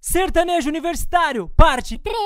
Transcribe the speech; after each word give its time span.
Sertanejo 0.00 0.70
Universitário, 0.70 1.46
parte 1.50 1.98
3. 1.98 2.16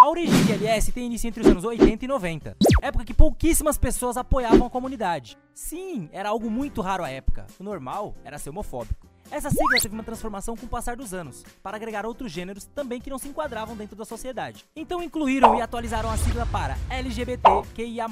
A 0.00 0.08
origem 0.08 0.44
de 0.44 0.52
LS 0.54 0.90
tem 0.90 1.06
início 1.06 1.28
entre 1.28 1.40
os 1.40 1.46
anos 1.46 1.62
80 1.62 2.04
e 2.04 2.08
90, 2.08 2.56
época 2.82 3.04
que 3.04 3.14
pouquíssimas 3.14 3.78
pessoas 3.78 4.16
apoiavam 4.16 4.66
a 4.66 4.70
comunidade. 4.70 5.38
Sim, 5.54 6.08
era 6.12 6.30
algo 6.30 6.50
muito 6.50 6.80
raro 6.80 7.04
à 7.04 7.10
época. 7.10 7.46
O 7.56 7.62
normal 7.62 8.16
era 8.24 8.38
ser 8.38 8.50
homofóbico. 8.50 9.13
Essa 9.30 9.50
sigla 9.50 9.80
teve 9.80 9.94
uma 9.94 10.02
transformação 10.02 10.56
com 10.56 10.66
o 10.66 10.68
passar 10.68 10.96
dos 10.96 11.12
anos, 11.12 11.44
para 11.62 11.76
agregar 11.76 12.06
outros 12.06 12.30
gêneros 12.30 12.64
também 12.66 13.00
que 13.00 13.10
não 13.10 13.18
se 13.18 13.28
enquadravam 13.28 13.76
dentro 13.76 13.96
da 13.96 14.04
sociedade. 14.04 14.64
Então 14.76 15.02
incluíram 15.02 15.56
e 15.56 15.62
atualizaram 15.62 16.10
a 16.10 16.16
sigla 16.16 16.46
para 16.46 16.76
LGBTQIA+. 16.90 18.06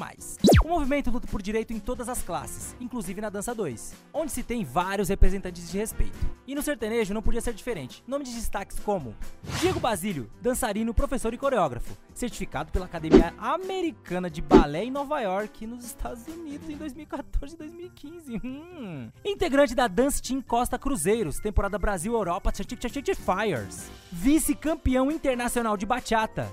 O 0.65 0.69
movimento 0.69 1.11
luta 1.11 1.27
por 1.27 1.43
direito 1.43 1.73
em 1.73 1.79
todas 1.79 2.09
as 2.09 2.23
classes, 2.23 2.75
inclusive 2.81 3.21
na 3.21 3.31
dança 3.31 3.55
2, 3.55 3.95
onde 4.13 4.33
se 4.33 4.43
tem 4.43 4.65
vários 4.65 5.09
representantes 5.09 5.71
de 5.71 5.79
respeito. 5.79 6.19
E 6.47 6.55
no 6.55 6.63
sertanejo 6.63 7.15
não 7.15 7.23
podia 7.23 7.41
ser 7.41 7.53
diferente. 7.53 8.03
Nome 8.07 8.25
de 8.25 8.35
destaques 8.35 8.79
como 8.81 9.15
Diego 9.61 9.79
Basílio, 9.79 10.31
dançarino, 10.41 10.95
professor 10.95 11.33
e 11.33 11.39
coreógrafo, 11.39 11.97
certificado 12.15 12.73
pela 12.73 12.87
Academia 12.87 13.35
Americana 13.39 14.29
de 14.29 14.41
Balé 14.41 14.85
em 14.85 14.91
Nova 14.91 15.21
York, 15.21 15.67
nos 15.67 15.85
Estados 15.85 16.27
Unidos, 16.27 16.69
em 16.69 16.77
2014 16.77 17.55
e 17.55 17.59
2015. 17.59 18.41
Hum. 18.45 19.11
Integrante 19.25 19.75
da 19.75 19.87
Dance 19.87 20.21
Team 20.21 20.41
Costa 20.41 20.79
Cruzeiros, 21.03 21.41
temporada 21.41 21.77
Brasil-Europa 21.81 22.53
Fires. 22.53 23.91
Vice-campeão 24.13 25.11
internacional 25.11 25.77
de 25.77 25.85
bachata. 25.85 26.49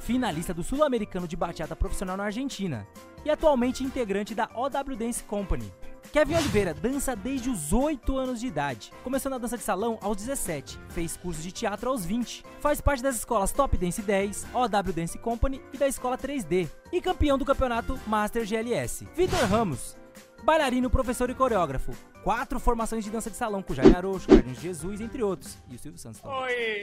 Finalista 0.00 0.52
do 0.52 0.64
Sul-Americano 0.64 1.28
de 1.28 1.36
Bachata 1.36 1.76
Profissional 1.76 2.16
na 2.16 2.24
Argentina. 2.24 2.84
E 3.24 3.30
atualmente 3.30 3.84
integrante 3.84 4.34
da 4.34 4.50
OW 4.56 4.96
Dance 4.96 5.22
Company. 5.22 5.72
Kevin 6.12 6.34
Oliveira 6.34 6.74
dança 6.74 7.14
desde 7.14 7.48
os 7.48 7.72
8 7.72 8.18
anos 8.18 8.40
de 8.40 8.48
idade. 8.48 8.90
Começou 9.04 9.30
na 9.30 9.38
dança 9.38 9.56
de 9.56 9.62
salão 9.62 9.96
aos 10.02 10.16
17, 10.16 10.80
fez 10.88 11.16
curso 11.16 11.40
de 11.40 11.52
teatro 11.52 11.88
aos 11.88 12.04
20. 12.04 12.44
Faz 12.58 12.80
parte 12.80 13.04
das 13.04 13.14
escolas 13.14 13.52
Top 13.52 13.76
Dance 13.76 14.02
10, 14.02 14.48
OW 14.52 14.92
Dance 14.92 15.16
Company 15.16 15.62
e 15.72 15.78
da 15.78 15.86
escola 15.86 16.18
3D. 16.18 16.68
E 16.92 17.00
campeão 17.00 17.38
do 17.38 17.44
campeonato 17.44 17.96
Master 18.08 18.44
GLS. 18.44 19.06
Vitor 19.14 19.38
Ramos, 19.48 19.96
bailarino, 20.42 20.90
professor 20.90 21.30
e 21.30 21.34
coreógrafo. 21.36 21.92
Quatro 22.22 22.60
formações 22.60 23.04
de 23.04 23.10
dança 23.10 23.28
de 23.28 23.36
salão 23.36 23.62
com 23.62 23.74
Jair 23.74 23.96
Arocho, 23.96 24.28
Carlinhos 24.28 24.60
Jesus, 24.60 25.00
entre 25.00 25.22
outros. 25.22 25.58
E 25.68 25.74
o 25.74 25.78
Silvio 25.78 25.98
Santos 25.98 26.20
também. 26.20 26.38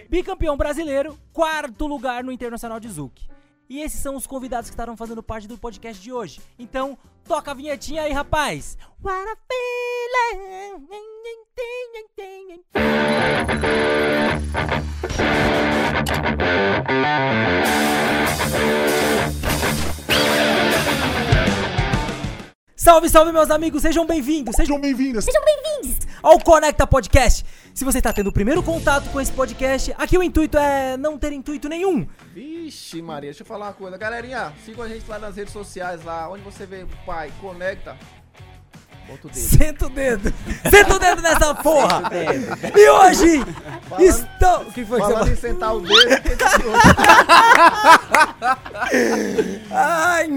Bicampeão 0.09 0.57
brasileiro, 0.57 1.17
quarto 1.31 1.87
lugar 1.87 2.23
no 2.23 2.31
Internacional 2.31 2.79
de 2.79 2.89
Zuc. 2.89 3.21
E 3.69 3.79
esses 3.81 4.01
são 4.01 4.15
os 4.15 4.27
convidados 4.27 4.69
que 4.69 4.73
estarão 4.73 4.97
fazendo 4.97 5.23
parte 5.23 5.47
do 5.47 5.57
podcast 5.57 6.01
de 6.01 6.11
hoje. 6.11 6.41
Então, 6.57 6.97
toca 7.23 7.51
a 7.51 7.53
vinhetinha 7.53 8.01
aí, 8.01 8.11
rapaz. 8.11 8.77
What 9.01 9.29
a 9.29 9.37
Salve, 22.89 23.07
salve, 23.07 23.31
meus 23.31 23.51
amigos, 23.51 23.83
sejam 23.83 24.03
bem-vindos, 24.03 24.55
sejam 24.55 24.81
bem-vindas. 24.81 25.23
Sejam 25.23 25.43
bem-vindos. 25.45 26.07
ao 26.23 26.39
Conecta 26.39 26.87
Podcast. 26.87 27.45
Se 27.71 27.85
você 27.85 27.99
está 27.99 28.11
tendo 28.11 28.31
o 28.31 28.33
primeiro 28.33 28.63
contato 28.63 29.11
com 29.11 29.21
esse 29.21 29.31
podcast, 29.31 29.93
aqui 29.95 30.17
o 30.17 30.23
intuito 30.23 30.57
é 30.57 30.97
não 30.97 31.15
ter 31.15 31.31
intuito 31.31 31.69
nenhum. 31.69 32.07
Vixe, 32.33 32.99
Maria, 32.99 33.29
deixa 33.29 33.43
eu 33.43 33.45
falar 33.45 33.67
uma 33.67 33.73
coisa. 33.73 33.95
Galerinha, 33.95 34.51
sigam 34.65 34.83
a 34.83 34.87
gente 34.87 35.07
lá 35.07 35.19
nas 35.19 35.35
redes 35.35 35.53
sociais, 35.53 36.03
lá 36.03 36.31
onde 36.31 36.41
você 36.41 36.65
vê 36.65 36.81
o 36.81 36.87
pai, 37.05 37.31
conecta. 37.39 37.95
Bota 39.07 39.27
o 39.27 39.29
dedo. 39.29 39.39
Senta 39.39 39.85
o 39.85 39.89
dedo. 39.91 40.33
Senta 40.67 40.95
o 40.95 40.99
dedo 40.99 41.21
nessa 41.21 41.53
porra. 41.53 42.09
E 42.75 42.89
hoje 42.89 43.45
Falando- 43.87 44.03
estão... 44.03 44.61
O 44.63 44.73
que 44.73 44.83
foi 44.83 44.99
que 44.99 45.05
você 45.05 45.13
Falando 45.13 45.31
em 45.31 45.35
sentar 45.35 45.75
o 45.75 45.81
dedo, 45.81 46.21
quem 46.23 46.35
tá 46.35 46.57
de 46.57 46.65
olho? 46.65 46.79
Ai. 49.71 50.27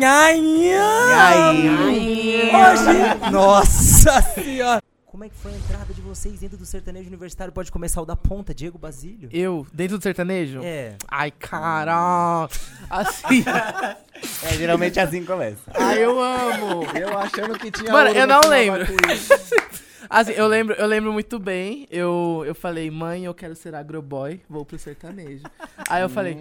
Hoje... 2.53 3.31
Nossa 3.31 4.23
senhora. 4.23 4.83
Como 5.07 5.25
é 5.25 5.29
que 5.29 5.37
foi 5.37 5.53
a 5.53 5.57
entrada 5.57 5.93
de 5.93 6.01
vocês 6.01 6.41
dentro 6.41 6.57
do 6.57 6.65
sertanejo 6.65 7.07
universitário? 7.07 7.53
Pode 7.53 7.71
começar 7.71 8.01
o 8.01 8.07
da 8.07 8.17
ponta, 8.17 8.55
Diego 8.55 8.79
Basílio? 8.79 9.29
Eu, 9.31 9.67
dentro 9.73 9.99
do 9.99 10.03
sertanejo? 10.03 10.61
É. 10.65 10.95
Ai, 11.07 11.31
caralho. 11.31 12.49
Assim. 12.89 13.45
É, 14.45 14.55
geralmente 14.55 15.01
assim 15.01 15.23
que 15.23 15.27
começa. 15.27 15.59
Ai, 15.75 15.99
eu 16.05 16.21
amo. 16.23 16.85
eu 16.97 17.19
achando 17.19 17.59
que 17.59 17.73
tinha 17.73 17.91
Mano, 17.91 18.07
ouro 18.07 18.21
eu 18.21 18.27
no 18.27 18.35
não 18.35 18.43
final 18.43 18.57
lembro. 18.57 18.87
Assim, 20.09 20.33
eu 20.33 20.47
lembro, 20.47 20.75
eu 20.75 20.87
lembro 20.87 21.13
muito 21.13 21.39
bem. 21.39 21.87
Eu, 21.91 22.43
eu 22.47 22.55
falei, 22.55 22.91
mãe, 22.91 23.25
eu 23.25 23.35
quero 23.35 23.55
ser 23.55 23.75
agroboy, 23.75 24.41
vou 24.49 24.65
pro 24.65 24.79
sertanejo. 24.79 25.45
Aí 25.89 26.03
eu 26.03 26.09
falei, 26.09 26.39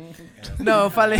não, 0.59 0.83
eu 0.85 0.89
falei, 0.89 1.19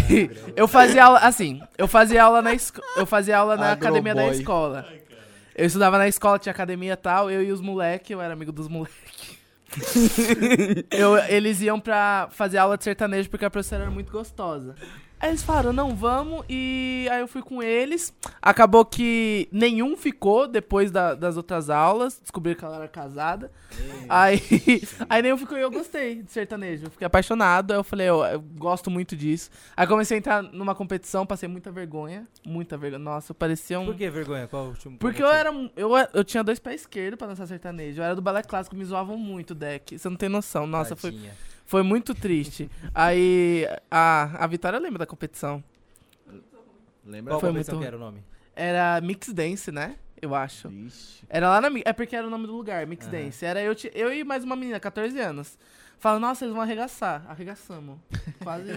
eu 0.55 0.67
fazia 0.67 1.05
aula, 1.05 1.19
assim, 1.19 1.61
eu 1.77 1.87
fazia 1.87 2.23
aula 2.23 2.41
na 2.41 2.53
escola, 2.53 2.87
eu 2.97 3.05
fazia 3.05 3.37
aula 3.37 3.55
na 3.55 3.73
academia 3.73 4.15
da 4.15 4.27
escola. 4.27 4.87
Eu 5.55 5.65
estudava 5.65 5.97
na 5.97 6.07
escola, 6.07 6.39
tinha 6.39 6.51
academia 6.51 6.93
e 6.93 6.97
tal, 6.97 7.29
eu 7.29 7.43
e 7.43 7.51
os 7.51 7.61
moleque, 7.61 8.13
eu 8.13 8.21
era 8.21 8.33
amigo 8.33 8.51
dos 8.51 8.67
moleque. 8.67 9.39
eu, 10.91 11.17
eles 11.17 11.61
iam 11.61 11.79
pra 11.79 12.27
fazer 12.31 12.57
aula 12.57 12.77
de 12.77 12.83
sertanejo 12.83 13.29
porque 13.29 13.45
a 13.45 13.49
professora 13.49 13.83
era 13.83 13.91
muito 13.91 14.11
gostosa. 14.11 14.75
Aí 15.21 15.29
eles 15.29 15.43
falaram, 15.43 15.71
não, 15.71 15.95
vamos, 15.95 16.43
e 16.49 17.07
aí 17.11 17.19
eu 17.21 17.27
fui 17.27 17.43
com 17.43 17.61
eles. 17.61 18.11
Acabou 18.41 18.83
que 18.83 19.47
nenhum 19.51 19.95
ficou 19.95 20.47
depois 20.47 20.89
da- 20.89 21.13
das 21.13 21.37
outras 21.37 21.69
aulas, 21.69 22.19
descobriram 22.19 22.57
que 22.57 22.65
ela 22.65 22.77
era 22.77 22.87
casada. 22.87 23.51
Aí, 24.09 24.41
aí 25.07 25.21
nenhum 25.21 25.37
ficou 25.37 25.57
e 25.57 25.61
eu 25.61 25.69
gostei 25.69 26.23
de 26.23 26.31
sertanejo. 26.31 26.85
Eu 26.87 26.91
fiquei 26.91 27.05
apaixonado, 27.05 27.71
aí 27.71 27.77
eu 27.77 27.83
falei, 27.83 28.09
eu, 28.09 28.23
eu 28.25 28.41
gosto 28.41 28.89
muito 28.89 29.15
disso. 29.15 29.51
Aí 29.77 29.85
comecei 29.85 30.17
a 30.17 30.19
entrar 30.19 30.41
numa 30.41 30.73
competição, 30.73 31.25
passei 31.25 31.47
muita 31.47 31.71
vergonha, 31.71 32.27
muita 32.43 32.75
vergonha. 32.75 32.99
Nossa, 33.03 33.31
eu 33.31 33.35
parecia 33.35 33.79
um... 33.79 33.85
Por 33.85 33.95
que 33.95 34.09
vergonha? 34.09 34.47
Qual 34.47 34.65
o 34.65 34.69
último 34.69 34.97
Porque 34.97 35.21
eu 35.21 35.29
era. 35.29 35.51
Eu, 35.75 35.91
eu 36.13 36.23
tinha 36.23 36.43
dois 36.43 36.57
pés 36.59 36.81
esquerdos 36.81 37.17
pra 37.19 37.27
dançar 37.27 37.45
sertanejo. 37.47 38.01
Eu 38.01 38.05
era 38.05 38.15
do 38.15 38.21
balé 38.23 38.41
clássico, 38.41 38.75
me 38.75 38.83
zoavam 38.83 39.17
muito 39.17 39.51
o 39.51 39.55
deck. 39.55 39.99
Você 39.99 40.09
não 40.09 40.15
tem 40.17 40.29
noção. 40.29 40.65
Nossa, 40.65 40.95
Tadinha. 40.95 41.31
foi 41.31 41.50
muito 41.81 42.13
triste. 42.13 42.69
Aí 42.93 43.65
a, 43.89 44.43
a 44.43 44.47
Vitória 44.47 44.77
lembra 44.79 44.99
da 44.99 45.05
competição. 45.05 45.63
Lembra? 47.05 47.33
Qual 47.33 47.39
Foi 47.39 47.49
competição 47.49 47.75
muito- 47.75 47.83
que 47.83 47.87
era 47.87 47.97
o 47.97 47.99
nome? 47.99 48.23
Era 48.55 48.99
Mix 49.01 49.29
Dance, 49.33 49.71
né? 49.71 49.95
Eu 50.21 50.35
acho. 50.35 50.69
Vixe. 50.69 51.23
Era 51.29 51.49
lá 51.49 51.61
na. 51.61 51.69
É 51.83 51.93
porque 51.93 52.15
era 52.15 52.27
o 52.27 52.29
nome 52.29 52.45
do 52.45 52.55
lugar, 52.55 52.85
Mix. 52.85 53.07
Dance. 53.07 53.43
Era 53.43 53.61
eu, 53.61 53.73
eu 53.93 54.13
e 54.13 54.23
mais 54.23 54.43
uma 54.43 54.55
menina, 54.55 54.79
14 54.79 55.17
anos. 55.19 55.57
Fala, 55.97 56.19
nossa, 56.19 56.43
eles 56.43 56.53
vão 56.53 56.61
arregaçar. 56.61 57.23
Arregaçamos. 57.27 57.97
Quase. 58.43 58.71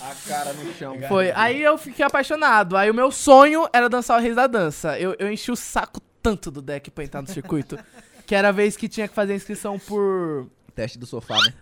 A 0.00 0.14
cara 0.28 0.52
no 0.54 0.72
chão. 0.74 0.96
Foi. 1.08 1.30
Aí 1.32 1.62
eu 1.62 1.78
fiquei 1.78 2.04
apaixonado. 2.04 2.76
Aí 2.76 2.90
o 2.90 2.94
meu 2.94 3.10
sonho 3.10 3.66
era 3.72 3.88
dançar 3.88 4.18
o 4.18 4.22
Reis 4.22 4.36
da 4.36 4.46
Dança. 4.46 4.98
Eu, 4.98 5.14
eu 5.18 5.30
enchi 5.30 5.50
o 5.50 5.56
saco 5.56 6.00
tanto 6.22 6.50
do 6.50 6.60
deck 6.60 6.90
pra 6.90 7.04
entrar 7.04 7.22
no 7.22 7.28
circuito. 7.28 7.78
que 8.26 8.34
era 8.34 8.48
a 8.48 8.52
vez 8.52 8.76
que 8.76 8.88
tinha 8.88 9.06
que 9.08 9.14
fazer 9.14 9.34
inscrição 9.34 9.78
por. 9.78 10.48
Teste 10.74 10.98
do 10.98 11.06
sofá, 11.06 11.36
né? 11.40 11.54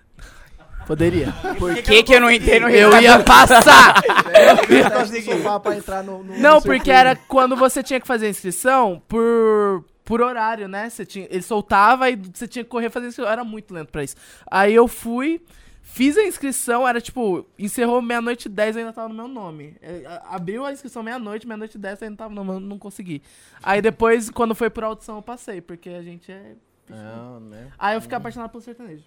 Poderia. 0.87 1.33
Por 1.59 1.75
que, 1.77 2.03
que 2.03 2.15
eu 2.15 2.21
não 2.21 2.31
entrei 2.31 2.61
no 2.61 2.69
Eu 2.69 3.01
ia 3.01 3.23
passar! 3.23 4.03
Sofá 5.25 5.59
pra 5.61 5.77
entrar 5.77 6.03
no, 6.03 6.23
no 6.23 6.37
Não, 6.39 6.57
no 6.57 6.63
porque 6.63 6.85
circuito. 6.85 6.91
era 6.91 7.17
quando 7.17 7.57
você 7.57 7.83
tinha 7.83 8.01
que 8.01 8.07
fazer 8.07 8.27
a 8.27 8.31
inscrição 8.31 9.03
por. 9.09 9.85
Por 10.05 10.21
horário, 10.21 10.69
né? 10.69 10.91
Você 10.91 11.07
tinha, 11.07 11.27
ele 11.31 11.41
soltava 11.41 12.11
e 12.11 12.17
você 12.17 12.47
tinha 12.47 12.63
que 12.63 12.69
correr 12.69 12.91
fazer 12.91 13.07
a 13.07 13.09
inscrição. 13.09 13.33
Era 13.33 13.43
muito 13.43 13.73
lento 13.73 13.91
pra 13.91 14.05
isso. 14.05 14.15
Aí 14.51 14.75
eu 14.75 14.87
fui, 14.87 15.41
fiz 15.83 16.19
a 16.19 16.25
inscrição, 16.25 16.87
era 16.87 17.01
tipo, 17.01 17.47
encerrou 17.59 18.03
meia-noite 18.03 18.45
e 18.45 18.51
10, 18.51 18.77
eu 18.77 18.81
ainda 18.81 18.93
tava 18.93 19.09
no 19.09 19.15
meu 19.15 19.27
nome. 19.27 19.75
É, 19.81 20.21
abriu 20.29 20.67
a 20.67 20.73
inscrição 20.75 21.03
meia-noite, 21.03 21.47
meia-noite 21.47 21.79
e 21.79 21.81
10, 21.81 22.03
eu 22.03 22.09
ainda 22.09 22.19
tava 22.19 22.35
no 22.35 22.45
meu 22.45 22.61
não 22.61 22.79
consegui. 22.79 23.23
Aí 23.63 23.81
depois, 23.81 24.29
quando 24.29 24.55
foi 24.55 24.69
por 24.69 24.85
audição, 24.85 25.17
eu 25.17 25.23
passei, 25.23 25.63
porque 25.63 25.89
a 25.89 26.03
gente 26.03 26.31
é. 26.31 26.53
Não, 26.87 27.41
né? 27.41 27.69
Aí 27.79 27.97
eu 27.97 28.01
fiquei 28.03 28.19
apaixonado 28.19 28.51
pelo 28.51 28.63
sertanejo. 28.63 29.05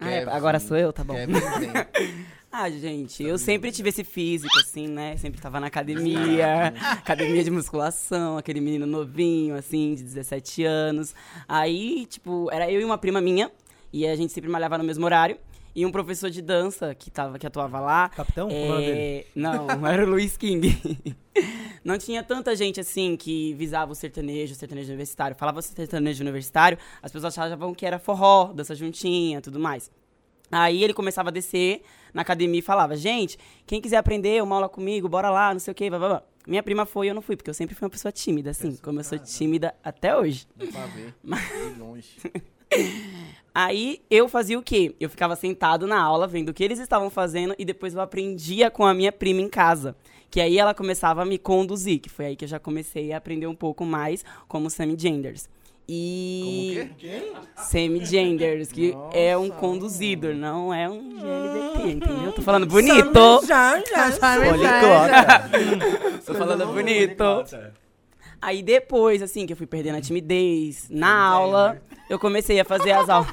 Ah, 0.00 0.10
é, 0.10 0.18
Kevin. 0.20 0.30
agora 0.30 0.60
sou 0.60 0.76
eu, 0.76 0.92
tá 0.92 1.04
bom. 1.04 1.14
Kevin 1.14 1.32
vem. 1.32 2.24
Ah, 2.56 2.70
gente, 2.70 3.20
eu 3.24 3.36
sempre 3.36 3.72
tive 3.72 3.88
esse 3.88 4.04
físico, 4.04 4.56
assim, 4.60 4.86
né? 4.86 5.16
Sempre 5.16 5.40
tava 5.40 5.58
na 5.58 5.66
academia, 5.66 6.72
academia 6.92 7.42
de 7.42 7.50
musculação, 7.50 8.38
aquele 8.38 8.60
menino 8.60 8.86
novinho, 8.86 9.56
assim, 9.56 9.92
de 9.96 10.04
17 10.04 10.62
anos. 10.62 11.16
Aí, 11.48 12.06
tipo, 12.06 12.48
era 12.52 12.70
eu 12.70 12.80
e 12.80 12.84
uma 12.84 12.96
prima 12.96 13.20
minha, 13.20 13.50
e 13.92 14.06
a 14.06 14.14
gente 14.14 14.32
sempre 14.32 14.48
malhava 14.48 14.78
no 14.78 14.84
mesmo 14.84 15.04
horário. 15.04 15.36
E 15.74 15.84
um 15.84 15.90
professor 15.90 16.30
de 16.30 16.40
dança 16.40 16.94
que, 16.94 17.10
tava, 17.10 17.40
que 17.40 17.46
atuava 17.46 17.80
lá. 17.80 18.08
Capitão? 18.10 18.46
É, 18.48 19.24
não, 19.34 19.84
era 19.84 20.06
o 20.06 20.08
Luiz 20.08 20.36
King. 20.36 20.78
Não 21.84 21.98
tinha 21.98 22.22
tanta 22.22 22.56
gente 22.56 22.80
assim 22.80 23.14
que 23.16 23.52
visava 23.54 23.92
o 23.92 23.94
sertanejo, 23.94 24.54
o 24.54 24.56
sertanejo 24.56 24.88
universitário. 24.88 25.36
Falava 25.36 25.60
sertanejo 25.60 26.22
universitário, 26.22 26.78
as 27.02 27.12
pessoas 27.12 27.38
achavam 27.38 27.74
que 27.74 27.84
era 27.84 27.98
forró, 27.98 28.52
dança 28.54 28.74
juntinha, 28.74 29.42
tudo 29.42 29.60
mais. 29.60 29.90
Aí 30.50 30.82
ele 30.82 30.94
começava 30.94 31.28
a 31.28 31.32
descer 31.32 31.82
na 32.12 32.22
academia 32.22 32.60
e 32.60 32.62
falava: 32.62 32.96
Gente, 32.96 33.38
quem 33.66 33.80
quiser 33.80 33.98
aprender 33.98 34.42
uma 34.42 34.54
aula 34.54 34.68
comigo, 34.68 35.08
bora 35.08 35.30
lá, 35.30 35.52
não 35.52 35.60
sei 35.60 35.72
o 35.72 35.74
quê. 35.74 35.90
Blá, 35.90 35.98
blá, 35.98 36.08
blá. 36.08 36.22
Minha 36.46 36.62
prima 36.62 36.86
foi 36.86 37.06
e 37.06 37.08
eu 37.10 37.14
não 37.14 37.22
fui, 37.22 37.36
porque 37.36 37.50
eu 37.50 37.54
sempre 37.54 37.74
fui 37.74 37.84
uma 37.84 37.90
pessoa 37.90 38.12
tímida, 38.12 38.50
assim, 38.50 38.76
como 38.76 39.00
eu 39.00 39.04
sou 39.04 39.18
tímida 39.18 39.74
até 39.82 40.16
hoje. 40.16 40.46
Dá 40.56 40.66
pra 40.66 40.86
ver. 40.86 41.14
De 41.74 41.80
longe. 41.80 42.16
Aí 43.54 44.00
eu 44.10 44.28
fazia 44.28 44.58
o 44.58 44.62
quê? 44.62 44.96
Eu 44.98 45.08
ficava 45.08 45.36
sentado 45.36 45.86
na 45.86 46.02
aula 46.02 46.26
vendo 46.26 46.48
o 46.48 46.54
que 46.54 46.64
eles 46.64 46.80
estavam 46.80 47.08
fazendo 47.08 47.54
e 47.56 47.64
depois 47.64 47.94
eu 47.94 48.00
aprendia 48.00 48.68
com 48.68 48.84
a 48.84 48.92
minha 48.92 49.12
prima 49.12 49.40
em 49.40 49.48
casa. 49.48 49.94
Que 50.28 50.40
aí 50.40 50.58
ela 50.58 50.74
começava 50.74 51.22
a 51.22 51.24
me 51.24 51.38
conduzir, 51.38 52.00
que 52.00 52.08
foi 52.08 52.26
aí 52.26 52.36
que 52.36 52.44
eu 52.44 52.48
já 52.48 52.58
comecei 52.58 53.12
a 53.12 53.18
aprender 53.18 53.46
um 53.46 53.54
pouco 53.54 53.84
mais 53.84 54.24
como 54.48 54.68
semi-genders. 54.68 55.48
E. 55.88 56.74
Como 56.78 56.94
quê? 56.96 57.32
Semi-genders, 57.56 58.72
que 58.72 58.92
Nossa. 58.92 59.16
é 59.16 59.36
um 59.36 59.50
conduzido, 59.50 60.34
não 60.34 60.74
é 60.74 60.88
um 60.88 61.10
GLBT, 61.20 61.90
entendeu? 61.92 62.32
Tô 62.32 62.42
falando 62.42 62.66
bonito. 62.66 63.46
Já, 63.46 63.80
já, 63.88 64.10
Tô 66.26 66.34
falando 66.34 66.66
bonito. 66.66 67.24
Aí 68.46 68.62
depois, 68.62 69.22
assim, 69.22 69.46
que 69.46 69.52
eu 69.52 69.56
fui 69.56 69.66
perdendo 69.66 69.96
a 69.96 70.00
timidez 70.00 70.86
na 70.90 71.14
aula, 71.28 71.80
eu 72.10 72.18
comecei 72.18 72.60
a 72.60 72.64
fazer 72.64 72.92
as 72.92 73.08
aulas. 73.08 73.30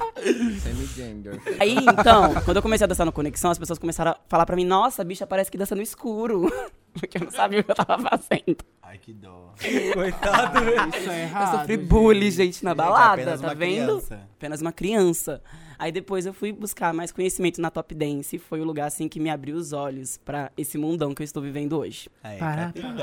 Semi-gender. 0.62 1.40
Aí, 1.60 1.76
então, 1.76 2.32
quando 2.44 2.56
eu 2.56 2.62
comecei 2.62 2.84
a 2.84 2.88
dançar 2.88 3.04
no 3.04 3.12
Conexão, 3.12 3.50
as 3.50 3.58
pessoas 3.58 3.78
começaram 3.78 4.12
a 4.12 4.16
falar 4.28 4.46
pra 4.46 4.56
mim, 4.56 4.64
nossa, 4.64 5.02
a 5.02 5.04
bicha 5.04 5.26
parece 5.26 5.50
que 5.50 5.58
dança 5.58 5.74
no 5.74 5.82
escuro. 5.82 6.50
Porque 6.94 7.16
eu 7.18 7.22
não 7.24 7.30
sabia 7.30 7.60
o 7.60 7.64
que 7.64 7.70
eu 7.70 7.74
tava 7.74 7.98
fazendo. 8.02 8.56
Ai, 8.82 8.98
que 8.98 9.12
dó. 9.14 9.54
Coitado. 9.94 10.58
Isso 10.98 11.10
é 11.10 11.14
Eu 11.14 11.22
errado. 11.22 11.58
sofri 11.60 11.76
gente. 11.76 11.86
bullying, 11.86 12.30
gente, 12.30 12.62
na 12.64 12.70
Gente, 12.72 12.76
balada, 12.78 13.12
apenas 13.22 13.40
tá 13.40 13.46
uma 13.48 13.54
vendo? 13.54 13.86
criança. 13.86 14.28
Apenas 14.36 14.60
uma 14.60 14.72
criança. 14.72 15.42
Aí 15.78 15.90
depois 15.90 16.26
eu 16.26 16.34
fui 16.34 16.52
buscar 16.52 16.92
mais 16.92 17.10
conhecimento 17.10 17.60
na 17.62 17.70
Top 17.70 17.94
Dance. 17.94 18.36
e 18.36 18.38
Foi 18.38 18.60
o 18.60 18.64
lugar, 18.64 18.86
assim, 18.88 19.08
que 19.08 19.18
me 19.18 19.30
abriu 19.30 19.56
os 19.56 19.72
olhos 19.72 20.18
pra 20.18 20.52
esse 20.56 20.76
mundão 20.76 21.14
que 21.14 21.22
eu 21.22 21.24
estou 21.24 21.42
vivendo 21.42 21.78
hoje. 21.78 22.10
Ai, 22.22 22.36
Para, 22.36 22.66
capitão. 22.66 22.94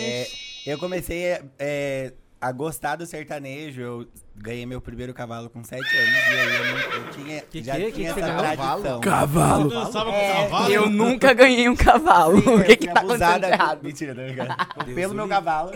É, 0.00 0.26
eu 0.66 0.78
comecei 0.78 1.38
é, 1.58 2.12
a 2.40 2.52
gostar 2.52 2.96
do 2.96 3.06
sertanejo. 3.06 3.80
Eu 3.80 4.08
ganhei 4.36 4.66
meu 4.66 4.80
primeiro 4.80 5.14
cavalo 5.14 5.48
com 5.48 5.62
7 5.62 5.80
anos. 5.80 5.88
E 5.94 5.98
aí 5.98 6.56
eu, 6.56 6.64
não, 6.64 6.80
eu 7.06 7.10
tinha, 7.12 7.40
Que 7.42 7.62
já 7.62 7.72
que- 7.76 7.78
tinha 7.80 7.92
que 7.92 8.04
essa 8.06 8.14
você 8.14 8.20
ganhou? 8.20 8.38
tradição. 8.40 9.00
Cavalo. 9.00 9.70
Com 9.70 10.10
É, 10.10 10.42
cavalo? 10.42 10.72
Eu 10.72 10.90
nunca 10.90 11.32
ganhei 11.32 11.68
um 11.68 11.76
cavalo. 11.76 12.40
Sim, 12.42 12.48
o 12.54 12.64
que 12.64 12.76
que 12.76 12.86
tá 12.86 13.00
acontecendo 13.00 13.44
errado? 13.44 13.82
Mentira, 13.82 14.12
ligado? 14.12 14.56
Deus 14.84 14.94
Pelo 14.94 15.14
meu 15.14 15.28
cavalo. 15.28 15.70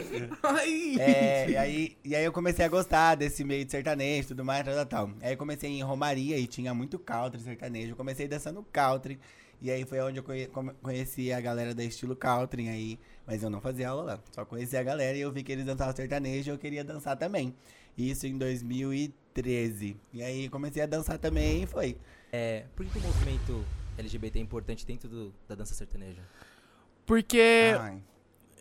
É, 0.99 1.51
e, 1.51 1.57
aí, 1.57 1.97
e 2.05 2.15
aí 2.17 2.25
eu 2.25 2.33
comecei 2.33 2.65
a 2.65 2.69
gostar 2.69 3.15
desse 3.15 3.45
meio 3.45 3.65
de 3.65 3.71
sertanejo 3.71 4.25
e 4.25 4.29
tudo 4.29 4.45
mais, 4.45 4.65
tal, 4.65 4.75
tal, 4.75 4.87
tal. 4.87 5.11
Aí 5.23 5.33
eu 5.33 5.37
comecei 5.37 5.71
em 5.71 5.83
Romaria 5.83 6.37
e 6.39 6.47
tinha 6.47 6.75
muito 6.75 6.99
country 6.99 7.41
sertanejo. 7.41 7.93
Eu 7.93 7.97
comecei 7.97 8.27
dançando 8.29 8.65
country. 8.73 9.19
E 9.61 9.71
aí 9.71 9.85
foi 9.85 10.01
onde 10.01 10.19
eu 10.19 10.25
conheci 10.83 11.33
a 11.33 11.41
galera 11.41 11.75
da 11.75 11.83
estilo 11.85 12.15
country 12.15 12.69
aí. 12.69 12.99
Mas 13.29 13.43
eu 13.43 13.51
não 13.51 13.61
fazia 13.61 13.91
aula 13.91 14.03
lá. 14.03 14.21
Só 14.33 14.43
conheci 14.45 14.75
a 14.77 14.83
galera 14.83 15.15
e 15.17 15.21
eu 15.21 15.31
vi 15.31 15.43
que 15.43 15.53
eles 15.53 15.67
dançavam 15.67 15.95
sertanejo 15.95 16.51
e 16.51 16.53
eu 16.53 16.59
queria 16.59 16.83
dançar 16.83 17.15
também. 17.17 17.55
Isso 17.97 18.27
em 18.27 18.39
2013. 18.39 19.97
E 20.15 20.23
aí 20.23 20.49
comecei 20.49 20.83
a 20.83 20.87
dançar 20.87 21.19
também 21.19 21.63
e 21.65 21.67
foi. 21.67 21.99
É, 22.33 22.65
por 22.75 22.87
que, 22.87 22.93
que 22.93 22.99
o 22.99 23.03
movimento 23.03 23.65
LGBT 23.99 24.39
é 24.39 24.43
importante 24.43 24.87
dentro 24.87 25.09
do- 25.11 25.35
da 25.47 25.55
dança 25.55 25.75
sertaneja? 25.75 26.23
Porque 27.05 27.75
Ai. 27.79 28.03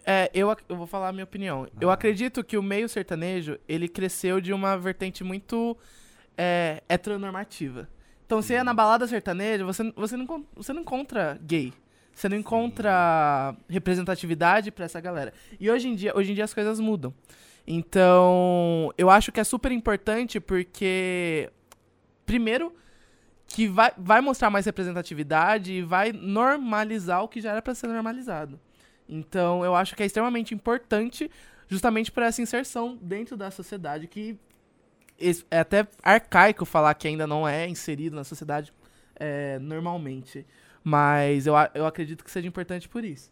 É, 0.05 0.29
eu, 0.33 0.55
eu 0.69 0.75
vou 0.75 0.87
falar 0.87 1.09
a 1.09 1.11
minha 1.13 1.23
opinião. 1.23 1.67
Eu 1.79 1.89
acredito 1.89 2.43
que 2.43 2.57
o 2.57 2.63
meio 2.63 2.87
sertanejo, 2.89 3.57
ele 3.67 3.87
cresceu 3.87 4.39
de 4.41 4.51
uma 4.53 4.77
vertente 4.77 5.23
muito 5.23 5.77
é, 6.37 6.81
heteronormativa. 6.87 7.87
Então, 8.25 8.41
você 8.41 8.55
é 8.55 8.63
na 8.63 8.73
balada 8.73 9.07
sertaneja, 9.07 9.63
você, 9.65 9.89
você, 9.95 10.17
não, 10.17 10.45
você 10.55 10.73
não 10.73 10.81
encontra 10.81 11.39
gay. 11.41 11.73
Você 12.17 12.27
não 12.27 12.35
encontra 12.35 13.55
representatividade 13.69 14.71
pra 14.71 14.85
essa 14.85 14.99
galera. 14.99 15.31
E 15.59 15.69
hoje 15.69 15.87
em 15.87 15.93
dia, 15.93 16.17
hoje 16.17 16.31
em 16.31 16.33
dia 16.33 16.45
as 16.45 16.53
coisas 16.53 16.79
mudam. 16.79 17.13
Então, 17.67 18.91
eu 18.97 19.07
acho 19.07 19.31
que 19.31 19.39
é 19.39 19.43
super 19.43 19.71
importante 19.71 20.39
porque, 20.39 21.47
primeiro, 22.25 22.73
que 23.45 23.67
vai, 23.67 23.91
vai 23.95 24.19
mostrar 24.19 24.49
mais 24.49 24.65
representatividade 24.65 25.71
e 25.71 25.83
vai 25.83 26.11
normalizar 26.11 27.23
o 27.23 27.27
que 27.27 27.39
já 27.39 27.51
era 27.51 27.61
pra 27.61 27.75
ser 27.75 27.85
normalizado. 27.85 28.59
Então, 29.07 29.63
eu 29.63 29.75
acho 29.75 29.95
que 29.95 30.01
é 30.01 30.07
extremamente 30.07 30.55
importante 30.55 31.29
justamente 31.67 32.11
para 32.11 32.25
essa 32.25 32.41
inserção 32.41 32.97
dentro 32.99 33.37
da 33.37 33.51
sociedade 33.51 34.07
que 34.07 34.39
é 35.51 35.59
até 35.59 35.87
arcaico 36.01 36.65
falar 36.65 36.95
que 36.95 37.07
ainda 37.07 37.27
não 37.27 37.47
é 37.47 37.67
inserido 37.67 38.15
na 38.15 38.23
sociedade 38.23 38.73
é, 39.19 39.59
normalmente. 39.59 40.47
Mas 40.89 41.45
eu, 41.45 41.53
eu 41.73 41.85
acredito 41.85 42.23
que 42.23 42.31
seja 42.31 42.47
importante 42.47 42.87
por 42.87 43.03
isso. 43.03 43.29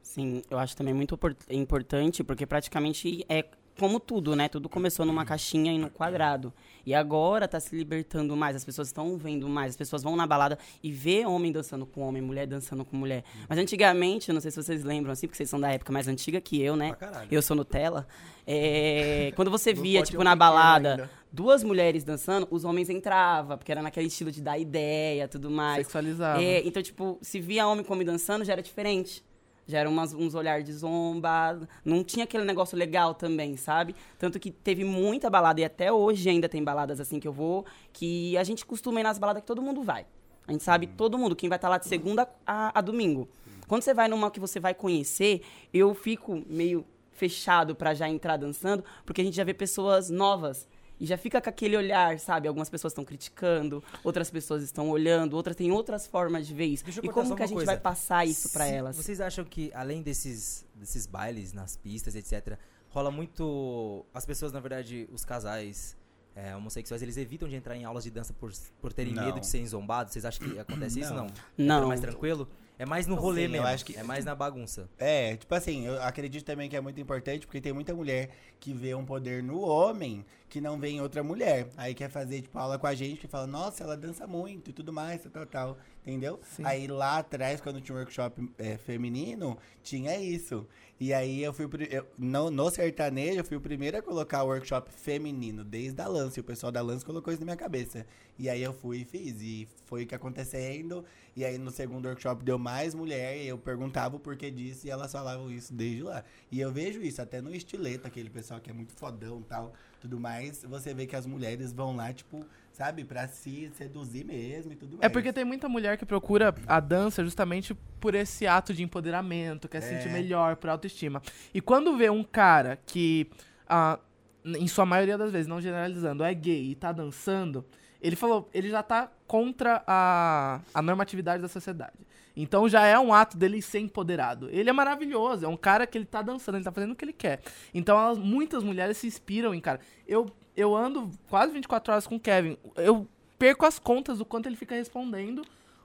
Sim, 0.00 0.44
eu 0.48 0.56
acho 0.56 0.76
também 0.76 0.94
muito 0.94 1.18
importante, 1.50 2.22
porque 2.22 2.46
praticamente 2.46 3.26
é 3.28 3.44
como 3.78 4.00
tudo, 4.00 4.34
né? 4.34 4.48
Tudo 4.48 4.68
começou 4.68 5.04
numa 5.04 5.24
caixinha 5.24 5.72
e 5.72 5.78
no 5.78 5.90
quadrado. 5.90 6.52
E 6.84 6.94
agora 6.94 7.48
tá 7.48 7.58
se 7.58 7.74
libertando 7.74 8.36
mais, 8.36 8.54
as 8.54 8.64
pessoas 8.64 8.88
estão 8.88 9.16
vendo 9.18 9.48
mais, 9.48 9.70
as 9.70 9.76
pessoas 9.76 10.02
vão 10.02 10.14
na 10.14 10.26
balada 10.26 10.58
e 10.82 10.92
vê 10.92 11.26
homem 11.26 11.50
dançando 11.50 11.84
com 11.84 12.00
homem, 12.02 12.22
mulher 12.22 12.46
dançando 12.46 12.84
com 12.84 12.96
mulher. 12.96 13.24
Mas 13.48 13.58
antigamente, 13.58 14.32
não 14.32 14.40
sei 14.40 14.50
se 14.50 14.62
vocês 14.62 14.84
lembram, 14.84 15.12
assim, 15.12 15.26
porque 15.26 15.36
vocês 15.36 15.50
são 15.50 15.60
da 15.60 15.70
época 15.70 15.92
mais 15.92 16.06
antiga 16.06 16.40
que 16.40 16.62
eu, 16.62 16.76
né? 16.76 16.94
Caralho. 16.94 17.28
Eu 17.30 17.42
sou 17.42 17.56
Nutella. 17.56 18.06
É, 18.46 19.32
quando 19.34 19.50
você 19.50 19.74
via, 19.74 20.02
tipo, 20.02 20.22
na 20.22 20.36
balada, 20.36 21.10
duas 21.32 21.64
mulheres 21.64 22.04
dançando, 22.04 22.46
os 22.50 22.64
homens 22.64 22.88
entravam, 22.88 23.58
porque 23.58 23.72
era 23.72 23.82
naquele 23.82 24.06
estilo 24.06 24.30
de 24.30 24.40
dar 24.40 24.56
ideia, 24.56 25.26
tudo 25.26 25.50
mais. 25.50 25.86
Sexualizado. 25.86 26.40
É, 26.40 26.60
então, 26.64 26.80
tipo, 26.80 27.18
se 27.20 27.40
via 27.40 27.66
homem 27.66 27.84
com 27.84 27.92
homem 27.94 28.06
dançando, 28.06 28.44
já 28.44 28.52
era 28.52 28.62
diferente. 28.62 29.24
Já 29.66 29.80
era 29.80 29.88
umas, 29.88 30.14
uns 30.14 30.34
olhares 30.34 30.64
de 30.64 30.72
zomba. 30.72 31.68
Não 31.84 32.04
tinha 32.04 32.24
aquele 32.24 32.44
negócio 32.44 32.78
legal 32.78 33.14
também, 33.14 33.56
sabe? 33.56 33.94
Tanto 34.18 34.38
que 34.38 34.50
teve 34.50 34.84
muita 34.84 35.28
balada, 35.28 35.60
e 35.60 35.64
até 35.64 35.92
hoje 35.92 36.28
ainda 36.28 36.48
tem 36.48 36.62
baladas 36.62 37.00
assim 37.00 37.18
que 37.18 37.26
eu 37.26 37.32
vou, 37.32 37.66
que 37.92 38.36
a 38.36 38.44
gente 38.44 38.64
costuma 38.64 39.00
ir 39.00 39.02
nas 39.02 39.18
baladas 39.18 39.42
que 39.42 39.46
todo 39.46 39.60
mundo 39.60 39.82
vai. 39.82 40.06
A 40.46 40.52
gente 40.52 40.62
sabe 40.62 40.86
todo 40.86 41.18
mundo, 41.18 41.34
quem 41.34 41.48
vai 41.48 41.56
estar 41.56 41.68
lá 41.68 41.78
de 41.78 41.86
segunda 41.86 42.28
a, 42.46 42.78
a 42.78 42.80
domingo. 42.80 43.28
Quando 43.66 43.82
você 43.82 43.92
vai 43.92 44.06
numa 44.06 44.30
que 44.30 44.38
você 44.38 44.60
vai 44.60 44.74
conhecer, 44.74 45.42
eu 45.74 45.92
fico 45.92 46.44
meio 46.46 46.86
fechado 47.10 47.74
pra 47.74 47.94
já 47.94 48.08
entrar 48.08 48.36
dançando, 48.36 48.84
porque 49.04 49.20
a 49.20 49.24
gente 49.24 49.34
já 49.34 49.42
vê 49.42 49.52
pessoas 49.52 50.08
novas. 50.08 50.68
E 50.98 51.04
já 51.06 51.16
fica 51.18 51.40
com 51.42 51.48
aquele 51.50 51.76
olhar, 51.76 52.18
sabe? 52.18 52.48
Algumas 52.48 52.70
pessoas 52.70 52.92
estão 52.92 53.04
criticando, 53.04 53.82
outras 54.02 54.30
pessoas 54.30 54.62
estão 54.62 54.88
olhando, 54.88 55.34
outras 55.34 55.54
têm 55.54 55.70
outras 55.70 56.06
formas 56.06 56.46
de 56.46 56.54
ver 56.54 56.66
isso. 56.66 56.84
E 57.02 57.08
como 57.08 57.36
que 57.36 57.42
a 57.42 57.46
gente 57.46 57.54
coisa. 57.56 57.72
vai 57.72 57.78
passar 57.80 58.24
isso 58.26 58.50
pra 58.50 58.64
Se- 58.66 58.72
elas? 58.72 58.96
Vocês 58.96 59.20
acham 59.20 59.44
que, 59.44 59.70
além 59.74 60.00
desses, 60.02 60.64
desses 60.74 61.06
bailes 61.06 61.52
nas 61.52 61.76
pistas, 61.76 62.14
etc., 62.16 62.56
rola 62.88 63.10
muito. 63.10 64.06
As 64.14 64.24
pessoas, 64.24 64.52
na 64.52 64.60
verdade, 64.60 65.06
os 65.12 65.24
casais 65.24 65.94
é, 66.34 66.54
homossexuais, 66.56 67.02
eles 67.02 67.16
evitam 67.16 67.48
de 67.48 67.56
entrar 67.56 67.76
em 67.76 67.84
aulas 67.84 68.04
de 68.04 68.10
dança 68.10 68.32
por, 68.32 68.50
por 68.80 68.92
terem 68.92 69.12
Não. 69.12 69.24
medo 69.24 69.40
de 69.40 69.46
serem 69.46 69.66
zombados? 69.66 70.12
Vocês 70.14 70.24
acham 70.24 70.48
que 70.48 70.58
acontece 70.58 71.00
isso? 71.00 71.12
Não. 71.14 71.26
Não. 71.58 71.80
Não. 71.80 71.82
É 71.84 71.86
mais 71.88 72.00
tranquilo? 72.00 72.48
É 72.78 72.84
mais 72.84 73.06
no 73.06 73.14
rolê 73.14 73.40
Sim, 73.42 73.46
eu 73.46 73.50
mesmo. 73.52 73.66
acho 73.66 73.84
que- 73.84 73.96
É 73.96 74.02
mais 74.02 74.24
na 74.24 74.34
bagunça. 74.34 74.88
É, 74.98 75.36
tipo 75.36 75.54
assim, 75.54 75.86
eu 75.86 76.02
acredito 76.02 76.44
também 76.44 76.68
que 76.68 76.76
é 76.76 76.80
muito 76.80 77.00
importante 77.00 77.46
porque 77.46 77.60
tem 77.60 77.72
muita 77.72 77.94
mulher 77.94 78.28
que 78.60 78.72
vê 78.74 78.94
um 78.94 79.04
poder 79.04 79.42
no 79.42 79.60
homem 79.60 80.24
que 80.48 80.60
não 80.60 80.78
vê 80.78 80.88
em 80.90 81.00
outra 81.00 81.22
mulher. 81.22 81.68
Aí 81.76 81.94
quer 81.94 82.10
fazer, 82.10 82.42
tipo, 82.42 82.58
aula 82.58 82.78
com 82.78 82.86
a 82.86 82.94
gente 82.94 83.18
que 83.20 83.26
fala, 83.26 83.46
nossa, 83.46 83.82
ela 83.82 83.96
dança 83.96 84.26
muito 84.26 84.70
e 84.70 84.72
tudo 84.72 84.92
mais, 84.92 85.22
tal, 85.32 85.46
tal. 85.46 85.78
Entendeu? 86.06 86.38
Sim. 86.44 86.62
Aí 86.64 86.86
lá 86.86 87.18
atrás, 87.18 87.60
quando 87.60 87.80
tinha 87.80 87.96
um 87.96 87.98
workshop 87.98 88.48
é, 88.58 88.76
feminino, 88.76 89.58
tinha 89.82 90.16
isso. 90.20 90.64
E 91.00 91.12
aí 91.12 91.42
eu 91.42 91.52
fui 91.52 91.68
eu, 91.90 92.06
no, 92.16 92.48
no 92.48 92.70
sertanejo, 92.70 93.40
eu 93.40 93.44
fui 93.44 93.56
o 93.56 93.60
primeiro 93.60 93.98
a 93.98 94.02
colocar 94.02 94.44
o 94.44 94.46
workshop 94.46 94.90
feminino, 94.92 95.64
desde 95.64 96.00
a 96.00 96.06
Lance. 96.06 96.38
O 96.38 96.44
pessoal 96.44 96.70
da 96.70 96.80
Lance 96.80 97.04
colocou 97.04 97.32
isso 97.32 97.40
na 97.40 97.46
minha 97.46 97.56
cabeça. 97.56 98.06
E 98.38 98.48
aí 98.48 98.62
eu 98.62 98.72
fui 98.72 98.98
e 98.98 99.04
fiz. 99.04 99.42
E 99.42 99.68
foi 99.84 100.04
o 100.04 100.06
que 100.06 100.14
acontecendo. 100.14 101.04
E 101.34 101.44
aí 101.44 101.58
no 101.58 101.72
segundo 101.72 102.06
workshop 102.06 102.44
deu 102.44 102.56
mais 102.56 102.94
mulher. 102.94 103.36
E 103.36 103.48
eu 103.48 103.58
perguntava 103.58 104.14
o 104.14 104.20
porquê 104.20 104.48
disso. 104.48 104.86
E 104.86 104.90
elas 104.90 105.10
falavam 105.10 105.50
isso 105.50 105.74
desde 105.74 106.04
lá. 106.04 106.22
E 106.52 106.60
eu 106.60 106.72
vejo 106.72 107.02
isso 107.02 107.20
até 107.20 107.42
no 107.42 107.52
estileto, 107.52 108.06
aquele 108.06 108.30
pessoal 108.30 108.60
que 108.60 108.70
é 108.70 108.72
muito 108.72 108.94
fodão 108.94 109.40
e 109.40 109.44
tal, 109.44 109.72
tudo 110.00 110.20
mais. 110.20 110.62
Você 110.62 110.94
vê 110.94 111.04
que 111.04 111.16
as 111.16 111.26
mulheres 111.26 111.72
vão 111.72 111.96
lá, 111.96 112.12
tipo, 112.12 112.46
sabe, 112.76 113.04
pra 113.04 113.26
se 113.26 113.70
seduzir 113.74 114.24
mesmo 114.24 114.72
e 114.72 114.76
tudo 114.76 114.98
mais. 114.98 115.02
É 115.02 115.08
porque 115.08 115.32
tem 115.32 115.44
muita 115.44 115.68
mulher 115.68 115.96
que 115.96 116.04
procura 116.04 116.54
a 116.66 116.78
dança 116.78 117.24
justamente 117.24 117.74
por 117.98 118.14
esse 118.14 118.46
ato 118.46 118.74
de 118.74 118.82
empoderamento, 118.82 119.66
quer 119.68 119.80
se 119.80 119.94
É. 119.94 119.98
sentir 119.98 120.12
melhor, 120.12 120.56
por 120.56 120.68
autoestima. 120.68 121.22
E 121.54 121.60
quando 121.60 121.96
vê 121.96 122.10
um 122.10 122.22
cara 122.22 122.78
que, 122.84 123.28
ah, 123.68 123.98
em 124.44 124.68
sua 124.68 124.84
maioria 124.84 125.16
das 125.16 125.32
vezes, 125.32 125.46
não 125.46 125.60
generalizando, 125.60 126.22
é 126.22 126.34
gay 126.34 126.70
e 126.70 126.74
tá 126.74 126.92
dançando, 126.92 127.64
ele 128.00 128.14
falou, 128.14 128.48
ele 128.52 128.68
já 128.68 128.82
tá 128.82 129.10
contra 129.26 129.82
a, 129.86 130.60
a 130.74 130.82
normatividade 130.82 131.40
da 131.42 131.48
sociedade. 131.48 131.96
Então 132.36 132.68
já 132.68 132.84
é 132.86 132.98
um 132.98 133.14
ato 133.14 133.38
dele 133.38 133.62
ser 133.62 133.78
empoderado. 133.80 134.50
Ele 134.50 134.68
é 134.68 134.72
maravilhoso, 134.72 135.46
é 135.46 135.48
um 135.48 135.56
cara 135.56 135.86
que 135.86 135.96
ele 135.96 136.04
tá 136.04 136.20
dançando, 136.20 136.56
ele 136.58 136.64
tá 136.64 136.70
fazendo 136.70 136.92
o 136.92 136.94
que 136.94 137.06
ele 137.06 137.14
quer. 137.14 137.40
Então 137.72 137.98
elas- 137.98 138.18
muitas 138.18 138.62
mulheres 138.62 138.98
se 138.98 139.06
inspiram 139.06 139.54
em 139.54 139.60
cara. 139.60 139.80
Eu, 140.06 140.26
eu 140.56 140.74
ando 140.74 141.10
quase 141.28 141.52
24 141.52 141.92
horas 141.92 142.06
com 142.06 142.16
o 142.16 142.20
Kevin. 142.20 142.56
Eu 142.76 143.06
perco 143.38 143.66
as 143.66 143.78
contas 143.78 144.18
do 144.18 144.24
quanto 144.24 144.46
ele 144.46 144.56
fica 144.56 144.74
respondendo 144.74 145.42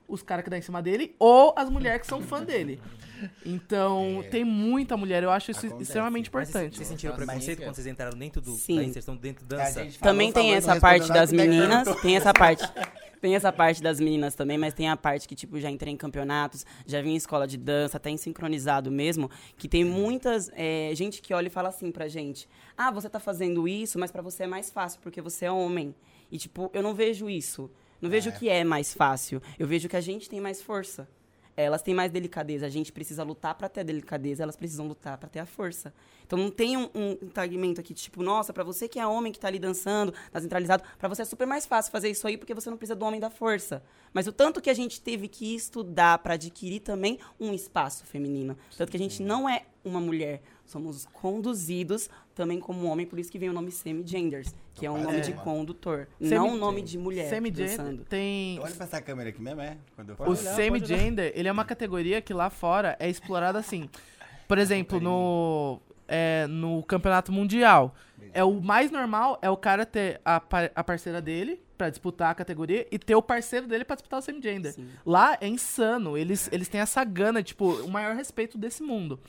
os 0.07 0.21
caras 0.21 0.43
que 0.43 0.49
dão 0.49 0.59
em 0.59 0.61
cima 0.61 0.81
dele 0.81 1.15
ou 1.17 1.53
as 1.57 1.69
mulheres 1.69 2.01
que 2.01 2.07
são 2.07 2.21
fã 2.21 2.43
dele. 2.43 2.81
Então, 3.45 4.23
tem 4.31 4.43
muita 4.43 4.97
mulher. 4.97 5.23
Eu 5.23 5.31
acho 5.31 5.51
isso 5.51 5.65
Acontece. 5.65 5.83
extremamente 5.83 6.27
importante. 6.27 6.75
Vocês 6.75 6.87
sentiram 6.87 7.15
preconceito 7.15 7.61
quando 7.61 7.75
vocês 7.75 7.87
entraram 7.87 8.17
dentro 8.17 8.41
do. 8.41 8.51
Sim. 8.51 8.77
Da 8.77 8.83
inserção 8.83 9.15
dentro 9.15 9.45
dança? 9.45 9.85
Também 10.01 10.31
tem 10.31 10.53
essa 10.53 10.79
parte 10.79 11.07
das 11.09 11.31
nem 11.31 11.47
meninas, 11.47 11.87
tem 12.01 12.15
essa 12.15 12.33
parte. 12.33 12.63
Tem 13.21 13.35
essa 13.35 13.53
parte 13.53 13.83
das 13.83 13.99
meninas 13.99 14.33
também, 14.33 14.57
mas 14.57 14.73
tem 14.73 14.89
a 14.89 14.97
parte 14.97 15.27
que, 15.27 15.35
tipo, 15.35 15.59
já 15.59 15.69
entrei 15.69 15.93
em 15.93 15.97
campeonatos, 15.97 16.65
já 16.87 16.99
vim 17.03 17.11
em 17.11 17.15
escola 17.15 17.47
de 17.47 17.55
dança, 17.55 17.97
até 17.97 18.09
em 18.09 18.17
sincronizado 18.17 18.89
mesmo, 18.89 19.29
que 19.55 19.67
tem 19.67 19.85
muitas 19.85 20.49
é, 20.55 20.91
gente 20.95 21.21
que 21.21 21.31
olha 21.31 21.45
e 21.45 21.51
fala 21.51 21.69
assim 21.69 21.91
pra 21.91 22.07
gente: 22.07 22.49
Ah, 22.75 22.89
você 22.89 23.07
tá 23.07 23.19
fazendo 23.19 23.67
isso, 23.67 23.99
mas 23.99 24.11
pra 24.11 24.23
você 24.23 24.43
é 24.43 24.47
mais 24.47 24.71
fácil, 24.71 24.99
porque 25.01 25.21
você 25.21 25.45
é 25.45 25.51
homem. 25.51 25.93
E, 26.31 26.37
tipo, 26.39 26.71
eu 26.73 26.81
não 26.81 26.95
vejo 26.95 27.29
isso. 27.29 27.69
Não 28.01 28.09
vejo 28.09 28.31
que 28.31 28.49
é 28.49 28.63
mais 28.63 28.91
fácil. 28.91 29.39
Eu 29.59 29.67
vejo 29.67 29.87
que 29.87 29.95
a 29.95 30.01
gente 30.01 30.27
tem 30.27 30.41
mais 30.41 30.59
força. 30.59 31.07
Elas 31.55 31.81
têm 31.81 31.93
mais 31.93 32.11
delicadeza. 32.11 32.65
A 32.65 32.69
gente 32.69 32.91
precisa 32.91 33.23
lutar 33.23 33.55
pra 33.55 33.69
ter 33.69 33.81
a 33.81 33.83
delicadeza, 33.83 34.43
elas 34.43 34.55
precisam 34.55 34.87
lutar 34.87 35.17
pra 35.17 35.29
ter 35.29 35.39
a 35.39 35.45
força. 35.45 35.93
Então 36.25 36.39
não 36.39 36.49
tem 36.49 36.77
um, 36.77 36.89
um 36.95 37.29
tagmento 37.29 37.81
aqui, 37.81 37.93
tipo, 37.93 38.23
nossa, 38.23 38.53
pra 38.53 38.63
você 38.63 38.87
que 38.87 38.99
é 38.99 39.05
homem 39.05 39.31
que 39.31 39.39
tá 39.39 39.47
ali 39.47 39.59
dançando, 39.59 40.13
tá 40.31 40.39
centralizado, 40.39 40.83
pra 40.97 41.09
você 41.09 41.23
é 41.23 41.25
super 41.25 41.45
mais 41.45 41.65
fácil 41.65 41.91
fazer 41.91 42.09
isso 42.09 42.25
aí 42.25 42.37
porque 42.37 42.53
você 42.53 42.69
não 42.69 42.77
precisa 42.77 42.95
do 42.95 43.05
homem 43.05 43.19
da 43.19 43.29
força. 43.29 43.83
Mas 44.13 44.27
o 44.27 44.31
tanto 44.31 44.61
que 44.61 44.69
a 44.69 44.73
gente 44.73 45.01
teve 45.01 45.27
que 45.27 45.53
estudar 45.53 46.19
pra 46.19 46.35
adquirir 46.35 46.79
também 46.79 47.19
um 47.39 47.53
espaço 47.53 48.05
feminino. 48.05 48.57
Tanto 48.77 48.89
que 48.89 48.97
a 48.97 48.99
gente 48.99 49.21
não 49.21 49.49
é 49.49 49.65
uma 49.83 49.99
mulher, 49.99 50.41
somos 50.65 51.05
conduzidos 51.11 52.09
também 52.33 52.59
como 52.59 52.85
homem, 52.87 53.05
por 53.05 53.19
isso 53.19 53.31
que 53.31 53.37
vem 53.37 53.49
o 53.49 53.53
nome 53.53 53.71
semi-genders, 53.71 54.55
que 54.73 54.85
é 54.85 54.91
um 54.91 55.01
nome 55.03 55.21
de 55.21 55.33
condutor, 55.33 56.07
não 56.19 56.49
um 56.49 56.57
nome 56.57 56.81
de 56.81 56.97
mulher 56.97 57.29
Semi-gender 57.29 57.99
tem. 58.09 58.59
Olha 58.59 58.73
pra 58.73 58.85
essa 58.85 59.01
câmera 59.01 59.29
aqui 59.29 59.41
mesmo, 59.41 59.61
é? 59.61 59.77
Quando 59.95 60.09
eu 60.09 60.15
O 60.27 60.35
semi-gender, 60.35 61.31
ele 61.35 61.47
é 61.47 61.51
uma 61.51 61.65
categoria 61.65 62.21
que 62.21 62.33
lá 62.33 62.49
fora 62.49 62.95
é 62.99 63.09
explorada 63.09 63.59
assim. 63.59 63.89
Por 64.47 64.57
exemplo, 64.57 64.99
no, 64.99 65.79
é, 66.07 66.47
no 66.47 66.83
campeonato 66.83 67.31
mundial, 67.31 67.93
é 68.33 68.43
o 68.43 68.61
mais 68.61 68.91
normal 68.91 69.37
é 69.41 69.49
o 69.49 69.57
cara 69.57 69.85
ter 69.85 70.21
a, 70.23 70.39
par- 70.39 70.71
a 70.75 70.83
parceira 70.83 71.21
dele 71.21 71.61
pra 71.77 71.89
disputar 71.89 72.31
a 72.31 72.35
categoria 72.35 72.85
e 72.91 72.99
ter 72.99 73.15
o 73.15 73.21
parceiro 73.21 73.65
dele 73.67 73.83
pra 73.83 73.95
disputar 73.95 74.19
o 74.19 74.21
semi-gender. 74.21 74.75
Lá 75.05 75.37
é 75.41 75.47
insano, 75.47 76.17
eles, 76.17 76.47
eles 76.51 76.67
têm 76.69 76.79
essa 76.81 77.03
gana, 77.03 77.41
tipo, 77.41 77.65
o 77.81 77.89
maior 77.89 78.15
respeito 78.15 78.57
desse 78.57 78.83
mundo. 78.83 79.19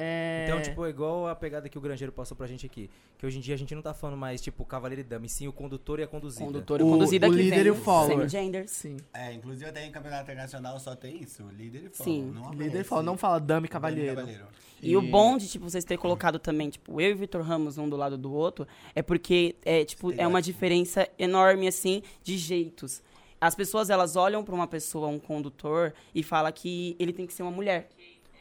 É... 0.00 0.44
Então, 0.46 0.62
tipo, 0.62 0.86
é 0.86 0.90
igual 0.90 1.26
a 1.26 1.34
pegada 1.34 1.68
que 1.68 1.76
o 1.76 1.80
Grangeiro 1.80 2.12
passou 2.12 2.36
pra 2.36 2.46
gente 2.46 2.64
aqui. 2.64 2.88
Que 3.18 3.26
hoje 3.26 3.38
em 3.38 3.40
dia 3.40 3.54
a 3.54 3.58
gente 3.58 3.74
não 3.74 3.82
tá 3.82 3.92
falando 3.92 4.16
mais, 4.16 4.40
tipo, 4.40 4.64
cavaleiro 4.64 5.00
e 5.00 5.04
dama, 5.04 5.26
e 5.26 5.28
sim 5.28 5.48
o 5.48 5.52
condutor 5.52 5.98
e 5.98 6.04
a 6.04 6.06
conduzida. 6.06 6.44
Condutor 6.44 6.80
e 6.80 6.84
O- 6.84 6.88
conduzida 6.88 7.26
o 7.26 7.30
que 7.32 7.36
líder 7.36 7.56
vem 7.56 7.66
e 7.66 7.70
o 7.70 7.74
follower. 7.74 8.28
semi-genders. 8.30 8.70
Sim. 8.70 8.96
É, 9.12 9.32
inclusive 9.32 9.68
até 9.68 9.84
em 9.84 9.90
campeonato 9.90 10.22
internacional 10.22 10.78
só 10.78 10.94
tem 10.94 11.20
isso, 11.22 11.42
líder 11.48 11.86
e 11.86 11.88
follow. 11.88 12.12
Sim. 12.14 12.30
Não 12.32 12.50
Líder 12.52 12.66
aparece 12.68 12.84
fala, 12.88 13.02
não 13.02 13.16
fala 13.16 13.40
dama 13.40 13.44
e 13.44 13.48
dama 13.48 13.66
e 13.66 13.68
cavalheiro. 13.68 14.46
E, 14.80 14.96
o 14.96 15.02
bom 15.02 15.36
de, 15.36 15.48
tipo, 15.48 15.68
vocês 15.68 15.84
terem 15.84 16.00
colocado 16.00 16.38
também, 16.38 16.70
tipo, 16.70 17.00
eu 17.00 17.10
e 17.10 17.12
o 17.12 17.16
Vitor 17.16 17.42
Ramos 17.42 17.76
um 17.78 17.88
do 17.88 17.96
lado 17.96 18.16
do 18.16 18.32
outro, 18.32 18.64
é 18.94 19.02
porque, 19.02 19.56
é, 19.64 19.84
tipo, 19.84 20.12
é 20.12 20.24
uma 20.24 20.40
diferença 20.40 21.08
enorme, 21.18 21.66
assim, 21.66 22.00
de 22.22 22.36
jeitos. 22.38 23.02
As 23.40 23.54
pessoas, 23.54 23.88
elas 23.90 24.16
olham 24.16 24.42
pra 24.44 24.52
uma 24.54 24.66
pessoa, 24.66 25.06
um 25.08 25.18
condutor, 25.18 25.92
e 26.14 26.22
falam 26.24 26.50
que 26.52 26.96
ele 26.98 27.12
tem 27.12 27.26
que 27.26 27.32
ser 27.32 27.42
uma 27.42 27.52
mulher. 27.52 27.88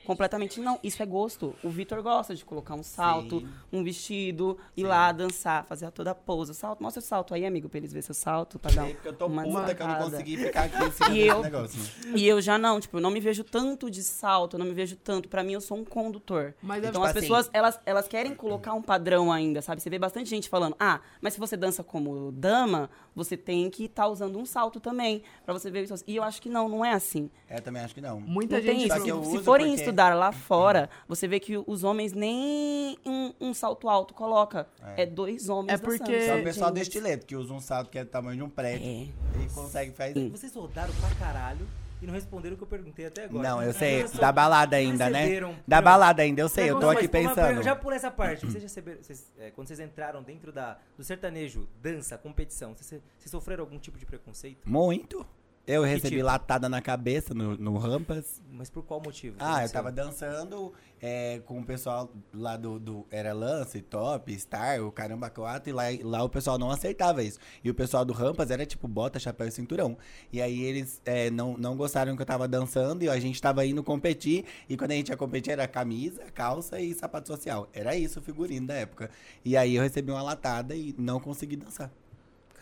Completamente 0.08 0.62
não, 0.62 0.80
isso 0.82 1.04
é 1.04 1.06
gosto. 1.06 1.54
O 1.62 1.70
Vitor 1.70 2.02
gosta 2.02 2.34
de 2.34 2.46
colocar 2.46 2.76
um 2.76 2.82
salto, 2.82 3.42
Sim. 3.42 3.48
um 3.74 3.84
vestido, 3.84 4.58
ir 4.76 4.86
lá 4.86 5.12
dançar, 5.12 5.66
fazer 5.66 5.92
toda 5.92 6.12
a 6.12 6.16
pose. 6.16 6.54
Salto, 6.54 6.82
mostra 6.82 7.02
o 7.02 7.04
salto 7.04 7.34
aí, 7.34 7.46
amigo, 7.46 7.68
pra 7.68 7.78
eles 7.80 7.92
verem 7.92 8.02
seu 8.04 8.16
salto, 8.16 8.58
pra 8.58 8.72
dar 8.72 8.86
um- 8.86 8.94
Porque 8.94 9.08
eu 9.10 9.14
tô 9.14 9.26
uma 9.28 9.44
puta 9.44 9.76
que 9.76 9.84
eu 9.84 9.88
não 9.88 9.98
consegui 9.98 10.38
ficar 10.38 10.64
aqui 10.64 10.82
em 10.82 10.92
cima 10.92 11.10
E 11.14 11.28
eu- 11.28 11.42
negócio. 11.44 11.80
E 12.16 12.26
eu 12.26 12.40
já 12.40 12.58
não, 12.58 12.80
tipo, 12.80 12.96
eu 12.96 13.02
não 13.02 13.12
me 13.12 13.20
vejo 13.20 13.44
tanto 13.44 13.92
de 13.92 14.02
salto, 14.02 14.54
eu 14.56 14.60
não 14.60 14.66
me 14.66 14.74
vejo 14.74 14.96
tanto. 14.96 15.28
Pra 15.28 15.44
mim, 15.44 15.52
eu 15.54 15.62
sou 15.62 15.78
um 15.78 15.84
condutor. 15.84 16.54
Mas 16.62 16.78
é 16.78 16.88
então 16.88 17.02
tipo 17.02 17.04
as 17.04 17.12
assim- 17.12 17.20
pessoas, 17.20 17.50
elas, 17.52 17.78
elas 17.86 18.08
querem 18.08 18.34
colocar 18.34 18.74
um 18.76 18.82
padrão 18.82 19.30
ainda, 19.30 19.62
sabe? 19.62 19.82
Você 19.82 19.90
vê 19.90 20.00
bastante 20.00 20.30
gente 20.30 20.48
falando, 20.48 20.74
ah, 20.80 21.02
mas 21.22 21.34
se 21.34 21.40
você 21.40 21.58
dança 21.58 21.84
como 21.84 22.32
dama, 22.32 22.90
você 23.14 23.36
tem 23.36 23.70
que 23.70 23.84
estar 23.86 24.08
usando 24.08 24.40
um 24.40 24.46
salto 24.46 24.80
também, 24.80 25.22
pra 25.44 25.54
você 25.54 25.70
ver 25.70 25.84
isso. 25.84 25.96
E 26.08 26.16
eu 26.16 26.24
acho 26.24 26.42
que 26.42 26.48
não, 26.48 26.70
não 26.70 26.86
é 26.86 26.94
assim. 26.94 27.30
Eu 27.50 27.62
também 27.62 27.82
acho 27.82 27.94
que 27.94 28.00
não. 28.02 28.22
Muita 28.22 28.56
não 28.58 28.64
tem 28.64 28.80
gente. 28.80 28.88
Só 28.90 28.98
isso. 28.98 29.06
Se 29.06 29.12
uso 29.36 29.44
forem 29.44 29.68
porque- 29.68 29.84
estudar 29.98 30.14
lá 30.16 30.32
fora, 30.32 30.90
você 31.08 31.28
vê 31.28 31.40
que 31.40 31.58
os 31.66 31.84
homens 31.84 32.14
nem 32.14 32.98
um, 33.06 33.34
um 33.42 33.54
salto 33.54 33.90
alto 33.90 34.14
coloca. 34.14 34.68
É, 34.96 35.06
dois 35.06 35.50
homens 35.50 35.74
É 35.74 35.78
porque- 35.84 35.98
dançando. 35.98 36.26
Só 36.28 36.32
o 36.34 36.36
Gente, 36.36 36.44
pessoal 36.44 36.72
do 36.72 36.80
estileto, 36.80 37.26
que 37.26 37.36
usa 37.36 37.54
um 37.54 37.60
salto 37.60 37.90
que 37.90 37.98
é 37.98 38.04
do 38.04 38.10
tamanho 38.10 38.38
de 38.38 38.44
um 38.44 38.50
prédio. 38.50 38.86
É. 38.88 39.44
E 39.44 39.50
consegue 39.54 39.92
fazer. 39.94 40.30
Vocês 40.30 40.54
rodaram 40.54 40.94
pra 40.94 41.10
caralho 41.16 41.68
e 42.00 42.06
não 42.06 42.14
responderam 42.14 42.54
o 42.54 42.58
que 42.58 42.64
eu 42.64 42.68
perguntei 42.68 43.08
até 43.08 43.24
agora. 43.26 43.50
Não, 43.50 43.64
eu 43.64 43.74
sei. 43.74 44.04
Da 44.10 44.32
balada 44.32 44.76
ainda, 44.76 45.10
né? 45.10 45.20
receberam- 45.22 45.56
Da 45.68 45.78
Não, 45.78 45.84
balada 45.84 46.22
ainda, 46.22 46.42
eu 46.42 46.50
sei. 46.50 46.70
Eu 46.70 46.76
tô 46.76 46.82
Não, 46.82 46.90
aqui 46.92 47.08
pensando. 47.08 47.64
Já 47.64 47.76
pulei 47.76 47.98
essa 47.98 48.12
parte. 48.12 48.46
Vocês 48.46 48.62
receberam, 48.62 49.02
vocês, 49.02 49.32
é, 49.40 49.50
quando 49.50 49.68
vocês 49.68 49.80
entraram 49.80 50.22
dentro 50.22 50.52
da, 50.52 50.78
do 50.96 51.04
sertanejo, 51.04 51.68
dança, 51.82 52.18
competição, 52.20 52.76
vocês, 52.76 53.02
vocês 53.18 53.32
sofreram 53.32 53.64
algum 53.64 53.80
tipo 53.80 53.98
de 53.98 54.06
preconceito? 54.06 54.60
Muito. 54.70 55.26
Eu 55.68 55.84
recebi 55.84 56.16
tipo? 56.16 56.26
latada 56.26 56.70
na 56.70 56.82
cabeça 56.82 57.34
no, 57.34 57.58
no 57.58 57.78
Rampas. 57.78 58.42
Mas 58.50 58.70
por 58.70 58.84
qual 58.84 59.02
motivo? 59.02 59.36
Ah, 59.38 59.64
eu 59.64 59.70
tava 59.70 59.92
dançando 59.92 60.74
é, 61.02 61.42
com 61.46 61.60
o 61.60 61.66
pessoal 61.66 62.10
lá 62.34 62.56
do, 62.56 62.80
do. 62.80 63.06
Era 63.12 63.34
Lance, 63.34 63.82
Top, 63.82 64.34
Star, 64.40 64.82
o 64.82 64.94
Caramba 64.94 65.30
4, 65.30 65.70
e 65.70 65.74
lá, 65.74 65.84
lá 66.04 66.24
o 66.24 66.30
pessoal 66.30 66.58
não 66.58 66.72
aceitava 66.72 67.22
isso. 67.22 67.38
E 67.62 67.70
o 67.70 67.76
pessoal 67.76 68.06
do 68.06 68.14
Rampas 68.14 68.50
era 68.50 68.66
tipo 68.66 68.88
bota, 68.88 69.20
chapéu 69.20 69.46
e 69.46 69.52
cinturão. 69.52 69.98
E 70.32 70.42
aí 70.42 70.64
eles 70.64 71.02
é, 71.04 71.30
não, 71.30 71.58
não 71.58 71.76
gostaram 71.76 72.16
que 72.16 72.22
eu 72.22 72.26
tava 72.26 72.48
dançando 72.48 73.04
e 73.04 73.10
a 73.10 73.20
gente 73.20 73.42
tava 73.42 73.66
indo 73.66 73.84
competir. 73.84 74.46
E 74.70 74.78
quando 74.78 74.92
a 74.92 74.96
gente 74.96 75.10
ia 75.10 75.18
competir 75.18 75.52
era 75.52 75.68
camisa, 75.68 76.24
calça 76.34 76.80
e 76.80 76.94
sapato 76.94 77.28
social. 77.28 77.68
Era 77.74 77.94
isso 77.94 78.20
o 78.20 78.24
figurino 78.24 78.68
da 78.68 78.76
época. 78.76 79.12
E 79.44 79.58
aí 79.58 79.76
eu 79.76 79.84
recebi 79.84 80.12
uma 80.12 80.22
latada 80.22 80.74
e 80.74 80.96
não 80.98 81.20
consegui 81.20 81.58
dançar. 81.58 81.92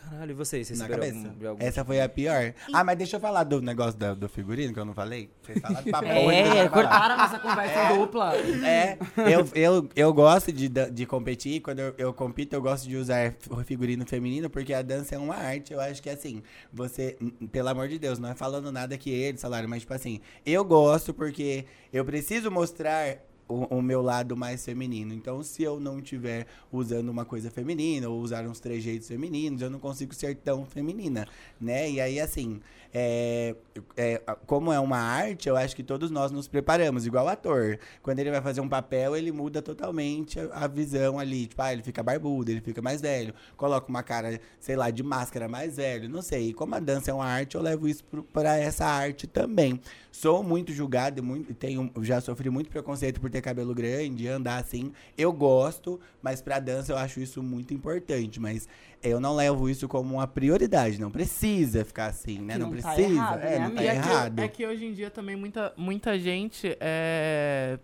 Caralho, 0.08 0.30
e 0.30 0.34
vocês? 0.34 0.68
Vocês 0.68 0.78
na 0.78 0.88
cabeça. 0.88 1.18
algum, 1.28 1.48
algum 1.48 1.62
Essa 1.62 1.84
foi 1.84 2.00
a 2.00 2.08
pior. 2.08 2.54
Ah, 2.72 2.84
mas 2.84 2.96
deixa 2.96 3.16
eu 3.16 3.20
falar 3.20 3.42
do 3.42 3.60
negócio 3.60 3.98
do, 3.98 4.14
do 4.14 4.28
figurino 4.28 4.72
que 4.72 4.78
eu 4.78 4.84
não 4.84 4.94
falei. 4.94 5.28
Vocês 5.42 5.58
falaram 5.58 5.82
pra 5.82 5.98
porra, 6.00 6.32
É, 6.32 6.68
cortaram 6.68 7.16
nossa 7.16 7.38
conversa 7.40 7.94
dupla. 7.94 8.36
É, 8.36 8.96
eu, 9.16 9.48
eu, 9.54 9.88
eu 9.96 10.14
gosto 10.14 10.52
de, 10.52 10.68
de 10.68 11.06
competir. 11.06 11.60
Quando 11.60 11.80
eu, 11.80 11.94
eu 11.98 12.14
compito, 12.14 12.54
eu 12.54 12.62
gosto 12.62 12.88
de 12.88 12.96
usar 12.96 13.34
figurino 13.64 14.06
feminino, 14.06 14.48
porque 14.48 14.72
a 14.72 14.82
dança 14.82 15.16
é 15.16 15.18
uma 15.18 15.34
arte. 15.34 15.72
Eu 15.72 15.80
acho 15.80 16.00
que 16.00 16.08
assim, 16.08 16.42
você, 16.72 17.16
pelo 17.50 17.68
amor 17.68 17.88
de 17.88 17.98
Deus, 17.98 18.18
não 18.18 18.28
é 18.28 18.34
falando 18.34 18.70
nada 18.70 18.96
que 18.96 19.10
ele, 19.10 19.38
salário, 19.38 19.68
mas 19.68 19.80
tipo 19.80 19.92
assim, 19.92 20.20
eu 20.44 20.64
gosto 20.64 21.12
porque 21.12 21.64
eu 21.92 22.04
preciso 22.04 22.50
mostrar. 22.50 23.18
O, 23.48 23.76
o 23.76 23.82
meu 23.82 24.02
lado 24.02 24.36
mais 24.36 24.64
feminino. 24.64 25.14
Então, 25.14 25.40
se 25.42 25.62
eu 25.62 25.78
não 25.78 25.98
estiver 26.00 26.46
usando 26.72 27.08
uma 27.08 27.24
coisa 27.24 27.48
feminina 27.48 28.08
ou 28.08 28.20
usar 28.20 28.44
uns 28.44 28.58
trejeitos 28.58 29.06
femininos, 29.06 29.62
eu 29.62 29.70
não 29.70 29.78
consigo 29.78 30.12
ser 30.14 30.34
tão 30.34 30.66
feminina, 30.66 31.28
né? 31.60 31.88
E 31.88 32.00
aí, 32.00 32.18
assim, 32.18 32.60
é, 32.92 33.54
é, 33.96 34.22
como 34.46 34.72
é 34.72 34.80
uma 34.80 34.98
arte, 34.98 35.48
eu 35.48 35.56
acho 35.56 35.74
que 35.74 35.82
todos 35.82 36.10
nós 36.10 36.30
nos 36.30 36.48
preparamos, 36.48 37.06
igual 37.06 37.28
ator. 37.28 37.78
Quando 38.02 38.18
ele 38.18 38.30
vai 38.30 38.40
fazer 38.40 38.60
um 38.60 38.68
papel, 38.68 39.16
ele 39.16 39.32
muda 39.32 39.60
totalmente 39.60 40.38
a, 40.40 40.64
a 40.64 40.66
visão 40.66 41.18
ali. 41.18 41.46
Tipo, 41.46 41.62
ah, 41.62 41.72
ele 41.72 41.82
fica 41.82 42.02
barbudo, 42.02 42.50
ele 42.50 42.60
fica 42.60 42.80
mais 42.80 43.00
velho. 43.00 43.34
Coloca 43.56 43.88
uma 43.88 44.02
cara, 44.02 44.40
sei 44.58 44.76
lá, 44.76 44.90
de 44.90 45.02
máscara 45.02 45.48
mais 45.48 45.76
velho, 45.76 46.08
não 46.08 46.22
sei. 46.22 46.48
E 46.48 46.54
como 46.54 46.74
a 46.74 46.80
dança 46.80 47.10
é 47.10 47.14
uma 47.14 47.26
arte, 47.26 47.56
eu 47.56 47.62
levo 47.62 47.88
isso 47.88 48.04
pra 48.32 48.56
essa 48.56 48.86
arte 48.86 49.26
também. 49.26 49.80
Sou 50.10 50.42
muito 50.42 50.72
julgado, 50.72 51.20
e 51.20 51.22
muito, 51.22 51.52
tenho, 51.52 51.92
já 52.00 52.22
sofri 52.22 52.48
muito 52.48 52.70
preconceito 52.70 53.20
por 53.20 53.30
ter 53.30 53.42
cabelo 53.42 53.74
grande, 53.74 54.26
andar 54.26 54.56
assim. 54.56 54.90
Eu 55.16 55.30
gosto, 55.32 56.00
mas 56.22 56.40
pra 56.40 56.58
dança 56.58 56.92
eu 56.92 56.96
acho 56.96 57.20
isso 57.20 57.42
muito 57.42 57.74
importante. 57.74 58.40
Mas 58.40 58.66
eu 59.08 59.20
não 59.20 59.34
levo 59.34 59.68
isso 59.68 59.86
como 59.88 60.14
uma 60.14 60.26
prioridade. 60.26 61.00
Não 61.00 61.10
precisa 61.10 61.84
ficar 61.84 62.06
assim, 62.06 62.38
né? 62.38 62.54
Que 62.54 62.60
Não, 62.60 62.70
não 62.70 62.76
tá 62.78 62.92
precisa. 62.92 63.14
errado, 63.14 63.40
é, 63.42 63.50
né, 63.50 63.68
não 63.68 63.74
tá? 63.74 63.82
E 63.82 63.86
é 63.86 63.90
que- 63.92 63.96
errado. 64.08 64.38
É 64.40 64.48
que, 64.48 64.66
hoje 64.66 64.84
em 64.86 64.92
dia 64.92 65.10
também 65.10 65.36
muita, 65.36 65.72
muita 65.76 66.18
gente 66.18 66.76
é, 66.80 67.78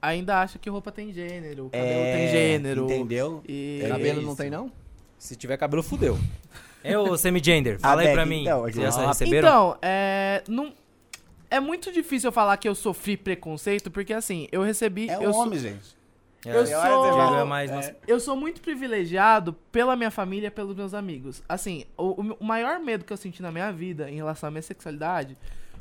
ainda 0.00 0.40
acha 0.40 0.58
que 0.58 0.68
roupa 0.70 0.90
tem 0.92 1.12
gênero, 1.12 1.70
cabelo 1.70 1.88
É, 1.90 2.16
tem 2.16 2.28
gênero. 2.28 2.84
Entendeu? 2.84 3.42
E 3.48 3.80
É 3.82 3.88
Cabelo 3.88 4.22
não 4.22 4.28
isso. 4.28 4.36
tem, 4.36 4.50
não? 4.50 4.70
Se 5.18 5.34
tiver 5.36 5.56
cabelo, 5.56 5.82
fudeu. 5.82 6.18
É 6.82 6.98
o 6.98 7.16
semi-gender. 7.16 7.78
Fala 7.80 8.02
aí 8.02 8.12
pra 8.12 8.26
mim. 8.26 8.42
então, 8.42 8.60
Vocês 8.62 8.94
já 8.94 9.06
receberam? 9.08 9.48
Então, 9.48 9.78
é, 9.80 10.42
não, 10.46 10.72
é 11.50 11.58
muito 11.58 11.90
difícil 11.90 12.28
eu 12.28 12.32
falar 12.32 12.56
que 12.58 12.68
eu 12.68 12.74
sofri 12.74 13.16
preconceito, 13.16 13.90
porque 13.90 14.12
assim, 14.12 14.46
eu 14.52 14.62
recebi. 14.62 15.08
É 15.08 15.18
um 15.18 15.22
eu 15.22 15.30
homem, 15.32 15.58
gente. 15.58 15.96
É, 16.46 16.56
eu 16.56 16.66
sou- 16.66 17.40
é 17.40 17.44
mais 17.44 17.70
É. 17.70 17.96
Eu 18.06 18.20
sou 18.20 18.36
muito 18.36 18.60
privilegiado 18.60 19.52
pela 19.72 19.96
minha 19.96 20.10
família 20.10 20.48
e 20.48 20.50
pelos 20.50 20.76
meus 20.76 20.94
amigos. 20.94 21.42
Assim, 21.48 21.84
o, 21.96 22.34
o 22.40 22.44
maior 22.44 22.78
medo 22.80 23.04
que 23.04 23.12
eu 23.12 23.16
senti 23.16 23.40
na 23.42 23.50
minha 23.50 23.72
vida 23.72 24.10
em 24.10 24.16
relação 24.16 24.48
à 24.48 24.50
minha 24.50 24.62
sexualidade 24.62 25.36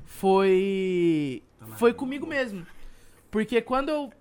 foi. 0.05 1.43
Foi 1.77 1.93
comigo 1.93 2.25
mesmo. 2.25 2.65
Porque 3.29 3.61
quando 3.61 3.89
eu. 3.89 4.13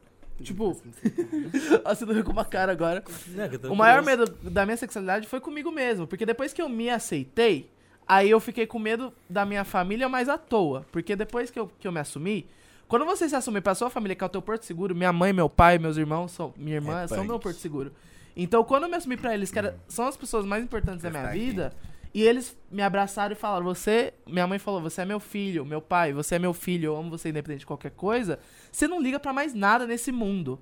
Tipo. 0.42 0.72
Você 1.84 2.04
não 2.04 2.22
com 2.25 2.32
uma 2.32 2.44
cara 2.44 2.72
agora. 2.72 3.04
O 3.70 3.75
maior 3.76 4.02
medo 4.02 4.25
da 4.42 4.64
minha 4.64 4.76
sexualidade 4.76 5.26
foi 5.28 5.40
comigo 5.40 5.70
mesmo. 5.70 6.06
Porque 6.06 6.26
depois 6.26 6.52
que 6.52 6.62
eu 6.62 6.68
me 6.68 6.88
aceitei, 6.90 7.70
Aí 8.06 8.28
eu 8.30 8.40
fiquei 8.40 8.66
com 8.66 8.78
medo 8.78 9.12
da 9.28 9.46
minha 9.46 9.64
família, 9.64 10.08
mas 10.08 10.28
à 10.28 10.37
toa. 10.37 10.84
Porque 10.90 11.14
depois 11.14 11.50
que 11.50 11.58
eu, 11.58 11.70
que 11.78 11.87
eu 11.87 11.92
me 11.92 12.00
assumi, 12.00 12.46
quando 12.92 13.06
você 13.06 13.26
se 13.26 13.34
assumir 13.34 13.62
pra 13.62 13.75
sua 13.75 13.88
família, 13.88 14.14
que 14.14 14.22
é 14.22 14.26
o 14.26 14.28
teu 14.28 14.42
porto 14.42 14.64
seguro, 14.64 14.94
minha 14.94 15.12
mãe, 15.14 15.32
meu 15.32 15.49
pai, 15.49 15.78
meus 15.78 15.96
irmãos, 15.96 16.30
são, 16.32 16.52
minha 16.58 16.76
irmã, 16.76 17.00
É 17.02 17.08
são 17.08 17.16
punk. 17.16 17.26
meu 17.28 17.38
porto 17.40 17.56
seguro. 17.56 17.90
Então, 18.37 18.62
quando 18.62 18.82
eu 18.82 18.88
me 18.90 18.96
assumi 18.96 19.16
pra 19.16 19.32
eles, 19.32 19.50
que 19.50 19.58
era- 19.58 19.78
são 19.88 20.06
as 20.06 20.14
pessoas 20.16 20.44
mais 20.44 20.62
importantes 20.62 21.02
da 21.02 21.08
minha 21.11 21.22
aqui. 21.25 21.38
vida, 21.38 21.72
e 22.12 22.22
eles 22.22 22.54
me 22.70 22.82
abraçaram 22.82 23.32
e 23.32 23.34
falaram: 23.34 23.64
Você, 23.64 24.12
minha 24.26 24.46
mãe 24.46 24.58
falou, 24.58 24.82
você 24.82 25.00
é 25.00 25.04
meu 25.06 25.18
filho, 25.18 25.64
meu 25.64 25.80
pai, 25.80 26.12
você 26.12 26.34
é 26.34 26.38
meu 26.38 26.52
filho, 26.52 26.88
eu 26.88 26.96
amo 26.99 27.08
você 27.08 27.30
independente 27.30 27.61
de 27.61 27.66
qualquer 27.66 27.92
coisa. 27.92 28.38
Você 28.70 28.87
não 28.87 29.00
liga 29.00 29.18
pra 29.18 29.32
mais 29.32 29.54
nada 29.54 29.87
nesse 29.87 30.12
mundo. 30.12 30.61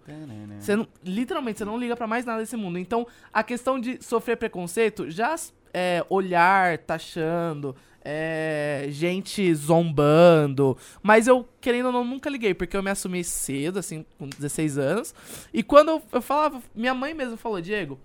Você 0.61 0.77
não, 0.77 0.87
literalmente, 1.05 1.59
você 1.59 1.65
não 1.65 1.77
liga 1.77 1.97
pra 1.97 2.07
mais 2.07 2.25
nada 2.25 2.39
nesse 2.39 2.57
mundo. 2.57 2.79
Então, 2.79 3.05
a 3.33 3.43
questão 3.43 3.81
de 3.81 3.99
sofrer 4.01 4.37
preconceito, 4.37 5.11
já 5.11 5.35
é, 5.75 6.05
olhar, 6.09 6.79
taxando, 6.79 7.75
é, 8.03 8.87
gente 8.91 9.55
zombando. 9.55 10.77
Mas 11.03 11.27
eu, 11.27 11.47
querendo 11.61 11.87
ou 11.87 11.93
não, 11.93 12.05
nunca 12.05 12.31
liguei, 12.31 12.55
porque 12.55 12.77
eu 12.77 12.83
me 12.83 12.91
assumi 12.91 13.23
cedo, 13.25 13.79
assim, 13.79 14.05
com 14.19 14.29
16 14.29 14.79
anos. 14.79 15.15
E 15.53 15.63
quando 15.63 15.89
eu, 15.91 16.03
eu 16.13 16.23
falava, 16.23 16.63
minha 16.75 16.95
mãe 16.95 17.15
mesmo 17.15 17.37
falou, 17.37 17.61
Diego, 17.61 17.99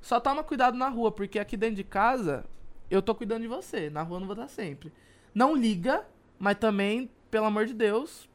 só 0.00 0.18
toma 0.20 0.42
cuidado 0.42 0.76
na 0.76 0.88
rua, 0.88 1.10
porque 1.12 1.38
aqui 1.38 1.56
dentro 1.56 1.76
de 1.76 1.84
casa 1.84 2.44
eu 2.90 3.00
tô 3.02 3.14
cuidando 3.14 3.42
de 3.42 3.48
você. 3.48 3.88
Na 3.90 4.02
rua 4.02 4.16
eu 4.16 4.20
não 4.20 4.26
vou 4.26 4.34
estar 4.34 4.48
sempre. 4.48 4.92
Não 5.34 5.56
liga, 5.56 6.04
mas 6.38 6.56
também, 6.58 7.08
pelo 7.30 7.46
amor 7.46 7.64
de 7.66 7.72
Deus, 7.74 8.28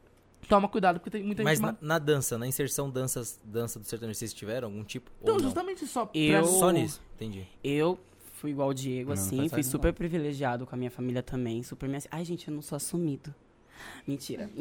toma 0.48 0.68
cuidado, 0.68 0.98
porque 0.98 1.10
tem 1.10 1.22
muita 1.22 1.42
Mas 1.44 1.58
gente. 1.58 1.66
na, 1.66 1.72
ma- 1.72 1.78
na 1.80 1.98
dança, 1.98 2.38
na 2.38 2.46
inserção 2.46 2.88
danças, 2.90 3.38
dança 3.44 3.78
do 3.78 3.84
sertanejo, 3.86 4.18
vocês 4.18 4.32
tiveram 4.32 4.68
algum 4.68 4.82
tipo? 4.82 5.10
Então, 5.22 5.34
ou 5.34 5.40
não? 5.40 5.46
justamente 5.46 5.86
só 5.86 6.06
pra- 6.06 6.18
Eu- 6.18 6.44
Só 6.46 6.70
nisso, 6.70 7.00
entendi. 7.14 7.46
Eu 7.62 7.98
fui 8.38 8.52
igual 8.52 8.68
o 8.68 8.74
Diego, 8.74 9.10
Não, 9.10 9.16
não 9.16 9.22
assim, 9.22 9.36
faz 9.38 9.50
fui 9.52 9.62
super 9.62 9.92
privilegiado 9.92 10.64
com 10.66 10.74
a 10.74 10.78
minha 10.78 10.90
família 10.90 11.22
também, 11.22 11.62
super 11.62 11.88
me... 11.88 11.98
Ai, 12.10 12.24
gente, 12.24 12.48
eu 12.48 12.54
não 12.54 12.62
sou 12.62 12.76
assumido. 12.76 13.34
Mentira. 14.06 14.48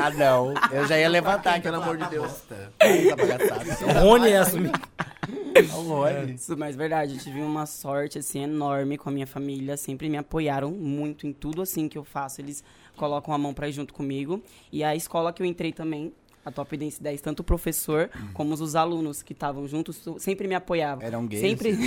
Ah, 0.00 0.10
não. 0.10 0.54
Eu 0.70 0.86
já 0.86 0.98
ia 0.98 1.08
levantar 1.08 1.60
pelo 1.60 1.82
amor 1.82 1.96
de 1.96 2.08
Deus. 2.08 2.44
Bagaçada. 3.16 3.64
O 3.86 4.04
Rony 4.04 4.30
é 4.30 4.38
assumir. 4.38 4.70
O 5.74 5.80
Rony. 5.82 6.34
Isso, 6.34 6.56
mas 6.56 6.76
verdade, 6.76 7.14
eu 7.14 7.20
tive 7.20 7.40
uma 7.40 7.66
sorte, 7.66 8.18
assim, 8.18 8.42
enorme 8.42 8.96
com 8.96 9.08
a 9.08 9.12
minha 9.12 9.26
família. 9.26 9.76
Sempre 9.76 10.08
me 10.08 10.16
apoiaram 10.16 10.70
muito 10.70 11.26
em 11.26 11.32
tudo, 11.32 11.62
assim, 11.62 11.88
que 11.88 11.98
eu 11.98 12.04
faço. 12.04 12.40
Eles 12.40 12.62
colocam 12.96 13.34
a 13.34 13.38
mão 13.38 13.52
pra 13.52 13.68
ir 13.68 13.72
junto 13.72 13.92
comigo. 13.92 14.40
E 14.70 14.84
a 14.84 14.94
escola 14.94 15.32
que 15.32 15.42
eu 15.42 15.46
entrei 15.46 15.72
também, 15.72 16.12
a 16.48 16.52
Top 16.52 16.76
Dance 16.76 17.02
10, 17.02 17.20
tanto 17.20 17.40
o 17.40 17.44
professor 17.44 18.10
como 18.32 18.54
os 18.54 18.74
alunos 18.74 19.22
que 19.22 19.32
estavam 19.32 19.66
juntos, 19.68 20.00
sempre 20.18 20.48
me 20.48 20.54
apoiavam. 20.54 21.04
Eram 21.06 21.26
gays? 21.26 21.40
Sempre. 21.42 21.78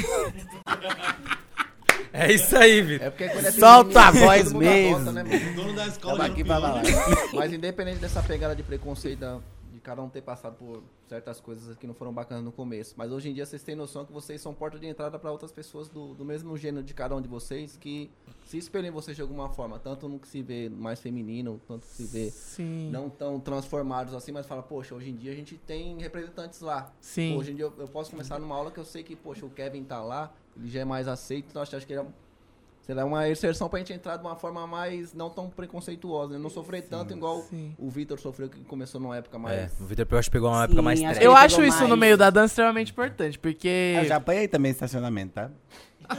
É 2.14 2.32
isso 2.34 2.58
aí, 2.58 2.82
Vitor. 2.82 3.08
É 3.08 3.10
porque 3.10 3.30
quando 3.30 3.46
é 3.46 3.52
Solta 3.52 4.02
a 4.08 4.12
voz 4.12 4.52
mundo 4.52 4.60
mesmo. 4.60 4.96
adota, 4.98 5.12
né, 5.14 5.24
mano? 5.24 5.52
O 5.52 5.56
dono 5.56 5.74
da 5.74 5.88
escola 5.88 6.18
já 6.18 6.26
aqui 6.26 6.44
pra 6.44 6.58
pior. 6.60 6.84
falar. 6.84 7.30
Mas 7.34 7.54
independente 7.54 8.00
dessa 8.00 8.22
pegada 8.22 8.54
de 8.56 8.64
preconceito 8.64 9.20
da- 9.20 9.40
cada 9.82 10.02
um 10.02 10.10
ter 10.10 10.22
passado 10.22 10.56
por 10.56 10.84
certas 11.08 11.40
coisas 11.42 11.76
que 11.76 11.86
não 11.86 11.94
foram 11.94 12.14
bacanas 12.14 12.44
no 12.44 12.52
começo, 12.52 12.94
mas 12.98 13.12
hoje 13.12 13.30
em 13.30 13.34
dia 13.34 13.46
vocês 13.46 13.64
têm 13.64 13.76
noção 13.76 14.06
que 14.06 14.14
vocês 14.14 14.40
são 14.40 14.54
porta 14.54 14.80
de 14.80 14.88
entrada 14.88 15.20
para 15.20 15.32
outras 15.32 15.52
pessoas 15.52 15.90
do, 15.90 16.14
do 16.14 16.24
mesmo 16.24 16.56
gênero 16.58 16.84
de 16.84 16.94
cada 16.94 17.16
um 17.16 17.22
de 17.22 17.28
vocês 17.28 17.76
que 17.76 18.10
se 18.46 18.58
espelham 18.58 18.88
em 18.88 18.92
vocês 18.92 19.16
de 19.16 19.22
alguma 19.22 19.50
forma, 19.50 19.80
tanto 19.80 20.08
no 20.08 20.20
que 20.20 20.28
se 20.28 20.42
vê 20.42 20.70
mais 20.70 21.00
feminino, 21.00 21.60
tanto 21.68 21.86
que 21.86 21.94
se 21.94 22.06
vê 22.06 22.30
Sim. 22.30 22.90
não 22.92 23.10
tão 23.10 23.40
transformados 23.40 24.14
assim, 24.14 24.32
mas 24.32 24.46
fala, 24.46 24.64
poxa, 24.64 24.96
hoje 24.96 25.10
em 25.10 25.16
dia 25.16 25.32
a 25.32 25.36
gente 25.36 25.58
tem 25.58 25.98
representantes 26.00 26.62
lá. 26.62 26.94
Sim. 27.02 27.38
Hoje 27.38 27.52
em 27.52 27.56
dia 27.56 27.66
eu, 27.66 27.74
eu 27.78 27.88
posso 27.88 28.12
começar 28.12 28.40
numa 28.40 28.56
aula 28.56 28.72
que 28.72 28.80
eu 28.80 28.86
sei 28.86 29.04
que, 29.04 29.16
poxa, 29.16 29.46
o 29.46 29.50
Kevin 29.50 29.84
tá 29.84 30.02
lá, 30.02 30.34
ele 30.56 30.70
já 30.70 30.82
é 30.82 30.86
mais 30.86 31.08
aceito, 31.08 31.48
então 31.50 31.62
acho, 31.62 31.76
acho 31.76 31.86
que 31.86 31.94
ele 31.94 32.02
é, 32.02 32.06
sei 32.82 32.96
lá, 32.96 33.06
uma 33.06 33.30
inserção 33.30 33.70
pra 33.70 33.80
gente 33.80 33.94
entrar 33.94 34.18
de 34.18 34.24
uma 34.24 34.36
forma 34.36 34.66
mais 34.68 35.14
não 35.14 35.30
tão 35.30 35.50
preconceituosa, 35.50 36.34
né? 36.34 36.40
Não 36.40 36.50
sofrer 36.50 36.82
tanto 36.84 37.14
igual 37.14 37.42
Sim. 37.42 37.74
o 37.78 37.90
Vitor 37.90 38.20
sofreu 38.20 38.50
que 38.50 38.60
começou 38.62 39.00
numa 39.00 39.18
época 39.18 39.38
mais. 39.40 39.58
É, 39.58 39.70
o 39.80 39.86
Vitor 39.86 40.06
eu 40.10 40.18
acho 40.18 40.30
que 40.30 40.34
pegou 40.34 40.50
uma 40.50 40.58
Sim, 40.60 40.64
época 40.66 40.82
mais 40.82 41.00
Eu 41.22 41.36
acho 41.36 41.64
isso 41.64 41.82
no 41.84 41.90
mais. 41.90 42.00
meio 42.00 42.18
da 42.18 42.30
dança 42.30 42.48
extremamente 42.54 42.92
importante, 42.92 43.38
porque. 43.40 43.96
Eu 44.00 44.06
já 44.06 44.16
apanhei 44.18 44.48
também 44.48 44.72
estacionamento, 44.72 45.34
tá? 45.34 45.50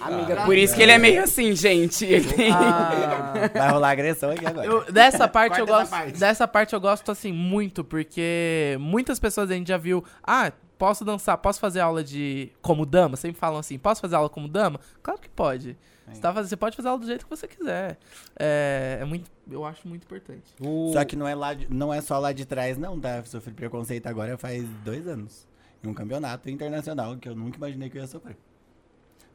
Amiga, 0.00 0.44
por 0.44 0.56
isso 0.56 0.74
que 0.76 0.82
ele 0.82 0.92
é 0.92 0.98
meio 0.98 1.22
assim, 1.22 1.54
gente. 1.54 2.04
Ele 2.04 2.26
Ah, 2.52 3.32
Vai 3.52 3.70
rolar 3.70 3.90
agressão 3.90 4.30
aqui 4.30 4.46
agora. 4.46 4.66
eu- 4.66 4.92
dessa 4.92 5.26
parte 5.28 5.58
eu 5.58 5.66
gosto. 5.66 5.90
parte. 5.90 6.18
Dessa 6.18 6.46
parte 6.46 6.74
eu 6.74 6.80
gosto 6.80 7.10
assim 7.10 7.32
muito, 7.32 7.82
porque 7.82 8.76
muitas 8.78 9.18
pessoas 9.18 9.50
a 9.50 9.54
gente 9.54 9.68
já 9.68 9.78
viu. 9.78 10.04
Ah, 10.22 10.52
posso 10.78 11.04
dançar, 11.04 11.36
posso 11.38 11.58
fazer 11.60 11.80
aula 11.80 12.02
de. 12.04 12.50
como 12.62 12.84
dama? 12.86 13.16
Sempre 13.16 13.38
falam 13.38 13.58
assim, 13.58 13.78
posso 13.78 14.00
fazer 14.00 14.16
aula 14.16 14.28
como 14.28 14.48
dama? 14.48 14.80
Claro 15.02 15.20
que 15.20 15.28
pode. 15.28 15.76
Você, 16.08 16.20
tá 16.20 16.32
fazendo, 16.32 16.48
você 16.50 16.56
pode 16.56 16.76
fazer 16.76 16.88
aula 16.88 17.00
do 17.00 17.06
jeito 17.06 17.24
que 17.24 17.30
você 17.30 17.48
quiser. 17.48 17.98
É, 18.38 18.98
é 19.00 19.04
muito. 19.04 19.28
Eu 19.50 19.64
acho 19.64 19.88
muito 19.88 20.04
importante. 20.04 20.54
Só 20.92 21.04
que 21.04 21.16
não 21.16 21.26
é, 21.26 21.34
lá 21.34 21.52
de- 21.52 21.66
não 21.68 21.92
é 21.92 22.00
só 22.00 22.16
lá 22.18 22.32
de 22.32 22.44
trás, 22.44 22.78
não, 22.78 23.00
tá? 23.00 23.24
Sofri 23.24 23.52
preconceito 23.52 24.06
agora 24.06 24.38
faz 24.38 24.64
dois 24.84 25.06
anos. 25.08 25.48
Em 25.82 25.88
um 25.88 25.94
campeonato 25.94 26.48
internacional 26.48 27.16
que 27.16 27.28
eu 27.28 27.34
nunca 27.34 27.56
imaginei 27.56 27.90
que 27.90 27.98
eu 27.98 28.02
ia 28.02 28.06
sofrer. 28.06 28.36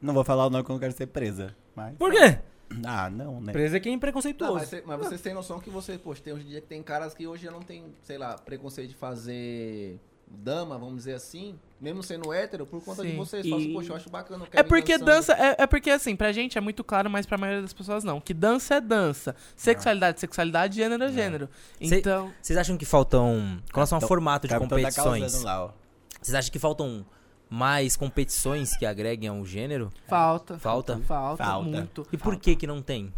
Não 0.00 0.14
vou 0.14 0.24
falar 0.24 0.46
o 0.46 0.50
nome 0.50 0.64
que 0.64 0.70
eu 0.70 0.74
não 0.74 0.80
quero 0.80 0.94
ser 0.96 1.06
presa. 1.08 1.54
Mas. 1.76 1.94
Por 1.96 2.10
quê? 2.10 2.38
Ah, 2.86 3.10
não, 3.10 3.38
né? 3.38 3.52
Presa 3.52 3.76
é 3.76 3.80
quem 3.80 3.92
é 3.92 3.96
Não, 3.96 4.00
preconceituoso. 4.00 4.54
mas, 4.54 4.82
mas 4.86 4.98
vocês 4.98 5.20
têm 5.20 5.34
noção 5.34 5.60
que 5.60 5.68
você, 5.68 5.98
poxa, 5.98 6.22
tem 6.22 6.32
hoje 6.32 6.46
em 6.46 6.48
dia 6.48 6.60
que 6.62 6.66
tem 6.66 6.82
caras 6.82 7.12
que 7.12 7.26
hoje 7.26 7.44
já 7.44 7.50
não 7.50 7.60
tem, 7.60 7.94
sei 8.02 8.16
lá, 8.16 8.38
preconceito 8.38 8.88
de 8.88 8.94
fazer 8.96 10.00
dama, 10.34 10.78
vamos 10.78 10.96
dizer 10.96 11.14
assim, 11.14 11.58
mesmo 11.80 12.02
sendo 12.02 12.32
hétero, 12.32 12.64
por 12.66 12.82
conta 12.82 13.02
de 13.02 13.10
Sim. 13.10 13.16
vocês. 13.16 13.44
E- 13.44 13.50
Falam 13.50 13.64
assim, 13.64 13.72
poxa, 13.74 13.92
eu 13.92 13.96
acho 13.96 14.10
bacana. 14.10 14.44
o 14.44 14.48
É 14.52 14.62
porque 14.62 14.98
dançando. 14.98 15.06
dança. 15.06 15.32
É, 15.34 15.62
é 15.62 15.66
porque 15.66 15.90
assim, 15.90 16.16
pra 16.16 16.32
gente 16.32 16.56
é 16.56 16.60
muito 16.60 16.82
claro, 16.82 17.08
mas 17.10 17.26
pra 17.26 17.36
maioria 17.38 17.62
das 17.62 17.72
pessoas 17.72 18.02
não. 18.04 18.20
Que 18.20 18.32
dança 18.34 18.76
é 18.76 18.80
dança. 18.80 19.34
Sexualidade, 19.56 20.16
é 20.16 20.20
sexualidade, 20.20 20.76
gênero 20.76 21.04
é 21.04 21.08
gênero. 21.12 21.48
Cê- 21.82 21.98
Então. 21.98 22.32
Vocês 22.40 22.58
acham 22.58 22.76
que 22.76 22.84
faltam. 22.84 23.60
Com 23.70 23.74
relação 23.76 23.98
ao 24.00 24.08
formato 24.08 24.46
de 24.48 24.54
tá 24.54 24.58
competições, 24.60 25.32
vocês 26.20 26.34
acham 26.34 26.50
que 26.52 26.58
faltam 26.58 27.04
mais 27.50 27.96
competições 27.96 28.76
que 28.76 28.86
agreguem 28.86 29.28
ao 29.28 29.44
gênero? 29.44 29.92
Falta. 30.06 30.58
Falta? 30.58 30.98
Falta, 31.00 31.44
Falta. 31.44 31.68
muito. 31.68 32.06
E 32.12 32.16
por 32.16 32.36
que 32.36 32.56
que 32.56 32.66
não 32.66 32.80
tem? 32.80 33.12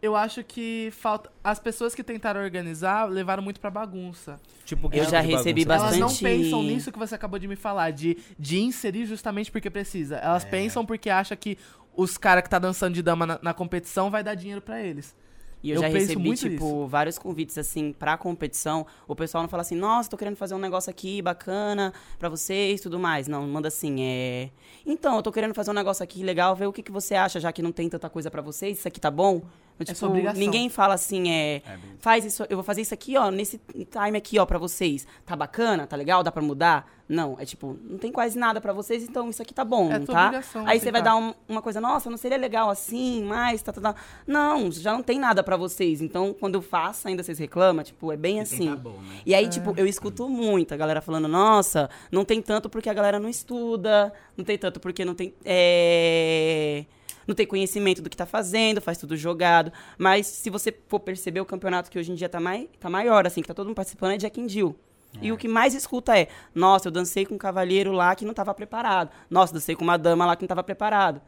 Eu 0.00 0.14
acho 0.14 0.44
que 0.44 0.90
falta. 0.92 1.30
As 1.42 1.58
pessoas 1.58 1.94
que 1.94 2.04
tentaram 2.04 2.40
organizar 2.40 3.04
levaram 3.10 3.42
muito 3.42 3.58
pra 3.60 3.70
bagunça. 3.70 4.40
Tipo, 4.64 4.88
Eu 4.92 5.04
já 5.04 5.20
recebi 5.20 5.64
bagunça? 5.64 5.86
Elas 5.88 5.98
não 5.98 6.06
Bastante- 6.08 6.22
pensam 6.24 6.62
nisso 6.62 6.92
que 6.92 6.98
você 6.98 7.14
acabou 7.16 7.38
de 7.38 7.48
me 7.48 7.56
falar, 7.56 7.90
de, 7.90 8.16
de 8.38 8.60
inserir 8.60 9.06
justamente 9.06 9.50
porque 9.50 9.68
precisa. 9.70 10.16
Elas 10.16 10.44
É. 10.44 10.48
pensam 10.48 10.86
porque 10.86 11.10
acham 11.10 11.36
que 11.36 11.58
os 11.96 12.16
caras 12.16 12.44
que 12.44 12.50
tá 12.50 12.60
dançando 12.60 12.94
de 12.94 13.02
dama 13.02 13.26
na, 13.26 13.38
na 13.42 13.52
competição 13.54 14.08
vai 14.08 14.22
dar 14.22 14.34
dinheiro 14.36 14.60
pra 14.62 14.80
eles. 14.80 15.16
E 15.60 15.70
eu, 15.70 15.74
Eu 15.74 15.80
já 15.82 15.88
recebi, 15.88 16.32
tipo, 16.36 16.64
nisso. 16.64 16.86
vários 16.86 17.18
convites, 17.18 17.58
assim, 17.58 17.92
pra 17.92 18.16
competição. 18.16 18.86
O 19.08 19.16
pessoal 19.16 19.42
não 19.42 19.48
fala 19.48 19.62
assim, 19.62 19.74
nossa, 19.74 20.08
tô 20.08 20.16
querendo 20.16 20.36
fazer 20.36 20.54
um 20.54 20.58
negócio 20.60 20.88
aqui 20.88 21.20
bacana 21.20 21.92
pra 22.16 22.28
vocês 22.28 22.78
e 22.78 22.82
tudo 22.84 22.96
mais. 23.00 23.26
Não, 23.26 23.44
manda 23.48 23.66
assim, 23.66 23.96
é... 24.00 24.50
Então, 24.86 25.16
eu 25.16 25.22
tô 25.24 25.32
querendo 25.32 25.52
fazer 25.54 25.72
um 25.72 25.74
negócio 25.74 26.04
aqui 26.04 26.22
legal, 26.22 26.54
ver 26.54 26.66
o 26.68 26.72
que, 26.72 26.80
que 26.84 26.92
você 26.92 27.16
acha, 27.16 27.40
já 27.40 27.50
que 27.50 27.60
não 27.60 27.72
tem 27.72 27.88
tanta 27.88 28.08
coisa 28.08 28.30
pra 28.30 28.40
vocês, 28.40 28.78
isso 28.78 28.86
aqui 28.86 29.00
tá 29.00 29.10
bom? 29.10 29.42
Tipo, 29.84 29.98
sua 29.98 30.08
obrigação. 30.08 30.38
ninguém 30.40 30.68
fala 30.68 30.94
assim, 30.94 31.30
é... 31.30 31.62
Faz 32.00 32.24
isso, 32.24 32.44
eu 32.48 32.56
vou 32.56 32.64
fazer 32.64 32.80
isso 32.82 32.94
aqui, 32.94 33.16
ó, 33.16 33.30
nesse 33.30 33.60
time 33.74 34.16
aqui, 34.18 34.38
ó, 34.38 34.46
pra 34.46 34.58
vocês. 34.58 35.06
Tá 35.26 35.34
bacana? 35.36 35.86
Tá 35.86 35.96
legal? 35.96 36.22
Dá 36.22 36.30
pra 36.30 36.42
mudar? 36.42 36.88
Não, 37.08 37.36
é 37.40 37.44
tipo, 37.46 37.78
não 37.84 37.96
tem 37.96 38.12
quase 38.12 38.38
nada 38.38 38.60
pra 38.60 38.70
vocês, 38.72 39.02
então 39.02 39.30
isso 39.30 39.40
aqui 39.40 39.54
tá 39.54 39.64
bom, 39.64 39.90
É 39.90 39.98
tá? 39.98 40.26
obrigação 40.26 40.66
Aí 40.68 40.78
você 40.78 40.92
vai 40.92 41.00
dar 41.02 41.16
um- 41.16 41.32
uma 41.48 41.62
coisa, 41.62 41.80
nossa, 41.80 42.10
não 42.10 42.18
seria 42.18 42.36
legal 42.36 42.68
assim, 42.68 43.24
mais, 43.24 43.62
tá, 43.62 43.72
tá, 43.72 43.80
tá. 43.80 43.94
Não, 44.26 44.70
já 44.70 44.92
não 44.92 45.02
tem 45.02 45.18
nada 45.18 45.42
pra 45.42 45.56
vocês. 45.56 46.02
Então, 46.02 46.34
quando 46.38 46.56
eu 46.56 46.62
faço, 46.62 47.08
ainda 47.08 47.22
vocês 47.22 47.38
reclamam, 47.38 47.82
tipo, 47.82 48.12
é 48.12 48.16
bem 48.16 48.40
assim. 48.40 48.68
né? 48.68 48.76
E 49.24 49.34
aí, 49.34 49.48
tipo, 49.48 49.72
eu 49.78 49.86
escuto 49.86 50.28
muito 50.28 50.74
a 50.74 50.76
galera 50.76 51.00
falando, 51.00 51.26
nossa, 51.28 51.88
não 52.12 52.26
tem 52.26 52.42
tanto 52.42 52.68
porque 52.68 52.90
a 52.90 52.94
galera 52.94 53.18
não 53.18 53.28
estuda, 53.30 54.12
não 54.36 54.44
tem 54.44 54.58
tanto 54.58 54.78
porque 54.78 55.02
não 55.04 55.14
tem. 55.14 55.32
É... 55.44 56.84
Não 57.28 57.34
tem 57.34 57.46
conhecimento 57.46 58.00
do 58.02 58.08
que 58.10 58.16
tá 58.16 58.26
fazendo, 58.26 58.80
faz 58.80 58.98
tudo 58.98 59.16
jogado. 59.16 59.70
Mas 59.98 60.26
se 60.26 60.48
você 60.50 60.74
for 60.88 60.98
perceber, 60.98 61.40
o 61.40 61.44
campeonato 61.46 61.90
que 61.90 61.98
hoje 61.98 62.10
em 62.10 62.14
dia 62.16 62.28
tá, 62.28 62.40
mai, 62.40 62.68
tá 62.80 62.88
maior, 62.90 63.26
assim, 63.26 63.42
que 63.42 63.46
tá 63.48 63.52
todo 63.54 63.66
mundo 63.66 63.76
participando, 63.76 64.12
é 64.12 64.16
Jack 64.16 64.40
and 64.40 64.48
Jill. 64.48 64.74
E 65.22 65.30
o 65.30 65.36
que 65.36 65.46
mais 65.48 65.74
escuta 65.74 66.18
é, 66.18 66.28
nossa, 66.54 66.88
eu 66.88 66.92
dancei 66.92 67.24
com 67.26 67.34
um 67.34 67.38
cavalheiro 67.38 67.92
lá 67.92 68.14
que 68.16 68.24
não 68.24 68.34
tava 68.34 68.52
preparado. 68.54 69.10
Nossa, 69.30 69.52
dancei 69.54 69.76
com 69.76 69.84
uma 69.84 69.96
dama 69.96 70.24
lá 70.26 70.34
que 70.36 70.42
não 70.42 70.48
tava 70.48 70.62
preparado. 70.62 71.20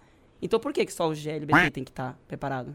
Então 0.43 0.59
por 0.59 0.73
que, 0.73 0.85
que 0.87 0.93
só 0.93 1.07
o 1.09 1.15
GLBT 1.15 1.53
tem 1.71 1.85
que 1.85 1.91
estar 1.91 2.19
preparado? 2.29 2.75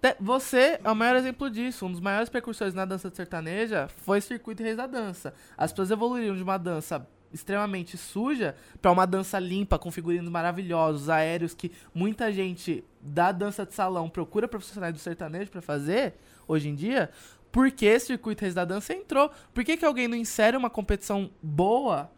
Te- 0.00 0.16
Você 0.20 0.80
é 0.82 0.90
o 0.90 0.94
maior 0.96 1.14
exemplo 1.16 1.50
disso. 1.50 1.84
Um 1.86 1.92
dos 1.92 2.00
maiores 2.00 2.28
precursores 2.28 2.74
na 2.74 2.84
dança 2.84 3.10
sertaneja 3.12 3.88
foi 4.04 4.18
o 4.18 4.22
circuito 4.22 4.62
Reis 4.62 4.76
da 4.76 4.86
Dança. 4.86 5.34
As 5.58 5.72
pessoas 5.72 5.90
evoluíram 5.90 6.34
de 6.36 6.42
uma 6.42 6.58
dança 6.58 7.06
extremamente 7.32 7.96
suja 7.96 8.54
pra 8.80 8.90
uma 8.90 9.06
dança 9.06 9.38
limpa, 9.38 9.78
com 9.78 9.90
figurinos 9.90 10.30
maravilhosos, 10.30 11.08
aéreos 11.08 11.54
que 11.54 11.72
muita 11.94 12.32
gente 12.32 12.84
da 13.00 13.32
dança 13.32 13.64
de 13.64 13.74
salão 13.74 14.08
procura 14.08 14.48
profissionais 14.48 14.92
do 14.92 15.00
sertanejo 15.00 15.50
pra 15.50 15.62
fazer 15.62 16.14
hoje 16.46 16.68
em 16.68 16.74
dia. 16.74 17.10
Por 17.50 17.70
que 17.70 17.98
circuito 17.98 18.42
Reis 18.42 18.54
da 18.54 18.64
Dança 18.64 18.94
entrou? 18.94 19.30
Por 19.52 19.64
que, 19.64 19.76
que 19.76 19.84
alguém 19.84 20.06
não 20.06 20.16
insere 20.16 20.56
uma 20.56 20.70
competição 20.70 21.30
boa 21.42 22.10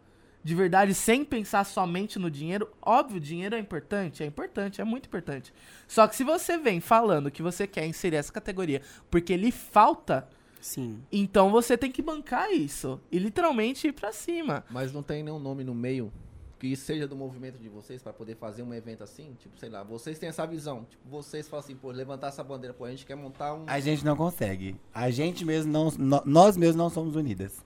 de 0.43 0.53
verdade, 0.53 0.93
sem 0.93 1.23
pensar 1.23 1.63
somente 1.63 2.19
no 2.19 2.29
dinheiro, 2.29 2.69
óbvio, 2.81 3.19
dinheiro 3.19 3.55
é 3.55 3.59
importante, 3.59 4.23
é 4.23 4.25
importante, 4.25 4.81
é 4.81 4.83
muito 4.83 5.05
importante. 5.05 5.53
Só 5.87 6.05
que 6.05 6.15
se 6.17 6.23
você 6.23 6.57
vem 6.57 6.81
falando 6.81 7.31
que 7.31 7.41
você 7.41 7.65
quer 7.65 7.85
inserir 7.85 8.17
essa 8.17 8.33
categoria 8.33 8.81
porque 9.09 9.37
lhe 9.37 9.51
falta, 9.51 10.27
Sim. 10.63 11.03
então 11.11 11.51
você 11.51 11.77
tem 11.77 11.91
que 11.91 12.01
bancar 12.01 12.49
isso 12.51 12.99
e 13.11 13.19
literalmente 13.19 13.87
ir 13.87 13.91
pra 13.91 14.13
cima. 14.13 14.63
Mas 14.69 14.93
não 14.93 15.03
tem 15.03 15.21
nenhum 15.21 15.37
nome 15.39 15.61
no 15.63 15.75
meio 15.75 16.11
que 16.57 16.73
seja 16.77 17.05
do 17.05 17.13
movimento 17.17 17.57
de 17.59 17.67
vocês 17.67 18.01
pra 18.01 18.13
poder 18.13 18.37
fazer 18.37 18.63
um 18.63 18.73
evento 18.73 19.03
assim? 19.03 19.35
Tipo, 19.37 19.59
sei 19.59 19.67
lá, 19.69 19.83
vocês 19.83 20.17
têm 20.17 20.29
essa 20.29 20.45
visão. 20.47 20.85
Tipo, 20.89 21.09
vocês 21.09 21.49
falam 21.49 21.61
assim, 21.65 21.75
pô, 21.75 21.91
levantar 21.91 22.27
essa 22.27 22.41
bandeira, 22.41 22.73
pô, 22.73 22.85
a 22.85 22.89
gente 22.89 23.05
quer 23.05 23.15
montar 23.15 23.53
um. 23.53 23.65
A 23.67 23.81
gente 23.81 24.05
não 24.05 24.15
consegue. 24.15 24.77
A 24.93 25.11
gente 25.11 25.43
mesmo 25.43 25.69
não. 25.69 25.91
nó- 25.99 26.23
Nós 26.25 26.55
mesmos 26.55 26.77
não 26.77 26.89
somos 26.89 27.17
unidas. 27.17 27.61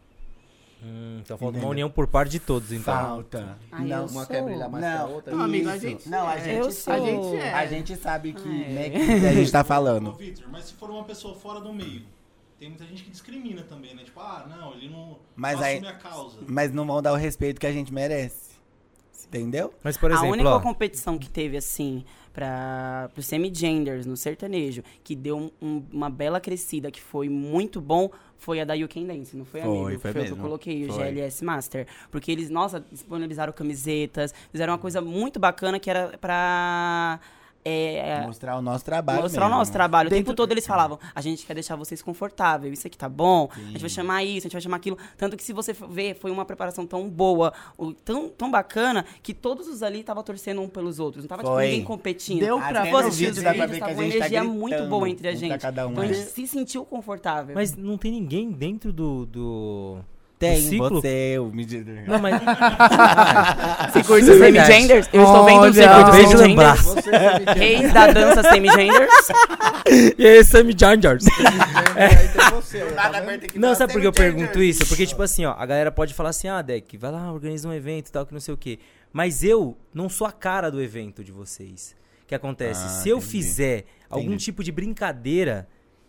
Hum, 0.83 1.19
então 1.23 1.37
falta 1.39 1.57
uma 1.57 1.69
união 1.69 1.89
por 1.89 2.07
parte 2.07 2.29
de 2.31 2.39
todos, 2.39 2.71
então. 2.71 2.93
Falta. 2.93 3.57
Ai, 3.71 3.85
não, 3.85 4.01
Uma 4.01 4.09
sou. 4.09 4.25
quer 4.27 4.43
brilhar 4.43 4.69
mais 4.69 4.83
que 4.83 4.89
a 4.91 4.97
não, 4.99 5.13
outra. 5.13 5.35
Não, 5.35 5.43
amigo, 5.43 5.69
a 5.69 5.77
gente 5.77 6.07
não, 6.09 6.27
a 6.27 6.35
é. 6.35 6.43
gente 6.43 6.55
Eu 6.65 6.71
sou- 6.71 6.93
A 6.93 6.99
gente 6.99 7.35
é. 7.37 7.53
A 7.53 7.65
gente 7.65 7.95
sabe 7.97 8.33
que, 8.33 8.47
Ai. 8.47 8.73
né, 8.73 8.89
que 8.91 9.25
a 9.27 9.33
gente 9.33 9.51
tá 9.51 9.61
Ô, 9.61 9.65
falando. 9.65 10.13
Victor, 10.13 10.47
mas 10.51 10.65
se 10.65 10.73
for 10.73 10.89
uma 10.91 11.03
pessoa 11.03 11.33
fora 11.35 11.59
do 11.59 11.73
meio, 11.73 12.03
tem 12.59 12.69
muita 12.69 12.85
gente 12.85 13.03
que 13.03 13.09
discrimina 13.11 13.63
também, 13.63 13.95
né? 13.95 14.03
Tipo, 14.03 14.19
ah, 14.19 14.45
não, 14.49 14.73
ele 14.73 14.89
não, 14.89 15.19
Mas 15.35 15.57
não 15.57 15.63
aí- 15.65 15.73
assume 15.75 15.87
a 15.87 15.95
causa. 15.95 16.37
Mas 16.47 16.73
não 16.73 16.85
vão 16.85 17.01
dar 17.01 17.13
o 17.13 17.15
respeito 17.15 17.59
que 17.59 17.67
a 17.67 17.71
gente 17.71 17.93
merece. 17.93 18.47
Entendeu? 19.27 19.73
Mas, 19.83 19.97
por 19.97 20.09
a 20.09 20.13
exemplo, 20.15 20.31
única 20.31 20.49
ó, 20.55 20.59
competição 20.61 21.17
que 21.17 21.29
teve, 21.29 21.57
assim, 21.57 22.05
para 22.31 23.11
os 23.17 23.25
semi-genders 23.25 24.05
no 24.05 24.15
sertanejo, 24.15 24.81
que 25.03 25.13
deu 25.17 25.37
um- 25.37 25.51
um- 25.61 25.83
uma 25.91 26.09
bela 26.09 26.39
crescida, 26.39 26.89
que 26.89 27.01
foi 27.01 27.27
muito 27.27 27.81
bom, 27.81 28.09
foi 28.37 28.61
a 28.61 28.65
da 28.65 28.73
You 28.73 28.87
Can 28.87 29.03
Dance, 29.03 29.35
não 29.35 29.43
foi, 29.43 29.59
Foi, 29.61 29.69
amigo? 29.85 29.99
foi 29.99 30.11
o 30.11 30.13
que 30.13 30.31
eu 30.31 30.37
coloquei, 30.37 30.85
o 30.85 30.93
Foi. 30.93 31.03
GLS 31.03 31.43
Master. 31.43 31.85
Porque 32.09 32.31
eles, 32.31 32.49
nossa, 32.49 32.79
disponibilizaram 32.89 33.51
camisetas, 33.51 34.33
fizeram 34.49 34.71
uma 34.71 34.79
coisa 34.79 35.01
muito 35.01 35.39
bacana 35.41 35.77
que 35.77 35.89
era 35.89 36.17
pra... 36.19 37.19
é, 37.67 38.21
Mostrar 38.25 38.57
o 38.57 38.61
nosso 38.61 38.83
trabalho. 38.85 39.21
mostrar 39.21 39.41
o 39.41 39.45
mesmo. 39.45 39.57
nosso 39.59 39.71
trabalho. 39.71 40.07
O 40.07 40.09
Dentro- 40.09 40.25
tempo 40.25 40.35
todo 40.35 40.51
eles 40.51 40.65
falavam, 40.65 40.99
a 41.13 41.21
gente 41.21 41.45
quer 41.45 41.53
deixar 41.53 41.75
vocês 41.75 42.01
confortáveis, 42.01 42.77
isso 42.79 42.87
aqui 42.87 42.97
tá 42.97 43.09
bom, 43.09 43.49
a 43.55 43.59
gente 43.59 43.81
vai 43.81 43.89
chamar 43.89 44.23
isso, 44.23 44.39
a 44.39 44.49
gente 44.49 44.53
vai 44.53 44.61
chamar 44.61 44.77
aquilo. 44.77 44.97
Tanto 45.17 45.35
que 45.37 45.43
se 45.43 45.53
você 45.53 45.73
ver, 45.73 46.15
foi 46.15 46.31
uma 46.31 46.45
preparação 46.45 46.85
tão 46.85 47.09
boa, 47.09 47.53
o- 47.77 47.93
tão, 47.93 48.29
tão 48.29 48.49
bacana, 48.51 49.05
que 49.21 49.33
todos 49.33 49.67
os 49.67 49.83
ali 49.83 49.99
estavam 50.01 50.23
torcendo 50.23 50.61
um 50.61 50.67
pelos 50.69 50.99
outros. 50.99 51.23
Não 51.23 51.29
tava 51.29 51.43
tipo, 51.43 51.55
ninguém 51.57 51.83
competindo. 51.83 52.39
Deu 52.39 52.57
pra 52.59 52.85
fosse 52.85 53.03
ver. 53.03 53.11
vídeo 53.11 53.27
vídeos, 53.27 53.43
dá 53.43 53.53
pra 53.53 53.65
vídeos, 53.65 53.71
ver 53.71 53.77
que 53.77 53.83
a 53.83 53.87
tava 53.87 53.93
uma 53.99 54.03
gente 54.03 54.11
tá 54.19 54.25
energia 54.27 54.43
muito 54.43 54.69
gritando 54.71 54.89
boa 54.89 55.09
entre 55.09 55.27
a 55.27 55.35
gente. 55.35 55.57
cada 55.59 55.87
um, 55.87 55.91
então 55.91 56.03
a 56.03 56.07
né? 56.07 56.13
gente 56.13 56.29
se 56.29 56.47
sentiu 56.47 56.85
confortável. 56.85 57.55
mas 57.55 57.75
não 57.75 57.97
tem 57.97 58.11
ninguém 58.11 58.51
dentro 58.51 58.91
do. 58.93 59.25
do... 59.25 59.97
Tem 60.39 60.61
ciclo? 60.61 61.01
você, 61.01 61.39
o 61.39 61.47
medidor. 61.47 62.03
Não, 62.05 62.19
mas. 62.19 62.35
Você 63.91 64.03
curte 64.03 64.29
é 64.29 64.35
verdade. 64.35 64.67
semi-genders? 64.67 65.09
Eu 65.11 65.23
estou 65.23 65.45
vendo 65.45 65.73
você 65.73 65.87
curte 65.87 66.27
de 66.29 66.35
lembrar. 66.35 66.77
semi-genders. 66.77 67.57
Reis 67.57 67.93
da 67.93 68.07
dança 68.11 68.43
semi-genders. 68.43 69.27
e 70.17 70.27
aí, 70.27 70.43
tem 72.27 72.49
você, 72.51 72.79
tá 72.85 73.11
Não, 73.55 73.73
sabe 73.73 73.93
por 73.93 74.01
que 74.01 74.07
eu 74.07 74.13
pergunto 74.13 74.61
isso? 74.61 74.85
Porque, 74.85 75.07
tipo 75.07 75.23
assim, 75.23 75.45
ó, 75.45 75.55
a 75.57 75.65
galera 75.65 75.91
pode 75.91 76.13
falar 76.13 76.29
assim, 76.29 76.47
ah, 76.47 76.61
Deck, 76.61 76.95
vai 76.97 77.11
lá, 77.11 77.31
organiza 77.31 77.67
um 77.67 77.73
evento 77.73 78.09
e 78.09 78.11
tal, 78.11 78.25
que 78.25 78.33
não 78.33 78.39
sei 78.39 78.53
o 78.53 78.57
quê. 78.57 78.77
Mas 79.11 79.43
eu 79.43 79.75
não 79.93 80.09
sou 80.09 80.27
a 80.27 80.31
cara 80.31 80.69
do 80.69 80.79
evento 80.81 81.23
de 81.23 81.31
vocês. 81.31 81.95
O 82.23 82.27
que 82.27 82.35
acontece? 82.35 82.83
Ah, 82.85 82.89
Se 82.89 83.09
eu 83.09 83.17
entendi. 83.17 83.31
fizer 83.31 83.85
algum 84.09 84.27
Entendi. 84.27 84.43
tipo 84.45 84.63
de 84.63 84.71
brincadeira, 84.71 85.67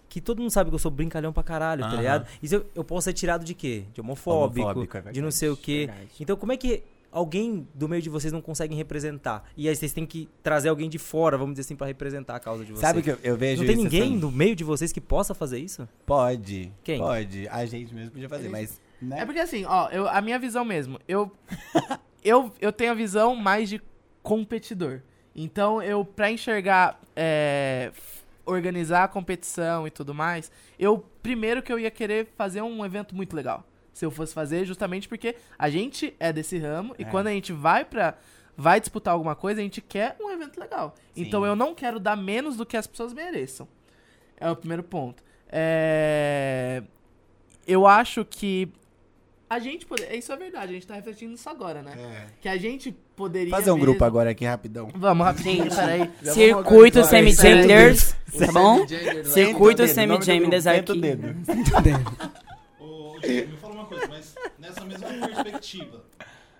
que 0.08 0.20
todo 0.20 0.40
mundo 0.40 0.50
sabe 0.50 0.70
que 0.70 0.74
eu 0.74 0.78
sou 0.78 0.90
brincalhão 0.90 1.32
pra 1.32 1.42
caralho, 1.42 1.82
tá 1.82 1.94
ligado? 1.96 2.26
Isso 2.42 2.54
eu, 2.54 2.66
eu 2.74 2.84
posso 2.84 3.04
ser 3.04 3.12
tirado 3.12 3.44
de 3.44 3.54
quê? 3.54 3.84
De 3.92 4.00
homofóbico, 4.00 4.60
Homofóbico, 4.66 4.96
é 4.96 5.12
de 5.12 5.20
não 5.20 5.30
sei 5.30 5.48
o 5.50 5.56
quê. 5.56 5.86
Verdade. 5.86 6.08
Então, 6.20 6.36
como 6.36 6.52
é 6.52 6.56
que 6.56 6.82
alguém 7.10 7.66
do 7.74 7.88
meio 7.88 8.02
de 8.02 8.08
vocês 8.10 8.32
não 8.32 8.40
conseguem 8.40 8.76
representar? 8.76 9.44
E 9.56 9.68
aí 9.68 9.74
vocês 9.76 9.92
têm 9.92 10.06
que 10.06 10.28
trazer 10.42 10.68
alguém 10.68 10.88
de 10.88 10.98
fora, 10.98 11.36
vamos 11.36 11.54
dizer 11.54 11.62
assim, 11.66 11.76
pra 11.76 11.86
representar 11.86 12.36
a 12.36 12.40
causa 12.40 12.64
de 12.64 12.72
vocês. 12.72 12.80
Sabe 12.80 13.02
que 13.02 13.10
eu, 13.10 13.18
eu 13.22 13.36
vejo 13.36 13.62
Não 13.62 13.66
tem 13.66 13.74
isso 13.76 13.84
ninguém 13.84 14.02
assim? 14.02 14.16
no 14.18 14.30
meio 14.30 14.56
de 14.56 14.64
vocês 14.64 14.92
que 14.92 15.00
possa 15.00 15.34
fazer 15.34 15.58
isso? 15.58 15.88
Pode. 16.06 16.72
Quem? 16.84 16.98
Pode. 16.98 17.48
A 17.48 17.64
gente 17.66 17.94
mesmo 17.94 18.10
podia 18.12 18.28
fazer, 18.28 18.48
mas... 18.48 18.80
Né? 19.00 19.20
É 19.20 19.24
porque 19.26 19.40
assim, 19.40 19.64
ó, 19.64 19.88
eu, 19.90 20.08
a 20.08 20.20
minha 20.20 20.38
visão 20.38 20.64
mesmo, 20.64 20.98
eu, 21.06 21.30
eu, 22.24 22.50
eu 22.60 22.72
tenho 22.72 22.90
a 22.92 22.94
visão 22.94 23.36
mais 23.36 23.68
de 23.68 23.80
competidor. 24.22 25.00
Então, 25.34 25.80
eu, 25.80 26.04
pra 26.04 26.30
enxergar, 26.30 27.00
é, 27.14 27.90
f- 27.94 28.22
organizar 28.48 29.04
a 29.04 29.08
competição 29.08 29.86
e 29.86 29.90
tudo 29.90 30.14
mais, 30.14 30.50
eu, 30.78 30.98
primeiro 31.22 31.62
que 31.62 31.72
eu 31.72 31.78
ia 31.78 31.90
querer 31.90 32.28
fazer 32.36 32.62
um 32.62 32.84
evento 32.84 33.14
muito 33.14 33.34
legal. 33.36 33.64
Se 33.92 34.04
eu 34.04 34.10
fosse 34.10 34.32
fazer, 34.32 34.64
justamente 34.64 35.08
porque 35.08 35.34
a 35.58 35.68
gente 35.68 36.14
é 36.20 36.32
desse 36.32 36.56
ramo 36.58 36.94
e 36.98 37.02
É. 37.02 37.06
quando 37.06 37.26
a 37.26 37.30
gente 37.30 37.52
vai 37.52 37.84
pra, 37.84 38.16
vai 38.56 38.78
disputar 38.80 39.12
alguma 39.14 39.34
coisa, 39.34 39.60
a 39.60 39.62
gente 39.62 39.80
quer 39.80 40.16
um 40.20 40.30
evento 40.30 40.58
legal. 40.58 40.94
Sim. 41.14 41.22
Então, 41.22 41.44
eu 41.44 41.56
não 41.56 41.74
quero 41.74 41.98
dar 42.00 42.16
menos 42.16 42.56
do 42.56 42.64
que 42.64 42.76
as 42.76 42.86
pessoas 42.86 43.12
mereçam. 43.12 43.66
É 44.36 44.48
o 44.50 44.56
primeiro 44.56 44.82
ponto. 44.84 45.22
É, 45.48 46.82
Eu 47.66 47.86
acho 47.86 48.24
que 48.24 48.72
a 49.50 49.58
gente 49.58 49.84
poderia. 49.84 50.16
Isso 50.16 50.32
é 50.32 50.36
verdade, 50.36 50.70
a 50.70 50.74
gente 50.74 50.86
tá 50.86 50.94
refletindo 50.94 51.32
nisso 51.32 51.48
agora, 51.50 51.82
né? 51.82 51.92
É. 51.98 52.26
Que 52.40 52.48
a 52.48 52.56
gente 52.56 52.96
poderia. 53.18 53.50
Fazer 53.50 53.70
um 53.70 53.74
mesmo- 53.74 53.86
grupo 53.86 54.04
agora 54.04 54.30
aqui, 54.30 54.44
rapidão. 54.46 54.88
Vamos, 54.94 55.26
rapidinho, 55.26 55.68
peraí. 55.68 56.10
Circuito 56.22 57.04
semi-genders, 57.04 58.14
tá 58.38 58.52
bom? 58.52 58.86
Circuito 59.24 59.86
Senta 59.86 60.14
o 60.14 60.18
dedo, 60.18 60.24
semi-genders 60.24 60.64
senta 60.64 60.92
o 60.92 60.96
aqui. 60.96 61.00
dedo. 61.00 62.12
Ô, 62.80 63.14
me 63.22 63.56
fala 63.60 63.74
uma 63.74 63.84
coisa, 63.86 64.06
mas 64.08 64.34
nessa 64.58 64.84
mesma 64.84 65.08
perspectiva, 65.08 66.04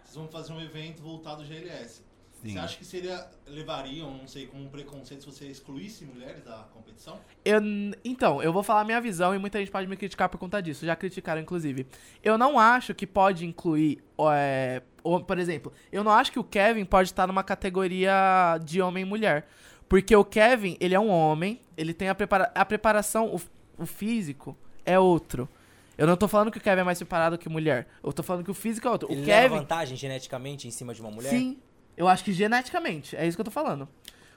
vocês 0.05 0.17
vão 0.17 0.29
fazer 0.29 0.53
um 0.53 0.61
evento 0.61 1.03
voltado 1.03 1.43
ao 1.43 1.47
GLS. 1.49 2.03
Sim. 2.41 2.53
Você 2.53 2.59
acha 2.59 2.77
que 2.79 2.85
seria, 2.85 3.27
levariam, 3.49 4.17
não 4.17 4.29
sei, 4.29 4.47
como 4.47 4.63
um 4.65 4.69
preconceito 4.69 5.21
se 5.23 5.27
você 5.27 5.47
excluísse 5.47 6.05
mulheres 6.05 6.45
da 6.45 6.69
competição? 6.73 7.19
Eu, 7.45 7.61
então, 8.05 8.41
eu 8.41 8.53
vou 8.53 8.63
falar 8.63 8.83
a 8.83 8.85
minha 8.85 9.01
visão 9.01 9.35
e 9.35 9.39
muita 9.39 9.59
gente 9.59 9.71
pode 9.73 9.89
me 9.89 9.97
criticar 9.97 10.29
por 10.29 10.39
conta 10.39 10.63
disso. 10.63 10.87
Já 10.87 10.95
criticaram, 10.95 11.41
inclusive. 11.41 11.87
Eu 12.23 12.39
não 12.39 12.59
acho 12.59 12.95
que 12.95 13.07
pode 13.07 13.45
incluir. 13.45 14.03
é, 14.33 14.83
o- 15.03 15.21
por 15.21 15.39
exemplo, 15.39 15.73
eu 15.91 16.05
não 16.05 16.13
acho 16.13 16.31
que 16.31 16.39
o 16.39 16.45
Kevin 16.45 16.85
pode 16.85 17.09
estar 17.09 17.27
numa 17.27 17.43
categoria 17.43 18.59
de 18.65 18.81
homem 18.81 19.03
e 19.03 19.07
mulher. 19.07 19.49
Porque 19.89 20.15
o 20.15 20.25
Kevin, 20.25 20.77
ele 20.81 20.95
é 20.95 21.01
um 21.01 21.09
homem, 21.09 21.61
ele 21.77 21.95
tem 21.95 22.09
a, 22.09 22.15
prepara 22.15 22.53
a 22.55 22.65
preparação, 22.65 23.35
o, 23.35 23.41
o 23.83 23.87
físico 23.87 24.57
é 24.85 24.99
outro. 24.99 25.49
Eu 25.97 26.07
não 26.07 26.17
tô 26.17 26.29
falando 26.29 26.51
que 26.53 26.59
o 26.59 26.61
Kevin 26.61 26.83
é 26.83 26.85
mais 26.85 26.99
preparado 26.99 27.37
que 27.39 27.49
mulher. 27.49 27.89
Eu 28.05 28.13
tô 28.13 28.23
falando 28.23 28.45
que 28.45 28.51
o 28.51 28.55
físico 28.55 28.87
é 28.87 28.91
outro. 28.91 29.11
Ele 29.11 29.23
o 29.23 29.25
leva 29.27 29.43
Kevin. 29.49 29.57
vantagem 29.61 29.97
geneticamente 29.97 30.69
em 30.69 30.71
cima 30.71 30.95
de 30.95 31.01
uma 31.01 31.11
mulher? 31.11 31.31
Sim, 31.31 31.59
eu 31.99 32.09
acho 32.09 32.25
que 32.25 32.33
geneticamente, 32.33 33.15
é 33.17 33.27
isso 33.27 33.37
que 33.37 33.41
eu 33.41 33.45
tô 33.45 33.51
falando. 33.51 33.87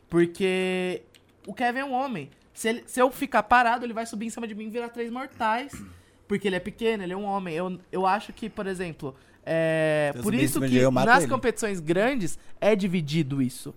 Porque 0.10 1.04
o 1.48 1.54
Kevin 1.54 1.80
é 1.80 1.86
um 1.86 1.94
homem. 1.94 2.30
Se, 2.54 2.68
ele- 2.68 2.84
se 2.86 3.00
eu 3.00 3.10
ficar 3.10 3.44
parado, 3.44 3.86
ele 3.86 3.94
vai 3.94 4.06
subir 4.06 4.26
em 4.26 4.30
cima 4.30 4.46
de 4.48 4.54
mim 4.54 4.66
e 4.66 4.70
virar 4.70 4.90
três 4.90 5.10
mortais. 5.10 5.72
Porque 6.28 6.48
ele 6.48 6.56
é 6.56 6.60
pequeno, 6.60 7.04
ele 7.04 7.14
é 7.14 7.18
um 7.18 7.26
homem. 7.26 7.54
Eu, 7.56 7.80
eu 7.92 8.06
acho 8.06 8.32
que, 8.34 8.50
por 8.50 8.66
exemplo, 8.66 9.14
é, 9.46 10.14
por 10.24 10.34
isso 10.34 10.60
que 10.62 10.78
eu, 10.78 10.90
nas 10.92 11.24
ele. 11.24 11.32
competições 11.32 11.80
grandes 11.80 12.40
é 12.60 12.74
dividido 12.76 13.42
isso. 13.42 13.76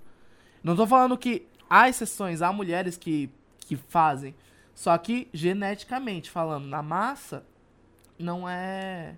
Não 0.62 0.76
tô 0.76 0.86
falando 0.86 1.18
que 1.18 1.46
há 1.68 1.88
exceções, 1.88 2.42
há 2.42 2.52
mulheres 2.52 2.96
que, 2.96 3.28
que 3.58 3.76
fazem. 3.76 4.34
Só 4.72 4.96
que, 4.98 5.28
geneticamente 5.32 6.30
falando, 6.30 6.66
na 6.66 6.80
massa, 6.82 7.44
não 8.18 8.48
é. 8.48 9.16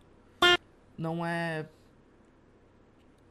Não 0.97 1.25
é. 1.25 1.67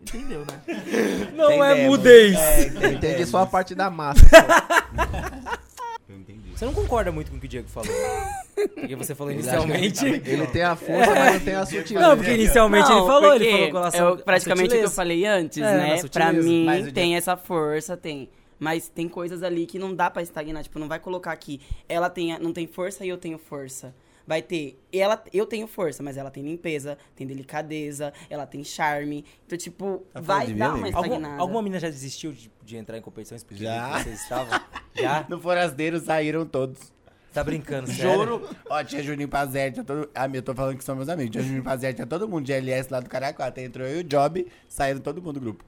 Entendeu, 0.01 0.39
né? 0.41 0.62
Não 1.36 1.63
é 1.63 1.71
Entendemos. 1.71 1.97
mudez. 1.97 2.36
É, 2.38 2.67
Eu 2.88 2.91
entendi 2.93 3.25
só 3.25 3.39
a 3.39 3.45
parte 3.45 3.73
da 3.73 3.89
massa. 3.89 4.21
só. 4.29 4.36
Eu 6.08 6.15
entendi. 6.17 6.41
Você 6.55 6.63
não 6.65 6.73
concorda 6.73 7.12
muito 7.12 7.31
com 7.31 7.38
o 7.38 7.39
que 7.39 7.47
o 7.47 7.49
Diego 7.49 7.67
falou. 7.67 7.89
né? 7.91 8.34
Porque 8.75 8.95
você 8.95 9.13
falou 9.15 9.34
inicialmente. 9.34 10.05
Ele 10.05 10.47
tem 10.47 10.62
a 10.62 10.75
força, 10.75 11.12
mas 11.13 11.34
não 11.34 11.39
tem 11.41 11.55
a 11.55 11.65
sutileza. 11.65 12.08
Não, 12.08 12.15
porque 12.15 12.31
inicialmente 12.31 12.88
Não, 12.89 12.97
ele 12.99 13.08
falou, 13.08 13.36
ele 13.36 13.51
falou 13.51 13.67
com 13.67 13.73
relação 13.77 14.13
é 14.13 14.17
praticamente 14.17 14.75
o 14.75 14.79
que 14.79 14.86
eu 14.86 14.91
falei 14.91 15.25
antes, 15.25 15.58
É, 15.58 15.62
né? 15.77 16.01
Pra 16.13 16.31
mim, 16.31 16.67
tem 16.93 17.15
essa 17.17 17.36
força, 17.36 17.97
tem. 17.97 18.29
Mas 18.58 18.88
tem 18.88 19.10
coisas 19.10 19.43
ali 19.43 19.65
que 19.65 19.77
não 19.77 19.93
dá 19.93 20.10
pra 20.10 20.21
estagnar. 20.21 20.63
Tipo, 20.63 20.79
não 20.79 20.88
vai 20.88 20.99
colocar 20.99 21.31
aqui, 21.34 21.60
ela 21.89 22.10
tem, 22.10 22.31
a- 22.31 22.39
não 22.39 22.53
tem 22.53 22.65
força 22.67 23.03
e 23.05 23.10
eu 23.10 23.17
tenho 23.17 23.38
força. 23.38 23.93
Vai 24.27 24.41
ter, 24.41 24.79
ela, 24.91 25.23
eu 25.31 25.45
tenho 25.45 25.67
força, 25.67 26.01
mas 26.01 26.17
ela 26.17 26.31
tem 26.31 26.43
limpeza, 26.43 26.97
tem 27.15 27.27
delicadeza, 27.27 28.11
ela 28.29 28.45
tem 28.47 28.63
charme. 28.63 29.23
Então, 29.45 29.57
tipo, 29.57 30.03
Tá 30.13 30.19
vai 30.21 30.53
dar 30.53 30.73
uma 30.73 30.89
estagnada. 30.89 31.39
alguma 31.41 31.61
menina 31.61 31.79
já 31.79 31.89
desistiu 31.89 32.31
de, 32.31 32.51
de 32.63 32.75
entrar 32.77 32.97
em 32.97 33.01
competições 33.01 33.43
porque 33.43 33.63
Já. 33.63 33.99
vocês 34.01 34.21
estavam? 34.23 34.59
Já? 34.95 35.25
No 35.29 35.39
Forasteiro 35.39 35.99
saíram 35.99 36.45
todos. 36.45 36.93
Tá 37.31 37.43
brincando, 37.43 37.91
sério? 37.91 38.13
Juro. 38.17 38.49
Ó, 38.69 38.81
tinha 38.83 39.03
Juninho 39.03 39.27
Pazete, 39.27 39.73
tinha 39.73 39.83
todo... 39.83 40.09
Ah, 40.15 40.27
eu 40.33 40.41
tô 40.41 40.55
falando 40.55 40.77
que 40.77 40.83
são 40.85 40.95
meus 40.95 41.09
amigos. 41.09 41.31
Tinha 41.31 41.43
Juninho 41.43 41.63
Pazete, 41.63 41.95
tinha 41.95 42.07
todo 42.07 42.27
mundo 42.29 42.45
de 42.45 42.53
LS 42.53 42.88
lá 42.91 43.01
do 43.01 43.09
Caracuá. 43.09 43.51
Entrou 43.57 43.85
eu 43.85 43.97
e 43.97 43.99
o 43.99 44.03
Job, 44.05 44.47
saíram 44.69 45.01
todo 45.01 45.21
mundo 45.21 45.33
do 45.33 45.39
grupo. 45.41 45.63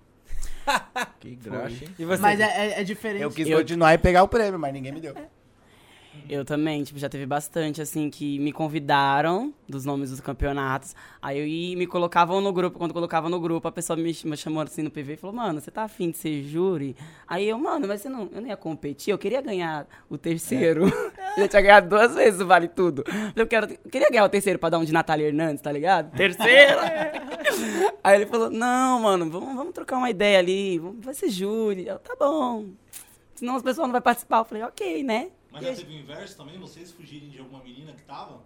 Que 1.19 1.35
graxa, 1.35 1.83
hein? 1.85 1.89
E 1.99 2.05
você? 2.05 2.21
Mas 2.21 2.39
é, 2.39 2.43
é- 2.43 2.81
é 2.81 2.83
diferente. 2.83 3.21
Eu 3.21 3.31
quis 3.31 3.47
Eu- 3.47 3.57
continuar 3.59 3.93
e 3.93 3.97
pegar 3.97 4.23
o 4.23 4.27
prêmio, 4.27 4.59
mas 4.59 4.71
ninguém 4.73 4.91
me 4.91 5.01
deu. 5.01 5.13
Eu 6.30 6.43
também, 6.43 6.84
tipo, 6.84 6.99
já 6.99 7.08
teve 7.08 7.25
bastante, 7.25 7.82
assim, 7.82 8.10
que 8.10 8.38
me 8.39 8.51
convidaram 8.51 9.53
dos 9.67 9.86
nomes 9.86 10.10
dos 10.10 10.19
campeonatos. 10.19 10.95
Aí 11.21 11.39
eu 11.39 11.47
ia, 11.47 11.77
me 11.77 11.88
colocavam 11.88 12.41
no 12.41 12.51
grupo, 12.51 12.77
quando 12.77 12.93
colocavam 12.93 13.30
no 13.30 13.39
grupo, 13.39 13.67
a 13.67 13.71
pessoa 13.71 13.95
me, 13.95 14.15
me 14.25 14.38
chamou 14.38 14.62
assim 14.62 14.82
no 14.82 14.91
PV 14.91 15.13
e 15.13 15.17
falou, 15.17 15.36
mano, 15.36 15.62
você 15.62 15.71
tá 15.71 15.84
afim 15.84 16.12
de 16.12 16.17
ser 16.17 16.43
júri? 16.43 16.95
Aí 17.27 17.47
eu, 17.47 17.58
mano, 17.58 17.88
mas 17.88 18.01
você 18.01 18.10
não, 18.10 18.30
eu 18.34 18.41
não 18.41 18.47
ia 18.47 18.58
competir, 18.58 19.12
eu 19.12 19.17
queria 19.17 19.41
ganhar 19.41 19.88
o 20.10 20.17
terceiro. 20.17 20.86
eu 21.38 21.43
já 21.43 21.47
tinha 21.47 21.62
ganhado 21.62 21.89
duas 21.89 22.13
vezes 22.13 22.41
o 22.41 22.45
Vale 22.45 22.67
Tudo. 22.67 23.03
Eu, 23.36 23.47
quero, 23.47 23.71
eu 23.71 23.89
queria 23.89 24.10
ganhar 24.10 24.25
o 24.25 24.30
terceiro 24.30 24.60
pra 24.60 24.69
dar 24.69 24.80
um 24.80 24.86
de 24.86 24.91
Natália 24.91 25.27
Hernandes, 25.27 25.62
tá 25.62 25.71
ligado? 25.71 26.15
Terceiro! 26.15 26.80
Aí 28.03 28.15
ele 28.15 28.25
falou, 28.25 28.49
não, 28.49 29.01
mano, 29.01 29.30
vamos, 29.30 29.56
vamos 29.56 29.73
trocar 29.73 29.97
uma 29.97 30.10
ideia 30.10 30.39
ali, 30.39 30.80
vai 30.80 31.13
ser 31.13 31.30
júri. 31.30 31.88
Eu, 31.88 31.99
tá 31.99 32.15
bom. 32.19 32.65
Senão 33.36 33.56
as 33.56 33.62
pessoas 33.62 33.88
não 33.88 33.91
vão 33.91 34.01
participar. 34.01 34.39
Eu 34.39 34.45
falei, 34.45 34.63
ok, 34.63 35.03
né? 35.03 35.30
Mas 35.59 35.65
já 35.77 35.83
teve 35.83 35.95
o 35.95 35.99
inverso 35.99 36.37
também? 36.37 36.59
Vocês 36.59 36.91
fugirem 36.91 37.29
de 37.29 37.39
alguma 37.39 37.63
menina 37.63 37.91
que 37.93 38.03
tava? 38.03 38.39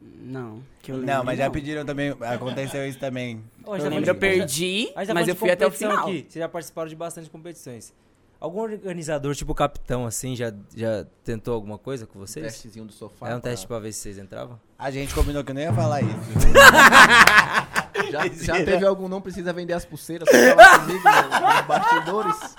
Não, 0.00 0.62
que 0.82 0.92
eu 0.92 0.98
Não, 0.98 1.04
lembre, 1.06 1.24
mas 1.26 1.38
já 1.38 1.44
não. 1.46 1.52
pediram 1.52 1.84
também. 1.84 2.14
Aconteceu 2.20 2.86
isso 2.86 2.98
também. 2.98 3.42
A 3.66 3.78
Eu 3.78 3.88
lembro, 3.88 4.10
eu 4.10 4.14
perdi, 4.14 4.92
mas 4.94 5.08
falando 5.08 5.26
eu 5.28 5.34
de 5.34 5.40
fui 5.40 5.50
até 5.50 5.66
o 5.66 5.70
final. 5.70 6.06
Aqui. 6.08 6.26
Vocês 6.28 6.34
já 6.42 6.48
participaram 6.48 6.88
de 6.88 6.94
bastante 6.96 7.30
competições. 7.30 7.94
Algum 8.38 8.60
organizador, 8.60 9.34
tipo 9.34 9.54
capitão, 9.54 10.04
assim, 10.04 10.36
já, 10.36 10.52
já 10.76 11.06
tentou 11.24 11.54
alguma 11.54 11.78
coisa 11.78 12.06
com 12.06 12.18
Um 12.18 12.26
vocês? 12.26 12.44
testezinho 12.44 12.84
do 12.84 12.92
sofá. 12.92 13.30
É 13.30 13.34
um 13.34 13.40
pra- 13.40 13.50
teste 13.50 13.66
pra 13.66 13.78
ver 13.78 13.92
se 13.92 14.00
vocês 14.00 14.18
entravam? 14.18 14.60
A 14.78 14.90
gente 14.90 15.14
combinou 15.14 15.42
que 15.42 15.50
eu 15.52 15.54
não 15.54 15.62
ia 15.62 15.72
falar 15.72 16.02
isso. 16.02 16.12
Já, 18.10 18.28
já 18.28 18.62
teve 18.62 18.84
algum 18.86 19.08
não 19.08 19.22
precisa 19.22 19.54
vender 19.54 19.72
as 19.72 19.84
pulseiras 19.86 20.28
falar 20.28 20.80
comigo 20.80 21.00
no- 21.02 21.54
nos 21.56 21.66
bastidores? 21.66 22.56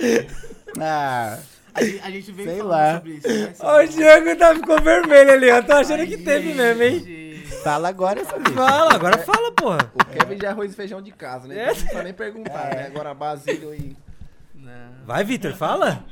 Ah, 0.80 1.38
A 1.74 1.82
gente, 1.84 2.00
a 2.02 2.10
gente 2.10 2.32
veio 2.32 2.48
Sei 2.48 2.58
falando 2.58 2.70
lá. 2.76 2.94
sobre 2.96 3.10
isso. 3.12 3.28
né? 3.28 3.54
O 3.62 3.86
Diego 3.88 4.36
tá, 4.36 4.54
ficou 4.54 4.80
vermelho 4.82 5.32
ali, 5.32 5.50
ó. 5.50 5.62
Tô 5.62 5.72
achando 5.72 6.06
que 6.06 6.14
Ai, 6.14 6.20
teve 6.22 6.54
mesmo, 6.54 6.82
hein? 6.82 6.98
gente. 7.00 7.46
fala 7.62 7.88
agora 7.88 8.24
sobre 8.24 8.42
isso. 8.50 8.54
Fala, 8.54 8.94
agora 8.94 9.18
fala, 9.18 9.52
porra. 9.52 9.92
O 9.94 10.04
Kevin 10.04 10.38
já 10.40 10.48
é 10.48 10.50
arroz 10.50 10.72
e 10.72 10.74
feijão 10.76 11.00
de 11.00 11.12
casa, 11.12 11.46
né? 11.48 11.54
Então 11.54 11.66
não 11.68 11.74
precisa 11.74 12.02
nem 12.02 12.12
perguntar, 12.14 12.72
É. 12.72 12.76
né? 12.76 12.86
Agora 12.86 13.14
Basílio 13.14 13.74
e... 13.74 13.96
Não. 14.54 14.70
Vai, 15.06 15.24
Vitor, 15.24 15.52
fala. 15.54 16.04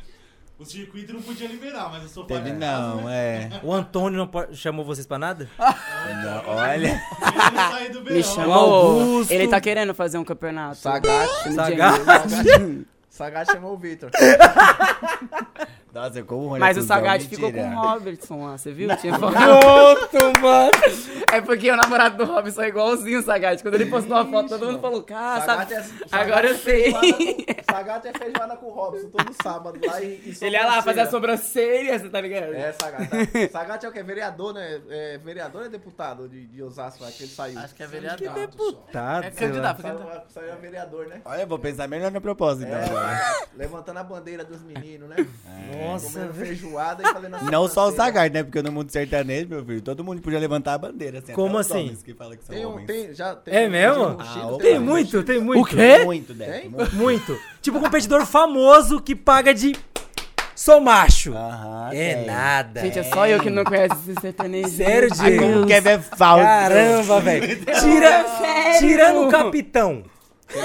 O 0.59 0.64
circuito 0.64 1.12
não 1.12 1.23
podia 1.23 1.47
liberar, 1.47 1.88
mas 1.88 2.05
o 2.05 2.09
sofá 2.09 2.27
Teve 2.35 2.51
casa, 2.51 2.59
não, 2.61 3.05
né? 3.05 3.49
é. 3.53 3.61
O 3.62 3.73
Antônio 3.73 4.18
não 4.18 4.55
chamou 4.55 4.85
vocês 4.85 5.07
pra 5.07 5.16
nada? 5.16 5.49
Não, 5.57 6.53
olha. 6.55 6.88
Ele 6.88 7.51
não 7.55 7.71
saiu 7.71 7.92
do 7.92 8.03
Me 8.12 8.23
chamou. 8.25 8.55
Augusto. 9.01 9.31
Ele 9.31 9.47
tá 9.47 9.61
querendo 9.61 9.94
fazer 9.94 10.18
um 10.18 10.25
campeonato. 10.25 10.77
Sagat. 10.79 11.29
Sagat. 11.55 12.01
Sagat 13.09 13.51
chamou 13.51 13.75
o 13.75 13.79
Vitor. 13.79 14.11
Nossa, 15.99 16.23
como 16.23 16.55
o 16.55 16.59
Mas 16.59 16.77
o 16.77 16.83
Sagat 16.83 17.27
ficou 17.27 17.53
com 17.53 17.61
o 17.69 17.75
Robertson 17.75 18.47
lá, 18.47 18.57
você 18.57 18.73
viu? 18.73 18.95
Tinha 18.97 19.19
foto. 19.19 19.33
Pronto, 19.35 20.41
mano. 20.41 20.71
É 21.31 21.43
porque 21.43 21.71
o 21.71 21.77
namorado 21.77 22.17
do 22.17 22.25
Robson 22.33 22.63
é 22.63 22.69
igualzinho 22.69 23.19
o 23.19 23.23
Sagat. 23.23 23.61
Quando 23.61 23.75
ele 23.75 23.85
postou 23.87 24.17
uma 24.17 24.25
foto, 24.25 24.49
todo 24.49 24.65
mundo 24.65 24.79
falou, 24.81 25.03
cara, 25.03 25.45
Sagat 25.45 25.69
sabe? 25.75 26.05
é, 26.11 26.17
Agora 26.17 26.49
eu 26.49 26.55
é 26.55 26.59
sei. 26.59 26.91
com- 26.93 27.01
Sagat 27.71 28.07
é 28.09 28.13
feijoada 28.19 28.57
com 28.57 28.67
o 28.67 28.71
Robson 28.71 29.11
todo 29.11 29.35
sábado 29.43 29.79
lá 29.87 30.01
e, 30.01 30.07
e 30.25 30.35
Ele 30.41 30.57
ia 30.57 30.67
lá 30.67 30.81
fazer 30.81 31.01
a 31.01 31.11
sobrancelha. 31.11 31.99
você 31.99 32.09
tá 32.09 32.19
ligado? 32.23 32.55
É, 32.55 32.73
Sagat. 32.73 33.09
tá. 33.11 33.49
Sagat 33.53 33.85
é 33.85 33.89
o 33.91 33.93
que? 33.93 34.03
Vereador, 34.03 34.55
né? 34.55 34.81
É, 34.89 35.19
vereador 35.19 35.61
ou 35.61 35.67
é 35.67 35.71
deputado 35.71 36.27
de, 36.31 36.47
de 36.47 36.63
Osasco 36.63 37.05
lá, 37.05 37.11
que 37.11 37.25
ele 37.25 37.31
saiu? 37.33 37.59
Acho 37.59 37.75
que 37.75 37.83
é 37.83 37.87
vereador. 37.87 38.33
Deputado, 38.33 39.25
É 39.25 39.31
candidato, 39.31 39.83
Saiu, 39.83 39.99
saiu 40.31 40.53
a 40.55 40.57
vereador, 40.57 41.07
né? 41.09 41.21
Olha, 41.27 41.43
eu 41.43 41.47
vou 41.47 41.59
pensar 41.59 41.87
melhor 41.89 42.11
na 42.11 42.23
proposta, 42.23 42.65
então. 42.65 42.79
É. 42.79 42.87
Sagat, 42.87 43.49
levantando 43.55 43.99
a 43.99 44.03
bandeira 44.05 44.45
dos 44.45 44.63
meninos, 44.63 45.11
né? 45.11 45.17
Nossa, 45.92 46.11
Comendo 46.20 46.35
feijoada 46.35 47.03
e 47.03 47.12
fazendo 47.12 47.37
a 47.37 47.42
Não 47.42 47.68
só 47.68 47.88
o. 47.88 47.90
Zagar, 47.90 48.31
né? 48.31 48.42
Porque 48.42 48.62
no 48.62 48.70
mundo 48.72 48.90
sertanejo, 48.90 49.48
meu 49.48 49.64
filho, 49.64 49.81
todo 49.83 50.05
mundo 50.05 50.20
podia 50.22 50.38
levantar 50.38 50.74
a 50.74 50.79
bandeira. 50.79 51.18
Assim, 51.18 51.33
Como 51.33 51.59
assim? 51.59 51.96
que 52.05 52.14
falam 52.14 52.37
que 52.37 52.44
são 52.44 52.55
Tem 52.55 52.64
um, 52.66 52.70
homens. 52.72 52.87
tem, 52.87 53.14
já, 53.14 53.35
tem 53.35 53.55
É 53.55 53.66
um 53.66 53.70
mesmo? 53.70 54.05
Bushido, 54.14 54.55
Ah, 54.55 54.59
Tem 54.59 54.79
um 54.79 54.83
muito, 54.83 55.22
tem 55.22 55.40
muito. 55.40 55.62
O 55.62 55.64
quê? 55.66 56.05
Muito, 56.05 56.35
Débora. 56.35 56.61
Tem? 56.61 56.68
muito. 56.70 56.96
Muito. 56.96 57.38
Tipo, 57.62 57.81
competidor 57.81 58.24
famoso 58.27 59.01
que 59.01 59.14
paga 59.16 59.53
de. 59.55 59.74
Sou 60.55 60.81
macho. 60.81 61.33
Aham, 61.37 61.90
é 61.92 62.14
tem. 62.16 62.27
Nada. 62.27 62.81
Gente, 62.81 62.98
é 62.98 63.03
só 63.05 63.27
eu 63.29 63.38
que 63.40 63.48
não 63.48 63.62
conheço 63.62 63.94
esse 64.09 64.20
sertanejo. 64.20 64.68
Sério, 64.70 65.09
Diego? 65.11 65.46
meu 65.46 65.62
O 65.62 65.66
Kevin 65.66 65.88
é 65.90 65.98
falso. 65.98 66.44
Caramba, 66.44 67.20
velho. 67.20 67.57
Tira, 67.64 68.24
Sério? 68.38 68.79
tirando 68.81 69.27
o 69.27 69.31
capitão. 69.31 70.03
Tem 70.48 70.61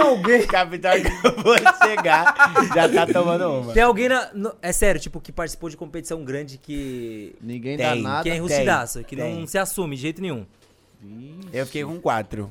alguém. 0.00 0.46
Capitão 0.46 0.92
que 0.92 1.26
eu 1.26 1.42
vou 1.42 1.56
chegar, 1.82 2.34
já 2.74 2.88
tá 2.88 3.06
tomando 3.12 3.60
uma. 3.60 3.72
Tem 3.72 3.82
alguém 3.82 4.08
na. 4.08 4.30
no- 4.34 4.54
é 4.62 4.72
sério, 4.72 5.00
tipo, 5.00 5.20
que 5.20 5.32
participou 5.32 5.68
de 5.70 5.76
competição 5.76 6.24
grande 6.24 6.58
que. 6.58 7.34
Ninguém 7.40 7.76
Tem, 7.76 7.86
dá 7.86 7.94
nada. 7.96 8.22
que 8.22 8.30
é 8.30 8.36
enrustidaço, 8.36 9.04
que 9.04 9.16
tem. 9.16 9.40
não 9.40 9.46
se 9.46 9.58
assume 9.58 9.96
de 9.96 10.02
jeito 10.02 10.22
nenhum. 10.22 10.46
Eu 11.52 11.66
fiquei 11.66 11.84
com 11.84 12.00
quatro. 12.00 12.50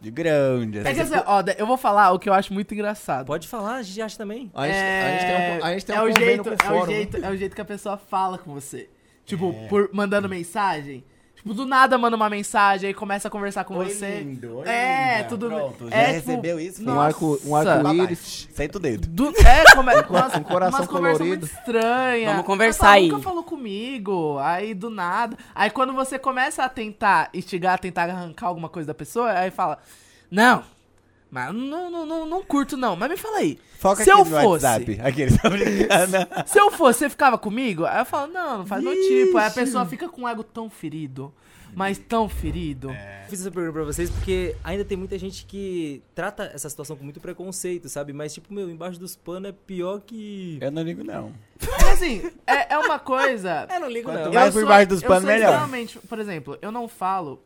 De 0.00 0.12
grande. 0.12 0.78
É 0.78 0.82
assim. 0.82 0.94
que 0.94 1.00
assim, 1.00 1.24
ó, 1.26 1.42
eu 1.58 1.66
vou 1.66 1.76
falar 1.76 2.12
o 2.12 2.18
que 2.20 2.28
eu 2.28 2.32
acho 2.32 2.52
muito 2.54 2.72
engraçado. 2.72 3.26
Pode 3.26 3.48
falar, 3.48 3.76
a 3.76 3.82
gente 3.82 4.00
acha 4.00 4.16
também. 4.16 4.48
A 4.54 4.66
gente, 4.66 4.76
a 4.76 5.10
gente 5.10 5.26
tem 5.26 5.34
um, 5.60 5.64
a 5.64 5.72
gente 5.72 5.86
tem 5.86 5.96
um 5.96 5.98
é 5.98 6.02
o 6.02 6.08
convênio 6.08 6.24
jeito, 6.28 6.42
com 6.44 6.50
o 6.50 6.52
é 6.52 6.56
o 6.56 6.58
fórum. 6.58 6.86
né? 6.86 6.96
jeito, 6.96 7.16
é 7.16 7.30
o 7.30 7.36
jeito 7.36 7.54
que 7.56 7.60
a 7.60 7.64
pessoa 7.64 7.96
fala 7.96 8.38
com 8.38 8.54
você. 8.54 8.88
Tipo, 9.26 9.52
por 9.68 9.90
mandando 9.92 10.28
mensagem. 10.28 11.04
Tipo, 11.38 11.54
do 11.54 11.64
nada 11.64 11.96
manda 11.96 12.16
uma 12.16 12.28
mensagem 12.28 12.88
aí 12.88 12.94
começa 12.94 13.28
a 13.28 13.30
conversar 13.30 13.64
com 13.64 13.76
Oi, 13.78 13.86
você. 13.88 14.20
lindo, 14.20 14.58
oi, 14.58 14.68
é, 14.68 15.16
linda. 15.18 15.28
tudo 15.28 15.46
Pronto, 15.48 15.88
já 15.88 15.96
é, 15.96 16.14
tipo, 16.14 16.28
recebeu 16.30 16.60
isso? 16.60 16.82
Um 16.82 16.86
nossa. 16.86 17.00
arco- 17.06 17.40
um 17.44 17.54
arco-íris. 17.56 18.48
Senta 18.52 18.76
o 18.76 18.80
dedo. 18.80 19.06
Do, 19.08 19.28
é, 19.46 19.64
come, 19.74 19.92
umas, 19.94 20.34
um 20.34 20.42
coração 20.42 20.80
umas 20.80 20.88
conversas 20.88 21.18
colorido. 21.18 21.26
muito 21.26 21.44
estranhas. 21.46 22.30
Vamos 22.32 22.46
conversar 22.46 22.86
Ela 22.86 22.94
aí. 22.96 23.08
nunca 23.08 23.22
falou 23.22 23.42
comigo, 23.44 24.38
aí 24.40 24.74
do 24.74 24.90
nada. 24.90 25.36
Aí 25.54 25.70
quando 25.70 25.92
você 25.92 26.18
começa 26.18 26.64
a 26.64 26.68
tentar 26.68 27.30
instigar, 27.32 27.78
tentar 27.78 28.10
arrancar 28.10 28.46
alguma 28.48 28.68
coisa 28.68 28.88
da 28.88 28.94
pessoa, 28.94 29.32
aí 29.32 29.50
fala, 29.50 29.78
não, 30.30 30.62
mas 31.30 31.54
não, 31.54 31.90
não, 31.90 32.06
não, 32.06 32.26
não 32.26 32.42
curto 32.42 32.76
não, 32.76 32.96
mas 32.96 33.10
me 33.10 33.16
fala 33.16 33.38
aí. 33.38 33.58
Foca 33.78 34.02
se 34.02 34.10
aqui 34.10 34.20
eu 34.20 34.24
no 34.24 34.30
fosse, 34.30 34.64
WhatsApp. 34.66 35.00
Aquele, 35.02 35.38
tá 35.38 35.50
brincando. 35.50 36.16
se 36.48 36.58
eu 36.58 36.70
fosse, 36.70 37.00
você 37.00 37.10
ficava 37.10 37.36
comigo? 37.38 37.84
Aí 37.84 38.00
eu 38.00 38.04
falo, 38.06 38.32
não, 38.32 38.58
não 38.58 38.66
faz 38.66 38.82
meu 38.82 38.94
tipo. 38.94 39.36
Aí 39.38 39.46
a 39.46 39.50
pessoa 39.50 39.84
fica 39.86 40.08
com 40.08 40.22
o 40.22 40.28
ego 40.28 40.42
tão 40.42 40.68
ferido, 40.70 41.32
mas 41.74 41.98
tão 41.98 42.28
ferido. 42.28 42.90
Fiz 43.28 43.40
essa 43.42 43.50
pergunta 43.50 43.74
pra 43.74 43.84
vocês 43.84 44.08
porque 44.08 44.56
ainda 44.64 44.84
tem 44.86 44.96
muita 44.96 45.18
gente 45.18 45.44
que 45.44 46.02
trata 46.14 46.50
essa 46.54 46.68
situação 46.70 46.96
com 46.96 47.04
muito 47.04 47.20
preconceito, 47.20 47.88
sabe? 47.90 48.12
Mas, 48.14 48.32
tipo, 48.32 48.52
meu, 48.52 48.70
embaixo 48.70 48.98
dos 48.98 49.14
panos 49.14 49.50
é 49.50 49.52
pior 49.52 50.00
que. 50.00 50.58
Eu 50.62 50.70
não 50.72 50.82
ligo, 50.82 51.04
não. 51.04 51.30
Mas 51.60 51.88
assim, 51.90 52.22
é, 52.46 52.72
é 52.72 52.78
uma 52.78 52.98
coisa. 52.98 53.66
É, 53.70 53.78
não 53.78 53.88
ligo 53.90 54.08
Quanto 54.10 54.24
não. 54.24 54.32
mais 54.32 54.46
Eu 54.46 54.52
por 54.54 54.60
sou- 54.60 54.68
baixo 54.68 54.88
dos 54.88 55.02
eu 55.02 55.08
panos, 55.08 55.24
melhor. 55.24 55.68
por 56.08 56.18
exemplo, 56.18 56.58
eu 56.62 56.72
não 56.72 56.88
falo. 56.88 57.42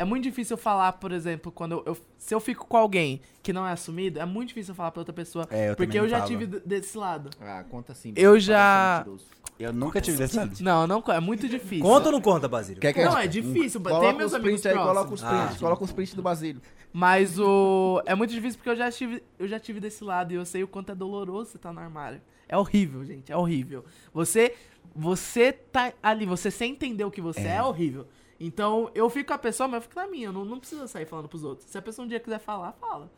É 0.00 0.04
muito 0.04 0.22
difícil 0.24 0.54
eu 0.56 0.58
falar, 0.62 0.92
por 0.92 1.10
exemplo, 1.12 1.50
quando 1.50 1.72
eu, 1.72 1.82
eu- 1.86 1.96
Se 2.16 2.34
eu 2.34 2.40
fico 2.40 2.66
com 2.66 2.76
alguém 2.76 3.20
que 3.42 3.52
não 3.52 3.66
é 3.66 3.72
assumido, 3.72 4.20
é 4.20 4.24
muito 4.24 4.48
difícil 4.48 4.72
eu 4.72 4.76
falar 4.76 4.90
pra 4.92 5.00
outra 5.00 5.12
pessoa. 5.12 5.46
É, 5.50 5.70
eu 5.70 5.76
porque 5.76 5.98
eu 5.98 6.08
já 6.08 6.18
falo. 6.18 6.28
tive 6.28 6.46
desse 6.46 6.96
lado. 6.96 7.30
Ah, 7.40 7.64
conta 7.68 7.92
assim. 7.92 8.12
Eu 8.16 8.38
já- 8.38 8.98
mentiroso. 9.04 9.26
Eu 9.58 9.72
nunca 9.72 10.00
tive 10.00 10.18
desse 10.18 10.36
lado. 10.36 10.52
Não, 10.60 10.86
não, 10.86 11.02
é 11.08 11.18
muito 11.18 11.48
difícil. 11.48 11.84
Conta 11.84 12.06
ou 12.06 12.12
não 12.12 12.20
conta, 12.20 12.46
Basílio? 12.46 12.80
Quer 12.80 12.94
Não, 12.96 13.12
gente- 13.12 13.24
é 13.24 13.26
difícil, 13.26 13.80
tem 13.80 13.92
Coloca 13.92 14.12
meus 14.16 14.32
os 14.32 14.38
amigos 14.38 14.64
aí, 14.66 14.74
coloca 14.74 15.14
os 15.14 15.20
prints, 15.20 15.56
Ah. 15.56 15.58
coloca 15.58 15.84
os 15.84 15.92
prints 15.92 16.14
do 16.14 16.22
Basílio. 16.22 16.62
Mas 16.92 17.38
o. 17.40 18.00
É 18.06 18.14
muito 18.14 18.32
difícil 18.32 18.58
porque 18.58 18.70
eu 18.70 18.76
já 18.76 18.90
tive, 18.92 19.22
eu 19.38 19.48
já 19.48 19.58
tive 19.58 19.80
desse 19.80 20.04
lado 20.04 20.32
e 20.32 20.36
eu 20.36 20.44
sei 20.46 20.62
o 20.62 20.68
quanto 20.68 20.92
é 20.92 20.94
doloroso 20.94 21.50
você 21.50 21.58
tá 21.58 21.72
no 21.72 21.80
armário. 21.80 22.20
É 22.48 22.56
horrível, 22.56 23.04
gente. 23.04 23.32
É 23.32 23.36
horrível. 23.36 23.84
Você. 24.14 24.54
Você 24.94 25.52
tá 25.52 25.92
ali, 26.02 26.24
você 26.26 26.50
sem 26.50 26.72
entender 26.72 27.04
o 27.04 27.10
que 27.10 27.20
você 27.20 27.40
é, 27.40 27.56
é 27.56 27.62
horrível. 27.62 28.06
Então, 28.40 28.90
eu 28.94 29.08
fico 29.10 29.28
com 29.28 29.34
a 29.34 29.38
pessoa, 29.38 29.66
mas 29.68 29.78
eu 29.78 29.82
fico 29.88 29.96
na 30.00 30.06
minha. 30.06 30.26
Eu 30.26 30.32
não, 30.32 30.44
não 30.44 30.58
precisa 30.60 30.86
sair 30.86 31.06
falando 31.06 31.28
pros 31.28 31.42
outros. 31.44 31.68
Se 31.68 31.76
a 31.76 31.82
pessoa 31.82 32.04
um 32.04 32.08
dia 32.08 32.20
quiser 32.20 32.38
falar, 32.38 32.72
fala. 32.72 33.10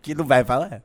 Que 0.00 0.14
não 0.14 0.24
vai 0.24 0.44
falar. 0.44 0.82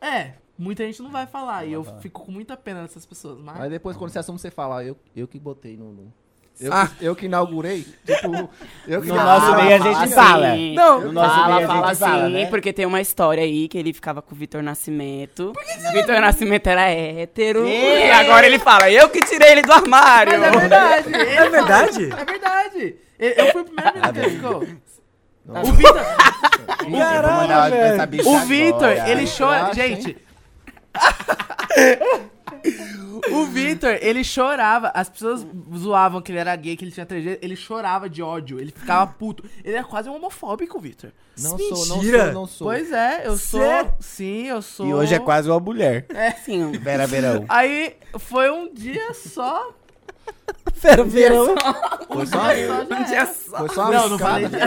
É, 0.00 0.34
muita 0.58 0.84
gente 0.84 1.00
não 1.02 1.10
vai 1.10 1.26
falar. 1.26 1.64
e 1.64 1.72
eu 1.72 1.84
fico 2.00 2.24
com 2.24 2.32
muita 2.32 2.56
pena 2.56 2.82
dessas 2.82 3.06
pessoas. 3.06 3.38
Mas. 3.38 3.60
Aí 3.60 3.70
depois, 3.70 3.96
quando 3.96 4.10
você 4.10 4.18
assume, 4.18 4.38
você 4.38 4.50
fala, 4.50 4.78
ah, 4.78 4.84
eu, 4.84 4.96
eu 5.14 5.28
que 5.28 5.38
botei 5.38 5.76
no... 5.76 5.92
no- 5.92 6.12
Eu, 6.58 6.72
Ah. 6.72 6.88
que, 6.88 7.04
eu 7.04 7.14
que 7.14 7.26
inaugurei. 7.26 7.86
Tipo, 8.06 8.48
eu 8.88 9.02
que 9.02 9.08
No 9.08 9.14
nosso 9.16 9.46
Fala, 9.46 9.62
meio 9.62 9.76
a 9.76 9.78
fala 9.78 9.92
gente 9.92 10.04
assim. 10.04 10.14
fala. 10.14 10.56
Não, 10.56 11.00
No 11.02 11.12
nosso 11.12 11.34
fala, 11.34 11.46
meio 11.54 11.58
a 11.58 11.66
fala 11.74 11.88
gente 11.88 11.98
fala, 11.98 12.22
assim, 12.24 12.32
né? 12.32 12.46
porque 12.46 12.72
tem 12.72 12.86
uma 12.86 13.00
história 13.02 13.42
aí 13.44 13.68
que 13.68 13.76
ele 13.76 13.92
ficava 13.92 14.22
com 14.22 14.34
o 14.34 14.38
Vitor 14.38 14.62
Nascimento. 14.62 15.52
Vitor 15.92 16.18
Nascimento 16.20 16.66
era 16.66 16.88
hétero. 16.90 17.68
E 17.68 18.10
agora 18.10 18.46
ele 18.46 18.58
fala, 18.58 18.90
eu 18.90 19.08
que 19.10 19.22
tirei 19.22 19.52
ele 19.52 19.62
do 19.62 19.72
armário. 19.72 20.40
Mas 20.40 20.54
é 20.54 20.58
verdade. 20.58 21.10
É 21.36 21.50
verdade? 21.50 22.08
fala- 22.08 22.22
É 22.22 22.24
verdade. 22.24 22.96
Eu 23.18 23.30
eu 23.30 23.52
fui 23.52 23.60
o 23.60 23.64
primeiro 23.64 23.92
menino 23.94 24.12
que 24.12 24.18
ele 24.20 24.30
ficou. 24.30 24.66
Não. 25.46 25.62
O 25.62 25.72
Vitor. 25.72 26.00
Bicha 28.08 28.28
O 28.28 28.38
Vitor, 28.40 28.90
ele 29.08 29.26
chora. 29.26 29.72
Gente. 29.74 30.16
O 33.32 33.44
Victor, 33.46 33.98
ele 34.00 34.22
chorava. 34.22 34.88
As 34.94 35.08
pessoas 35.08 35.46
zoavam 35.76 36.20
que 36.20 36.30
ele 36.30 36.38
era 36.38 36.54
gay, 36.54 36.76
que 36.76 36.84
ele 36.84 36.92
tinha 36.92 37.06
3G. 37.06 37.38
Ele 37.42 37.56
chorava 37.56 38.08
de 38.08 38.22
ódio. 38.22 38.60
Ele 38.60 38.70
ficava 38.70 39.06
puto. 39.10 39.42
Ele 39.64 39.76
é 39.76 39.82
quase 39.82 40.08
um 40.08 40.14
homofóbico, 40.14 40.78
Victor. 40.78 41.12
Não 41.38 41.58
sou, 41.58 41.86
não 41.88 41.96
Mentira. 41.96 42.24
sou, 42.24 42.32
não 42.34 42.46
sou. 42.46 42.66
Pois 42.68 42.92
é, 42.92 43.26
eu 43.26 43.36
sou. 43.36 43.60
Sério? 43.60 43.94
Sim, 44.00 44.46
eu 44.46 44.62
sou. 44.62 44.86
E 44.86 44.94
hoje 44.94 45.14
é 45.14 45.18
quase 45.18 45.50
uma 45.50 45.58
mulher. 45.60 46.06
Sim, 46.44 46.72
Vera 46.72 47.06
Verão. 47.06 47.44
Aí 47.48 47.96
foi 48.18 48.50
um 48.50 48.72
dia 48.72 49.12
só. 49.14 49.72
Pera, 50.80 51.02
verão. 51.04 51.54
Foi 52.08 52.26
só, 52.26 52.38
Só 52.38 52.44
já 52.44 52.52
era. 52.52 53.26
foi 53.26 53.68
só 53.68 53.82
uma 53.82 53.90
Não, 53.92 54.08
não 54.10 54.18
falei 54.18 54.48
disso. 54.48 54.60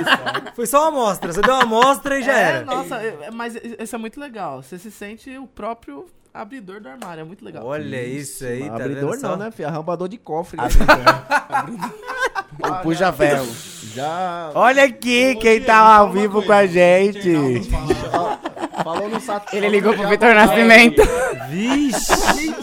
Foi 0.55 0.65
só 0.65 0.79
uma 0.81 0.87
amostra. 0.89 1.31
Você 1.33 1.41
deu 1.41 1.53
uma 1.53 1.63
amostra 1.63 2.19
e 2.19 2.23
já 2.23 2.33
É, 2.37 2.41
era. 2.43 2.65
nossa, 2.65 2.95
é- 2.97 3.29
mas 3.31 3.55
isso 3.55 3.95
é 3.95 3.99
muito 3.99 4.19
legal. 4.19 4.61
Você 4.63 4.77
se 4.79 4.89
sente 4.91 5.37
o 5.37 5.45
próprio 5.47 6.07
abridor 6.41 6.79
do 6.81 6.89
armário. 6.89 7.21
É 7.21 7.23
muito 7.23 7.43
legal. 7.43 7.65
Olha 7.65 8.03
isso 8.03 8.45
aí, 8.45 8.67
tá 8.67 8.75
Abridor 8.75 9.11
vendo 9.11 9.21
só? 9.21 9.29
não, 9.29 9.37
né, 9.37 9.51
filho? 9.51 9.67
Arrombador 9.69 10.07
de 10.07 10.17
cofre. 10.17 10.57
O 12.61 12.83
puxa-ferro. 12.83 13.47
Já 13.93 14.51
Olha 14.53 14.83
aqui 14.83 15.33
Ô, 15.37 15.39
quem 15.39 15.61
tá 15.61 15.77
ao 15.77 16.11
vivo 16.11 16.43
com 16.43 16.51
a 16.51 16.65
gente. 16.65 17.31
falou 18.83 19.07
no 19.09 19.19
saco. 19.21 19.55
ele 19.55 19.69
ligou 19.69 19.93
pro 19.93 20.07
Vitor 20.09 20.33
Nascimento. 20.35 21.01
Vixe. 21.49 22.53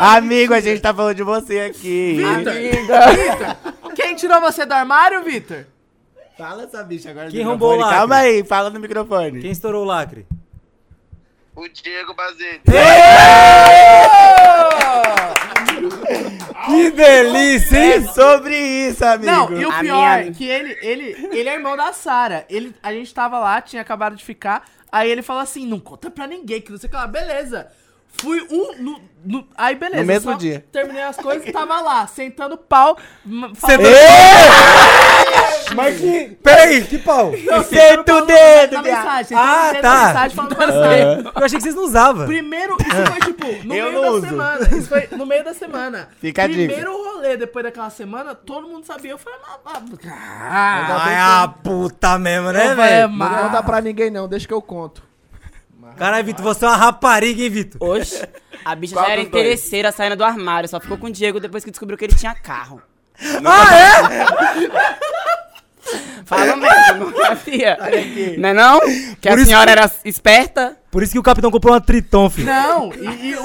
Amigo, 0.00 0.54
a 0.54 0.60
gente 0.60 0.80
tá 0.80 0.92
falando 0.92 1.14
de 1.16 1.22
você 1.22 1.60
aqui. 1.60 2.16
Vitor, 2.36 3.94
quem 3.94 4.16
tirou 4.16 4.40
você 4.40 4.66
do 4.66 4.72
armário, 4.74 5.22
Vitor? 5.22 5.64
Fala 6.36 6.64
essa 6.64 6.82
bicha 6.82 7.10
agora 7.10 7.30
Quem 7.30 7.42
roubou 7.44 7.72
microfone. 7.72 7.82
o 7.82 7.86
lacre? 7.86 7.98
Calma 7.98 8.16
aí, 8.16 8.44
fala 8.44 8.70
no 8.70 8.80
microfone. 8.80 9.40
Quem 9.40 9.50
estourou 9.50 9.82
o 9.82 9.86
lacre? 9.86 10.26
O 11.58 11.68
Diego 11.68 12.14
Bazeli. 12.14 12.60
Que 16.66 16.90
delícia, 16.90 17.78
É 17.78 18.00
sobre 18.02 18.56
isso, 18.56 19.04
amigo. 19.04 19.26
Não, 19.30 19.52
e 19.58 19.64
o 19.64 19.70
A 19.70 19.78
pior 19.80 19.82
minha- 20.18 20.18
é 20.28 20.30
que 20.32 20.46
ele, 20.46 20.76
ele, 20.82 21.28
ele 21.32 21.48
é 21.48 21.54
irmão 21.54 21.76
da 21.76 21.92
Sara. 21.92 22.44
Ele, 22.48 22.74
a 22.82 22.92
gente 22.92 23.12
tava 23.14 23.38
lá, 23.38 23.60
tinha 23.62 23.80
acabado 23.80 24.16
de 24.16 24.24
ficar. 24.24 24.64
Aí 24.92 25.10
ele 25.10 25.22
falou 25.22 25.42
assim: 25.42 25.66
não 25.66 25.80
conta 25.80 26.10
pra 26.10 26.26
ninguém, 26.26 26.60
que 26.60 26.70
não 26.70 26.78
sei 26.78 26.88
o 26.88 26.90
que 26.90 26.96
lá. 26.96 27.06
Beleza. 27.06 27.68
Fui 28.20 28.40
um. 28.50 28.82
no- 28.82 29.00
no- 29.24 29.46
aí 29.56 29.74
beleza. 29.76 30.00
No 30.00 30.06
mesmo 30.06 30.32
só 30.32 30.36
dia. 30.38 30.64
Terminei 30.72 31.02
as 31.02 31.16
coisas 31.16 31.46
e 31.46 31.52
tava 31.52 31.80
lá, 31.80 32.06
sentando 32.06 32.56
pau. 32.56 32.96
falando- 33.54 33.82
Mas 35.76 36.00
que... 36.00 36.38
Peraí, 36.42 36.84
que 36.84 36.98
pau? 36.98 37.30
Não, 37.30 37.62
Senta 37.62 37.88
sentando 37.96 38.22
o 38.22 38.26
dedo, 38.26 38.72
na 38.74 38.82
mensagem. 38.82 39.24
Sentando 39.24 39.46
Ah, 39.48 39.70
dedo 39.72 39.82
tá. 39.82 40.06
mensagem 40.06 40.36
falando 40.36 40.56
você. 40.56 41.30
Eu 41.38 41.44
achei 41.44 41.58
que 41.58 41.62
vocês 41.62 41.74
não 41.74 41.84
usavam. 41.84 42.26
Primeiro, 42.26 42.76
isso 42.80 43.06
foi 43.12 43.20
tipo, 43.20 43.46
no 43.66 43.74
Eu 43.74 43.90
meio 43.90 43.92
não 43.92 44.00
da 44.02 44.10
uso. 44.12 44.26
semana. 44.26 44.68
Isso 44.76 44.88
foi 44.88 45.08
no 45.12 45.26
meio 45.26 45.44
da 45.44 45.54
semana. 45.54 46.08
Fica 46.20 46.42
a 46.44 46.46
dica. 46.46 46.72
Primeiro 46.72 46.96
rolê, 46.96 47.36
depois 47.36 47.64
daquela 47.64 47.90
semana, 47.90 48.34
todo 48.34 48.66
mundo 48.68 48.84
sabia. 48.86 49.10
Eu 49.12 49.18
falei, 49.18 49.38
ah, 49.46 49.58
ah, 50.10 51.02
Ai, 51.04 51.16
a 51.16 51.48
puta 51.48 52.18
mesmo, 52.18 52.50
né, 52.50 52.74
velho? 52.74 53.08
Não 53.08 53.28
conta 53.42 53.62
pra 53.62 53.80
ninguém, 53.80 54.10
não. 54.10 54.26
Deixa 54.26 54.46
que 54.48 54.54
eu 54.54 54.62
conto. 54.62 55.02
Caralho, 55.98 56.24
Vitor, 56.24 56.44
você 56.44 56.64
é 56.64 56.68
uma 56.68 56.76
rapariga, 56.76 57.42
hein, 57.42 57.50
Vitor? 57.50 57.88
Oxe, 57.88 58.26
a 58.64 58.74
bicha 58.74 58.94
Qual 58.94 59.04
já 59.06 59.12
era 59.12 59.20
interesseira 59.20 59.90
saindo 59.92 60.16
do 60.16 60.24
armário. 60.24 60.68
Só 60.68 60.78
ficou 60.80 60.96
com 60.98 61.06
o 61.06 61.10
Diego 61.12 61.40
depois 61.40 61.64
que 61.64 61.70
descobriu 61.70 61.98
que 61.98 62.04
ele 62.04 62.14
tinha 62.14 62.34
carro. 62.34 62.80
Ah, 63.44 63.78
é? 63.78 64.98
Fala 66.24 66.56
mesmo, 66.56 67.10
minha 67.16 67.36
filha. 67.36 67.78
Não 68.38 68.48
é 68.50 68.52
não? 68.54 68.80
Que 69.20 69.28
a 69.28 69.32
Por 69.32 69.38
isso 69.38 69.46
senhora 69.48 69.66
que- 69.66 69.78
era 69.78 69.90
esperta? 70.04 70.76
Por 70.90 71.02
isso 71.02 71.12
que 71.12 71.18
o 71.18 71.22
capitão 71.22 71.50
comprou 71.50 71.72
uma 71.72 71.80
Triton, 71.80 72.28
filho. 72.28 72.46
Não, 72.46 72.92
e, 72.92 73.30
e 73.30 73.34
o. 73.36 73.42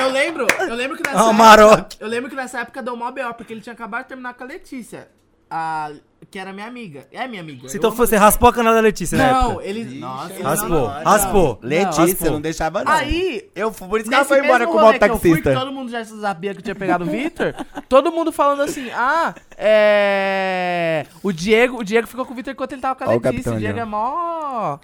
Eu 0.00 0.10
lembro, 0.10 0.46
eu 0.60 0.74
lembro 0.74 0.96
que 0.98 1.02
nessa 1.02 1.18
Ah, 1.18 1.22
época. 1.22 1.32
Maroc. 1.32 1.92
Eu 1.98 2.08
lembro 2.08 2.28
que 2.28 2.36
nessa 2.36 2.60
época 2.60 2.82
deu 2.82 2.94
mó 2.96 3.10
B.O., 3.10 3.32
porque 3.34 3.52
ele 3.54 3.62
tinha 3.62 3.72
acabado 3.72 4.02
de 4.02 4.08
terminar 4.08 4.34
com 4.34 4.44
a 4.44 4.46
Letícia. 4.46 5.08
A, 5.50 5.90
que 6.34 6.38
era 6.40 6.52
minha 6.52 6.66
amiga. 6.66 7.06
É 7.12 7.28
minha 7.28 7.40
amiga. 7.40 7.68
Então 7.72 7.90
Eu- 7.90 7.94
você 7.94 8.16
raspou 8.16 8.48
a 8.48 8.52
canal 8.52 8.74
da 8.74 8.80
Letícia, 8.80 9.16
né? 9.16 9.30
Não, 9.30 9.60
ele. 9.60 9.84
Nossa, 10.00 10.32
ele 10.32 10.42
Raspou, 10.42 10.68
não, 10.68 10.80
não, 10.88 11.04
raspou. 11.04 11.58
Letícia, 11.62 12.28
não 12.28 12.40
deixava 12.40 12.82
não. 12.82 12.90
Aí, 12.90 13.48
eu 13.54 13.72
fui, 13.72 13.86
por 13.86 14.00
isso 14.00 14.08
que 14.08 14.14
ela 14.16 14.24
foi 14.24 14.40
embora 14.44 14.66
com 14.66 14.72
o 14.72 14.80
rolê 14.80 14.98
que 14.98 15.04
eu 15.04 15.16
fui, 15.16 15.40
que 15.40 15.54
todo 15.54 15.70
mundo 15.70 15.92
já 15.92 16.04
sabia 16.04 16.52
que 16.52 16.60
tinha 16.60 16.74
pegado 16.74 17.04
o 17.04 17.06
Victor. 17.06 17.54
todo 17.88 18.10
mundo 18.10 18.32
falando 18.32 18.62
assim, 18.62 18.90
ah, 18.90 19.32
é... 19.56 21.06
O 21.22 21.30
Diego, 21.30 21.78
o 21.78 21.84
Diego 21.84 22.08
ficou 22.08 22.26
com 22.26 22.32
o 22.32 22.34
Victor 22.34 22.52
enquanto 22.52 22.72
ele 22.72 22.80
tava 22.82 22.96
com 22.96 23.04
a 23.04 23.06
o 23.06 23.10
Letícia. 23.12 23.30
capitão 23.30 23.54
O 23.54 23.58
Diego 23.60 23.78
é 23.78 23.84
mó... 23.84 24.78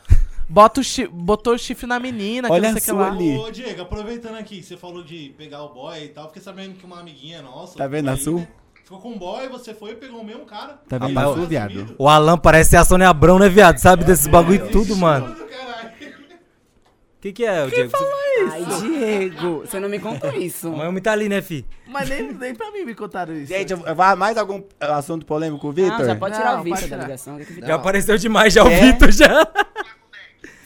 Bota 0.49 0.81
o 0.81 0.85
chi... 0.85 1.07
Botou 1.07 1.55
o 1.55 1.59
chifre 1.59 1.87
na 1.87 2.01
menina, 2.01 2.49
que 2.49 2.53
Olha 2.55 2.73
não 2.73 2.81
sei 2.81 2.93
o 2.93 2.97
que 2.97 3.03
lá. 3.03 3.11
ali. 3.13 3.37
Ô, 3.39 3.51
Diego, 3.53 3.83
aproveitando 3.83 4.35
aqui, 4.37 4.63
você 4.63 4.77
falou 4.77 5.05
de 5.05 5.33
pegar 5.39 5.63
o 5.63 5.69
boy 5.73 6.05
e 6.05 6.09
tal, 6.09 6.27
fiquei 6.27 6.43
sabendo 6.43 6.75
que 6.75 6.85
uma 6.85 6.99
amiguinha 6.99 7.41
nossa. 7.41 7.79
Tá 7.79 7.87
vendo 7.87 8.09
a 8.09 8.17
Sul? 8.17 8.39
né, 8.41 8.49
Ficou 8.91 9.03
com 9.03 9.11
um 9.13 9.19
boy, 9.19 9.49
você 9.49 9.73
foi 9.73 9.93
e 9.93 9.95
pegou 9.95 10.21
o 10.21 10.25
mesmo 10.25 10.45
cara. 10.45 10.81
Tá 10.89 10.99
vendo 10.99 11.11
Rapaz, 11.15 11.29
eu- 11.29 11.35
Sul, 11.37 11.47
viado? 11.47 11.95
O 11.97 12.09
Alan 12.09 12.37
parece 12.37 12.71
ser 12.71 12.77
a 12.77 12.85
Sônia 12.85 13.09
Abrão, 13.09 13.39
né, 13.39 13.49
viado? 13.49 13.79
Sabe 13.79 14.03
desses 14.03 14.27
bagulho 14.27 14.69
tudo, 14.69 14.97
mano. 14.97 15.33
Caralho. 15.33 15.91
O 15.91 17.21
que 17.21 17.33
que 17.33 17.45
é, 17.45 17.63
o 17.63 17.71
Diego? 17.71 17.89
Você- 17.89 18.51
Ai, 18.51 18.65
Diego, 18.81 19.59
você 19.61 19.79
não 19.79 19.89
me 19.89 20.01
contou 20.01 20.33
isso. 20.35 20.71
O 20.71 20.81
homem 20.81 21.01
tá 21.01 21.13
ali, 21.13 21.29
né, 21.29 21.41
fi? 21.41 21.65
Mas 21.87 22.09
nem, 22.09 22.33
nem 22.33 22.53
pra 22.53 22.73
mim 22.73 22.85
me 22.85 22.93
contaram 22.97 23.33
isso. 23.33 23.47
Gente, 23.47 23.75
vai 23.77 24.17
mais 24.17 24.37
algum 24.37 24.61
assunto 24.81 25.25
polêmico 25.25 25.61
com 25.63 25.69
o 25.69 25.73
Vitor? 25.73 26.05
Já 26.05 26.17
pode 26.17 26.35
tirar 26.35 26.55
Não, 26.55 26.61
o 26.63 26.65
Victor 26.65 26.81
pode 26.81 26.91
da 26.91 26.97
ligação. 27.05 27.39
que 27.39 27.45
que- 27.45 27.61
Já 27.65 27.75
apareceu 27.77 28.19
demais 28.19 28.53
já 28.53 28.65
o 28.65 28.69
É? 28.69 28.81
Vitor, 28.81 29.13
já. 29.13 29.47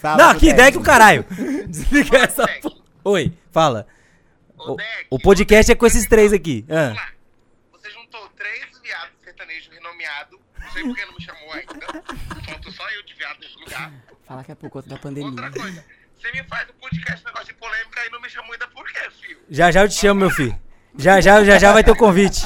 Fala, 0.00 0.16
Não, 0.28 0.32
que 0.34 0.46
Deck. 0.46 0.52
ideia 0.54 0.72
que 0.72 0.78
o 0.78 0.82
caralho. 0.82 1.26
Desliga 1.68 2.16
essa 2.20 2.48
porra. 2.62 2.76
Oi, 3.04 3.32
fala. 3.52 3.87
O, 4.56 4.76
Deck, 4.76 4.88
o 5.10 5.18
podcast 5.18 5.70
é 5.70 5.74
com 5.74 5.84
esses 5.84 6.08
três 6.08 6.32
aqui. 6.32 6.64
Ah. 6.70 6.74
Vamos 6.88 6.96
lá. 6.96 7.08
Você 7.72 7.90
juntou 7.90 8.28
três 8.37 8.60
viados 8.82 9.10
renomeados. 10.05 10.38
Não 10.61 10.73
sei 10.73 10.83
por 10.83 10.97
que 10.97 11.05
não 11.05 11.14
me 11.14 11.23
chamou 11.23 11.53
ainda. 11.53 12.03
Faltou 12.47 12.73
só 12.73 12.90
eu 12.90 13.03
de 13.05 13.14
viado 13.14 13.38
nesse 13.40 13.59
lugar. 13.59 13.93
Fala 14.27 14.45
que 14.45 14.53
é 14.53 14.55
por 14.55 14.71
conta 14.71 14.88
da 14.88 14.95
Outra 14.95 15.09
pandemia. 15.11 15.51
coisa. 15.51 15.85
Você 16.17 16.33
me 16.33 16.45
faz 16.45 16.69
um 16.71 16.73
podcast 16.75 17.25
negócio 17.25 17.47
de 17.47 17.55
polêmica 17.55 18.07
e 18.07 18.11
não 18.11 18.21
me 18.21 18.31
chamou 18.31 18.53
ainda 18.53 18.69
por 18.69 18.85
quê, 18.87 19.11
filho? 19.21 19.38
Já 19.51 19.71
já 19.71 19.83
eu 19.83 19.88
te 19.88 19.95
chamo, 19.95 20.21
meu 20.21 20.31
filho. 20.31 20.59
Já 20.97 21.21
já, 21.21 21.45
já 21.45 21.59
já 21.59 21.73
vai 21.73 21.85
ter 21.85 21.90
o 21.90 21.97
convite. 21.97 22.40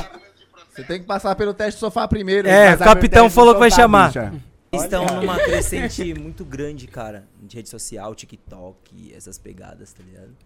Você 0.70 0.84
tem 0.84 1.00
que 1.00 1.06
passar 1.06 1.34
pelo 1.34 1.52
teste 1.52 1.78
do 1.78 1.80
sofá 1.80 2.06
primeiro. 2.06 2.48
É, 2.48 2.74
o 2.74 2.78
capitão 2.78 3.28
falou 3.28 3.54
que 3.54 3.60
vai 3.60 3.70
chamar. 3.70 4.12
Estão 4.72 5.04
numa 5.06 5.38
crescente 5.42 6.14
muito 6.14 6.44
grande, 6.44 6.86
cara, 6.86 7.26
de 7.40 7.56
rede 7.56 7.68
social, 7.68 8.14
TikTok, 8.14 9.12
essas 9.14 9.38
pegadas, 9.38 9.92
tá 9.92 10.02
ligado? 10.02 10.36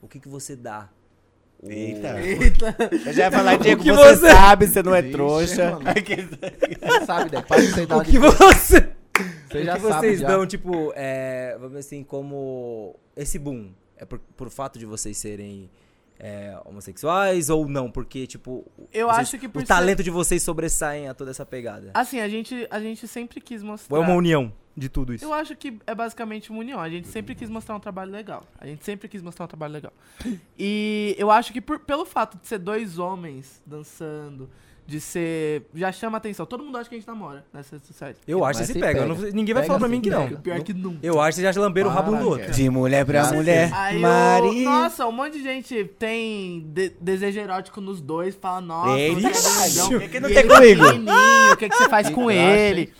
O 0.00 0.08
que 0.08 0.20
que 0.20 0.28
você 0.28 0.54
dá? 0.56 0.88
O- 1.62 1.70
Eita. 1.70 2.16
Eu 3.06 3.12
já 3.12 3.24
ia 3.26 3.30
falar, 3.30 3.56
Diego, 3.58 3.82
que 3.82 3.92
você, 3.92 4.16
você- 4.16 4.30
sabe, 4.30 4.66
você 4.66 4.82
não 4.82 4.94
é 4.94 5.00
Vixe, 5.02 5.12
trouxa. 5.14 5.78
Você 6.82 7.06
sabe, 7.06 7.30
Deck. 7.30 7.46
Para 7.46 7.60
de 7.60 7.72
sentar 7.72 7.98
O 7.98 8.04
que 8.04 8.18
você. 8.18 8.88
Você 9.48 9.58
o 9.58 9.64
já 9.64 9.74
que 9.76 9.80
sabe 9.82 10.00
vocês 10.00 10.20
já. 10.20 10.26
dão, 10.28 10.46
tipo, 10.46 10.92
é, 10.96 11.52
vamos 11.54 11.68
dizer 11.76 11.80
assim, 11.80 12.02
como 12.02 12.96
esse 13.16 13.38
boom? 13.38 13.70
É 13.96 14.04
por, 14.04 14.18
por 14.36 14.50
fato 14.50 14.78
de 14.78 14.86
vocês 14.86 15.16
serem 15.16 15.70
é, 16.22 16.56
homossexuais 16.64 17.50
ou 17.50 17.66
não? 17.68 17.90
Porque, 17.90 18.26
tipo, 18.28 18.64
Eu 18.92 19.08
vocês- 19.08 19.18
acho 19.18 19.38
que 19.38 19.46
o 19.48 19.60
ser- 19.60 19.66
talento 19.66 20.02
de 20.04 20.10
vocês 20.10 20.40
sobressaem 20.42 21.08
a 21.08 21.14
toda 21.14 21.32
essa 21.32 21.44
pegada. 21.44 21.90
Assim, 21.92 22.20
a 22.20 22.28
gente, 22.28 22.66
a 22.70 22.78
gente 22.80 23.08
sempre 23.08 23.40
quis 23.40 23.60
mostrar... 23.62 23.96
Ou 23.96 24.02
é 24.02 24.06
uma 24.06 24.14
união 24.14 24.52
de 24.76 24.88
tudo 24.88 25.12
isso? 25.12 25.24
Eu 25.24 25.32
acho 25.34 25.56
que 25.56 25.76
é 25.86 25.94
basicamente 25.94 26.50
uma 26.50 26.60
união. 26.60 26.78
A 26.80 26.88
gente 26.88 27.08
sempre 27.08 27.34
quis 27.34 27.50
mostrar 27.50 27.74
um 27.74 27.80
trabalho 27.80 28.12
legal. 28.12 28.46
A 28.58 28.66
gente 28.66 28.84
sempre 28.84 29.08
quis 29.08 29.20
mostrar 29.20 29.44
um 29.44 29.48
trabalho 29.48 29.72
legal. 29.74 29.92
E 30.58 31.14
eu 31.18 31.30
acho 31.30 31.52
que 31.52 31.60
por- 31.60 31.80
pelo 31.80 32.04
fato 32.06 32.38
de 32.38 32.46
ser 32.46 32.58
dois 32.58 32.98
homens 32.98 33.60
dançando, 33.66 34.48
de 34.92 35.00
ser. 35.00 35.62
Já 35.74 35.90
chama 35.90 36.18
atenção. 36.18 36.44
Todo 36.44 36.62
mundo 36.62 36.76
acha 36.76 36.86
que 36.88 36.94
a 36.94 36.98
gente 36.98 37.06
namora 37.08 37.44
nessas 37.52 37.72
redes 37.72 37.86
sociais. 37.88 38.16
Eu 38.28 38.44
acho 38.44 38.60
que 38.60 38.66
se 38.66 38.72
se 38.74 38.78
pega. 38.78 39.00
pega. 39.02 39.06
não- 39.06 39.16
ninguém 39.32 39.54
vai 39.54 39.62
Pega 39.62 39.66
falar 39.66 39.78
pra 39.78 39.88
mim 39.88 40.00
que 40.02 40.10
não. 40.10 40.28
Pior 40.28 40.60
que 40.62 40.74
nunca. 40.74 40.98
Eu 41.02 41.18
acho 41.18 41.36
que 41.36 41.42
vocês 41.42 41.54
já 41.54 41.60
lamberam 41.60 41.88
o 41.88 41.92
rabo 41.92 42.14
do 42.14 42.28
outro. 42.28 42.52
De 42.52 42.68
mulher 42.68 43.06
pra 43.06 43.32
mulher. 43.32 43.70
Aí, 43.72 43.98
Maria. 43.98 44.50
o, 44.50 44.64
nossa, 44.64 45.06
um 45.06 45.12
monte 45.12 45.38
de 45.38 45.42
gente 45.42 45.84
tem 45.98 46.66
de- 46.74 46.92
desejo 47.00 47.40
erótico 47.40 47.80
nos 47.80 48.00
dois, 48.02 48.34
fala, 48.34 48.60
nossa, 48.60 49.00
é 49.00 49.10
o 49.10 49.98
que 50.00 50.08
que 50.08 50.20
não 50.20 50.28
tem 50.28 50.38
ele 50.38 50.48
comigo? 50.48 50.84
O 51.52 51.56
que, 51.56 51.68
que 51.70 51.74
você 51.76 51.88
faz 51.88 52.10
com 52.10 52.30
ele? 52.30 52.92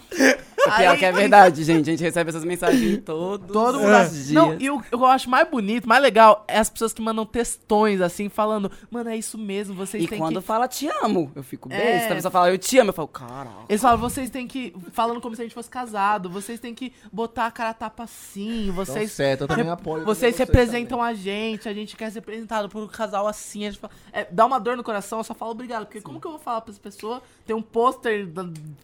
O 0.66 0.70
pior 0.76 0.98
que 0.98 1.04
é 1.04 1.12
verdade, 1.12 1.64
gente. 1.64 1.88
A 1.88 1.92
gente 1.92 2.02
recebe 2.02 2.30
essas 2.30 2.44
mensagens 2.44 3.00
todos 3.04 3.50
Todo 3.52 3.78
mundo 3.80 3.90
os 4.02 4.12
dias. 4.12 4.30
Não, 4.32 4.56
e 4.60 4.70
o 4.70 4.80
que 4.80 4.94
eu 4.94 5.04
acho 5.06 5.28
mais 5.28 5.48
bonito, 5.48 5.88
mais 5.88 6.02
legal, 6.02 6.44
é 6.48 6.58
as 6.58 6.70
pessoas 6.70 6.92
que 6.92 7.02
mandam 7.02 7.24
textões 7.26 8.00
assim, 8.00 8.28
falando, 8.28 8.70
mano, 8.90 9.10
é 9.10 9.16
isso 9.16 9.36
mesmo, 9.38 9.74
vocês 9.74 10.04
E 10.04 10.08
têm 10.08 10.18
quando 10.18 10.40
que. 10.40 10.46
fala 10.46 10.68
te 10.68 10.88
amo, 11.02 11.30
eu 11.34 11.42
fico 11.42 11.72
É. 11.72 11.76
besta. 11.76 12.12
A 12.12 12.16
pessoa 12.16 12.30
fala 12.32 12.50
eu 12.50 12.58
te 12.58 12.78
amo, 12.78 12.90
eu 12.90 12.94
falo, 12.94 13.08
caralho. 13.08 13.64
Eles 13.68 13.80
falam, 13.82 13.98
vocês 13.98 14.30
têm 14.30 14.46
que. 14.46 14.74
Falando 14.92 15.20
como 15.20 15.34
se 15.34 15.42
a 15.42 15.44
gente 15.44 15.54
fosse 15.54 15.70
casado, 15.70 16.28
vocês 16.30 16.58
têm 16.60 16.74
que 16.74 16.92
botar 17.12 17.46
a 17.46 17.50
cara 17.50 17.70
a 17.70 17.74
tapa 17.74 18.04
assim, 18.04 18.70
vocês. 18.70 19.12
certo, 19.12 19.42
eu 19.42 19.48
também 19.48 19.68
apoio. 19.68 20.04
Vocês 20.04 20.34
também 20.36 20.46
representam 20.46 21.02
a 21.02 21.14
gente, 21.14 21.68
a 21.68 21.74
gente 21.74 21.96
quer 21.96 22.10
ser 22.10 22.20
representado 22.20 22.68
por 22.68 22.82
um 22.82 22.86
casal 22.86 23.26
assim. 23.26 23.66
A 23.66 23.70
gente 23.70 23.80
fala- 23.80 23.92
é, 24.12 24.26
dá 24.30 24.46
uma 24.46 24.58
dor 24.58 24.76
no 24.76 24.84
coração, 24.84 25.18
eu 25.18 25.24
só 25.24 25.34
falo 25.34 25.50
obrigado. 25.52 25.86
Porque 25.86 26.00
como 26.00 26.20
que 26.20 26.26
eu 26.26 26.32
vou 26.32 26.40
falar 26.40 26.60
pra 26.60 26.70
essa 26.70 26.80
pessoa? 26.80 27.22
Tem 27.46 27.54
um 27.56 27.62
pôster 27.62 28.28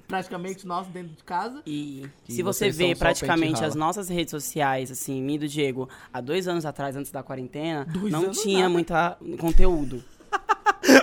praticamente 0.06 0.66
nosso 0.66 0.90
dentro 0.90 1.14
de 1.16 1.22
casa. 1.24 1.62
E 1.70 2.08
se 2.28 2.42
você 2.42 2.70
vê 2.70 2.94
praticamente 2.94 3.62
as 3.62 3.74
nossas 3.74 4.08
redes 4.08 4.30
sociais, 4.30 4.90
assim, 4.90 5.20
mim 5.22 5.34
e 5.34 5.38
do 5.40 5.48
Diego, 5.48 5.88
há 6.12 6.20
dois 6.20 6.48
anos 6.48 6.64
atrás, 6.64 6.96
antes 6.96 7.12
da 7.12 7.22
quarentena, 7.22 7.84
Dois 7.84 8.10
não 8.10 8.30
tinha 8.30 8.60
nada. 8.60 8.70
muita 8.70 9.18
conteúdo. 9.38 10.02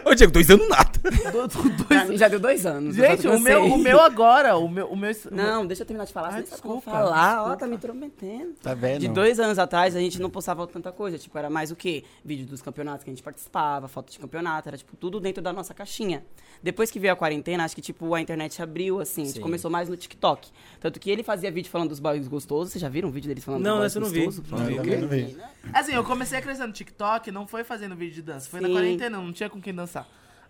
Ô, 0.06 0.14
Diego, 0.14 0.32
tô 0.32 0.40
dizendo 0.40 0.68
nada. 0.70 0.92
Do- 1.32 1.48
do- 1.48 1.86
Pra 1.86 1.98
dois- 1.98 2.10
mim 2.10 2.18
já 2.20 2.28
deu 2.28 2.40
dois 2.40 2.64
anos. 2.66 2.96
eu 2.98 3.06
Gente, 3.06 3.28
o 3.28 3.40
meu, 3.40 3.66
o 3.66 3.78
meu 3.78 4.00
agora, 4.00 4.56
o 4.56 4.70
meu, 4.70 4.88
o 4.88 4.96
meu. 4.96 5.12
Não, 5.32 5.66
deixa 5.66 5.82
eu 5.82 5.88
terminar 5.88 6.06
de 6.06 6.14
falar, 6.14 6.30
como 6.30 6.44
desculpa, 6.44 6.92
falar. 6.92 7.32
Ó, 7.38 7.38
desculpa. 7.40 7.58
tá 7.58 7.68
me 7.68 7.76
intrometendo. 7.76 8.54
Tá 8.62 8.74
vendo? 8.76 9.00
De 9.00 9.08
dois 9.08 9.40
anos 9.40 9.58
atrás, 9.58 9.96
a 9.96 10.00
gente 10.00 10.22
não 10.22 10.30
postava 10.30 10.66
tanta 10.68 10.92
coisa. 10.92 11.18
Tipo, 11.18 11.36
era 11.38 11.50
mais 11.50 11.72
o 11.72 11.76
quê? 11.76 12.04
Vídeo 12.24 12.46
dos 12.46 12.62
campeonatos 12.62 13.04
que 13.04 13.10
a 13.10 13.14
gente 13.14 13.24
participava, 13.24 13.88
foto 13.88 14.12
de 14.12 14.20
campeonato, 14.20 14.70
era, 14.70 14.78
tipo, 14.78 14.96
tudo 14.96 15.20
dentro 15.20 15.42
da 15.42 15.52
nossa 15.52 15.74
caixinha. 15.74 16.24
Depois 16.62 16.92
que 16.92 17.00
veio 17.00 17.14
a 17.14 17.16
quarentena, 17.16 17.66
acho 17.66 17.76
que, 17.76 17.82
tipo, 17.82 18.14
a 18.14 18.22
internet 18.22 18.62
abriu, 18.62 19.00
assim. 19.00 19.24
A 19.24 19.26
gente 19.26 19.36
Sim. 19.36 19.42
começou 19.42 19.70
mais 19.72 19.90
no 19.90 19.98
TikTok. 19.98 20.50
Tanto 20.80 21.00
que 21.00 21.10
ele 21.10 21.24
fazia 21.24 21.52
vídeo 21.52 21.70
falando 21.72 21.90
dos 21.90 22.00
boys 22.00 22.28
gostosos. 22.28 22.72
Vocês 22.74 22.82
já 22.82 22.90
viram 22.90 23.10
um 23.10 23.12
vídeo 23.12 23.28
deles 23.28 23.44
falando 23.44 23.64
Não, 23.64 23.80
dos 23.82 23.96
eu 23.96 24.02
boys 24.02 24.14
não 24.14 24.20
vi. 24.20 24.26
gostosos? 24.26 24.52
Não 24.52 24.58
vi, 24.60 24.64
eu 24.64 24.78
Falando 24.78 24.84
também 24.86 25.02
não 25.02 25.08
vi. 25.10 25.16
menina. 25.34 25.50
Assim, 25.74 25.94
eu 25.94 26.04
comecei 26.04 26.38
a 26.38 26.42
crescer 26.44 26.66
no 26.68 26.74
TikTok, 26.74 27.32
não 27.32 27.48
foi 27.48 27.64
fazendo 27.64 27.96
vídeo 27.96 28.14
de 28.16 28.22
dança, 28.22 28.48
foi 28.50 28.62
na 28.62 28.68
Sim. 28.68 28.74
quarentena, 28.74 29.18
não 29.18 29.34
tinha 29.34 29.50
com 29.50 29.60
quem 29.60 29.74
dançar. 29.74 30.05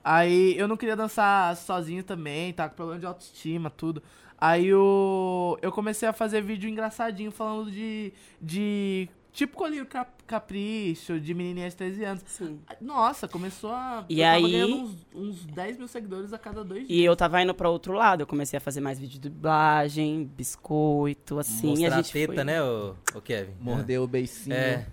Aí 0.07 0.55
eu 0.55 0.67
não 0.67 0.77
queria 0.77 0.95
dançar 0.95 1.55
sozinho 1.57 2.03
também, 2.03 2.53
tá 2.53 2.69
com 2.69 2.75
problema 2.75 2.99
de 2.99 3.07
autoestima, 3.07 3.71
tudo. 3.71 4.03
Aí 4.37 4.67
eu, 4.67 5.57
eu 5.63 5.71
comecei 5.71 6.07
a 6.07 6.13
fazer 6.13 6.41
vídeo 6.43 6.69
engraçadinho 6.69 7.31
falando 7.31 7.71
de. 7.71 8.13
de 8.39 9.09
tipo 9.33 9.57
colírio 9.57 9.85
cap- 9.85 10.13
capricho, 10.27 11.19
de 11.19 11.33
menininha 11.33 11.67
de 11.69 11.75
13 11.75 12.03
anos. 12.03 12.23
Sim. 12.27 12.59
Nossa, 12.79 13.27
começou 13.27 13.71
a. 13.71 14.05
E 14.07 14.19
eu 14.19 14.25
tava 14.25 14.35
aí- 14.45 14.51
ganhando 14.51 14.75
uns, 14.75 15.07
uns 15.15 15.45
10 15.45 15.77
mil 15.79 15.87
seguidores 15.87 16.33
a 16.33 16.37
cada 16.37 16.63
dois 16.63 16.83
E 16.83 16.87
dias. 16.87 17.05
eu 17.05 17.15
tava 17.15 17.41
indo 17.41 17.53
pra 17.55 17.67
outro 17.69 17.93
lado. 17.93 18.21
Eu 18.21 18.27
comecei 18.27 18.57
a 18.57 18.61
fazer 18.61 18.81
mais 18.81 18.99
vídeo 18.99 19.13
de 19.19 19.29
dublagem, 19.29 20.29
biscoito, 20.37 21.39
assim. 21.39 21.67
Mostrar 21.69 21.87
e 21.89 21.91
a 21.91 21.95
a 21.95 22.01
gente 22.01 22.13
teta, 22.13 22.33
foi... 22.35 22.43
né, 22.43 22.61
ô, 22.61 22.93
ô 23.15 23.21
Kevin? 23.21 23.53
Mordeu 23.59 24.03
o 24.03 24.07
beicinho. 24.07 24.53
É. 24.55 24.85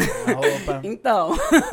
A 0.00 0.32
roupa. 0.32 0.80
Então, 0.84 1.32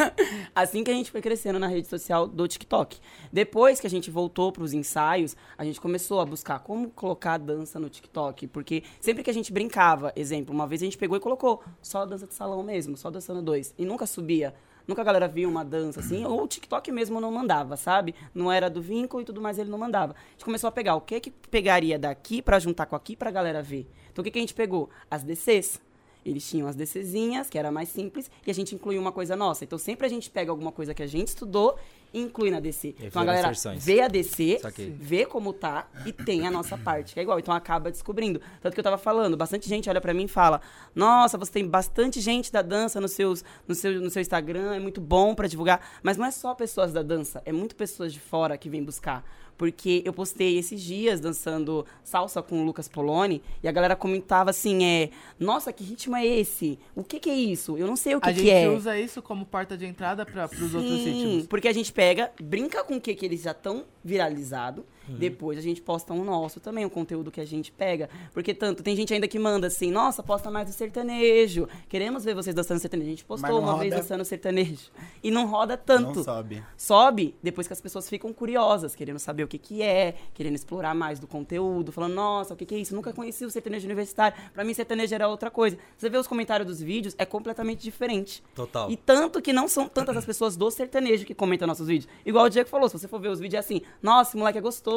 assim 0.56 0.84
que 0.84 0.92
a 0.92 0.94
gente 0.94 1.12
foi 1.12 1.22
crescendo 1.22 1.60
na 1.60 1.68
rede 1.68 1.88
social 1.88 2.28
do 2.28 2.48
TikTok. 2.48 2.98
Depois 3.32 3.80
que 3.80 3.88
a 3.88 3.90
gente 3.90 4.10
voltou 4.10 4.52
pros 4.52 4.74
ensaios, 4.74 5.36
a 5.58 5.64
gente 5.64 5.80
começou 5.80 6.20
a 6.20 6.26
buscar 6.26 6.60
como 6.60 6.90
colocar 6.90 7.38
dança 7.38 7.80
no 7.80 7.90
TikTok. 7.90 8.48
Porque 8.48 8.84
sempre 9.00 9.24
que 9.24 9.30
a 9.30 9.34
gente 9.34 9.52
brincava, 9.52 10.12
exemplo, 10.16 10.54
uma 10.54 10.68
vez 10.68 10.82
a 10.82 10.86
gente 10.86 10.98
pegou 10.98 11.18
e 11.18 11.20
colocou 11.20 11.64
só 11.82 12.06
dança 12.06 12.28
de 12.28 12.34
salão 12.34 12.64
mesmo, 12.64 12.98
só 12.98 13.10
dançando 13.10 13.42
dois. 13.42 13.74
E 13.78 13.86
nunca 13.86 14.06
subia. 14.06 14.54
Nunca 14.88 15.02
a 15.02 15.06
galera 15.06 15.28
via 15.28 15.48
uma 15.48 15.64
dança 15.64 16.02
assim, 16.02 16.26
ou 16.26 16.44
o 16.44 16.48
TikTok 16.48 16.92
mesmo 16.92 17.22
não 17.22 17.32
mandava, 17.32 17.78
sabe? 17.78 18.14
Não 18.36 18.52
era 18.52 18.70
do 18.70 18.82
vínculo 18.82 19.22
e 19.22 19.26
tudo 19.26 19.42
mais, 19.42 19.58
ele 19.58 19.70
não 19.70 19.78
mandava. 19.78 20.14
A 20.14 20.32
gente 20.32 20.44
começou 20.44 20.68
a 20.68 20.72
pegar 20.72 20.96
o 20.96 21.02
que 21.02 21.20
que 21.22 21.32
pegaria 21.32 21.98
daqui 21.98 22.42
pra 22.42 22.60
juntar 22.60 22.86
com 22.86 22.96
aqui 22.96 23.16
pra 23.16 23.32
galera 23.32 23.62
ver. 23.62 23.88
Então 24.12 24.22
o 24.22 24.24
que, 24.24 24.32
que 24.32 24.40
a 24.40 24.42
gente 24.42 24.54
pegou? 24.54 24.90
As 25.10 25.24
DCs. 25.24 25.80
Eles 26.26 26.48
tinham 26.48 26.68
as 26.68 26.76
DCzinhas, 26.76 27.50
que 27.50 27.58
era 27.58 27.72
mais 27.72 27.90
simples, 27.90 28.30
e 28.46 28.52
a 28.52 28.54
gente 28.54 28.76
incluiu 28.76 29.02
uma 29.02 29.12
coisa 29.12 29.36
nossa. 29.36 29.64
Então 29.64 29.78
sempre 29.78 30.06
a 30.06 30.10
gente 30.10 30.30
pega 30.30 30.52
alguma 30.52 30.72
coisa 30.72 30.94
que 30.94 31.04
a 31.04 31.08
gente 31.08 31.30
estudou 31.30 31.78
e 32.14 32.22
inclui 32.22 32.52
na 32.52 32.60
DC. 32.60 32.96
Então 33.02 33.22
a 33.22 33.26
galera 33.26 33.48
inserções. 33.48 33.84
vê 33.84 34.02
a 34.02 34.08
DC, 34.08 34.62
vê 35.00 35.26
como 35.26 35.52
tá 35.52 35.88
e 36.06 36.14
tem 36.14 36.46
a 36.46 36.52
nossa 36.52 36.78
parte, 36.78 37.14
que 37.14 37.20
é 37.20 37.24
igual. 37.24 37.40
Então 37.40 37.54
acaba 37.54 37.90
descobrindo. 37.90 38.40
Tanto 38.62 38.74
que 38.74 38.80
eu 38.80 38.84
tava 38.84 38.98
falando, 38.98 39.36
bastante 39.36 39.68
gente 39.68 39.90
olha 39.90 40.00
pra 40.00 40.14
mim 40.14 40.26
e 40.26 40.28
fala: 40.28 40.62
Nossa, 40.94 41.38
você 41.38 41.52
tem 41.52 41.68
bastante 41.68 42.22
gente 42.22 42.52
da 42.52 42.62
dança 42.62 43.02
nos 43.02 43.12
seus, 43.12 43.44
no, 43.68 43.74
seu, 43.74 44.00
no 44.00 44.10
seu 44.10 44.22
Instagram, 44.22 44.76
é 44.76 44.80
muito 44.80 45.02
bom 45.02 45.34
pra 45.34 45.48
divulgar. 45.48 45.82
Mas 46.04 46.18
não 46.18 46.26
é 46.26 46.32
só 46.32 46.54
pessoas 46.54 46.94
da 46.94 47.02
dança, 47.02 47.42
é 47.46 47.52
muito 47.52 47.76
pessoas 47.76 48.14
de 48.14 48.20
fora 48.20 48.58
que 48.58 48.70
vêm 48.70 48.84
buscar. 48.84 49.26
Porque 49.64 50.02
eu 50.04 50.12
postei 50.12 50.58
esses 50.58 50.82
dias 50.82 51.22
dançando 51.22 51.86
salsa 52.04 52.42
com 52.42 52.62
o 52.62 52.66
Lucas 52.66 52.90
Poloni 52.90 53.42
e 53.64 53.68
a 53.70 53.72
galera 53.72 53.96
comentava 53.96 54.50
assim: 54.50 54.84
é, 54.84 55.10
Nossa, 55.40 55.72
que 55.72 55.86
ritmo 55.86 56.18
é 56.18 56.26
esse? 56.26 56.78
O 56.94 57.02
que, 57.02 57.18
que 57.18 57.30
é 57.30 57.34
isso? 57.34 57.78
Eu 57.78 57.88
não 57.88 57.96
sei 57.96 58.14
o 58.14 58.20
que, 58.20 58.30
a 58.30 58.34
que 58.34 58.40
gente 58.42 58.52
é. 58.52 58.68
usa 58.70 59.00
isso 59.00 59.22
como 59.22 59.46
porta 59.46 59.78
de 59.78 59.86
entrada 59.86 60.26
para 60.26 60.48
os 60.48 60.76
outros 60.76 61.06
ritmos. 61.06 61.48
porque 61.48 61.70
a 61.70 61.72
gente 61.72 61.94
pega, 61.94 62.30
brinca 62.42 62.84
com 62.84 62.98
o 62.98 63.02
que, 63.02 63.16
que 63.16 63.26
eles 63.26 63.44
já 63.44 63.52
estão 63.52 63.86
viralizados, 64.04 64.84
Uhum. 65.08 65.16
depois 65.16 65.58
a 65.58 65.62
gente 65.62 65.82
posta 65.82 66.14
um 66.14 66.24
nosso 66.24 66.60
também, 66.60 66.86
um 66.86 66.90
conteúdo 66.90 67.32
que 67.32 67.42
a 67.42 67.46
gente 67.46 67.72
pega. 67.72 68.10
Porque 68.34 68.54
tanto, 68.54 68.82
tem 68.82 68.96
gente 68.96 69.14
ainda 69.14 69.28
que 69.28 69.38
manda 69.38 69.68
assim, 69.68 69.92
nossa, 69.92 70.24
posta 70.24 70.50
mais 70.50 70.68
do 70.68 70.74
sertanejo, 70.74 71.68
queremos 71.90 72.24
ver 72.24 72.34
vocês 72.34 72.56
dançando 72.56 72.80
sertanejo. 72.80 73.08
A 73.08 73.12
gente 73.12 73.26
postou 73.26 73.60
uma 73.60 73.78
vez 73.78 73.92
roda. 73.92 74.02
dançando 74.02 74.26
sertanejo. 74.26 74.92
E 75.22 75.30
não 75.30 75.48
roda 75.48 75.78
tanto. 75.78 76.18
Não 76.18 76.24
sobe. 76.24 76.64
Sobe 76.78 77.36
depois 77.42 77.68
que 77.68 77.74
as 77.74 77.82
pessoas 77.82 78.10
ficam 78.10 78.32
curiosas, 78.34 78.96
querendo 78.96 79.20
saber 79.20 79.44
o 79.44 79.48
que 79.48 79.58
que 79.58 79.82
é, 79.82 80.16
querendo 80.34 80.56
explorar 80.56 80.94
mais 80.94 81.20
do 81.20 81.28
conteúdo, 81.28 81.92
falando, 81.92 82.14
nossa, 82.14 82.54
o 82.54 82.58
que 82.58 82.66
que 82.66 82.76
é 82.76 82.78
isso? 82.78 82.96
Nunca 82.96 83.14
conheci 83.14 83.46
o 83.46 83.50
sertanejo 83.50 83.86
universitário. 83.86 84.38
Pra 84.54 84.64
mim, 84.64 84.74
sertanejo 84.74 85.14
era 85.14 85.28
outra 85.28 85.52
coisa. 85.52 85.78
Você 85.98 86.10
vê 86.10 86.18
os 86.18 86.28
comentários 86.28 86.68
dos 86.68 86.82
vídeos, 86.82 87.16
é 87.18 87.26
completamente 87.26 87.82
diferente. 87.82 88.44
Total. 88.56 88.90
E 88.90 88.98
tanto 88.98 89.42
que 89.42 89.52
não 89.52 89.68
são 89.68 89.88
tantas 89.88 90.18
as 90.18 90.26
pessoas 90.26 90.56
do 90.56 90.70
sertanejo 90.72 91.26
que 91.26 91.34
comentam 91.34 91.68
nossos 91.68 91.88
vídeos. 91.88 92.10
Igual 92.26 92.46
o 92.46 92.50
Diego 92.50 92.70
falou, 92.70 92.88
se 92.88 92.98
você 92.98 93.08
for 93.08 93.20
ver 93.20 93.30
os 93.30 93.40
vídeos 93.40 93.56
é 93.56 93.60
assim, 93.60 93.82
nossa, 94.02 94.38
moleque 94.38 94.58
é 94.58 94.62
gostoso, 94.62 94.93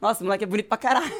nossa, 0.00 0.18
esse 0.18 0.24
moleque 0.24 0.44
é 0.44 0.46
bonito 0.46 0.66
pra 0.68 0.78
caralho. 0.78 1.12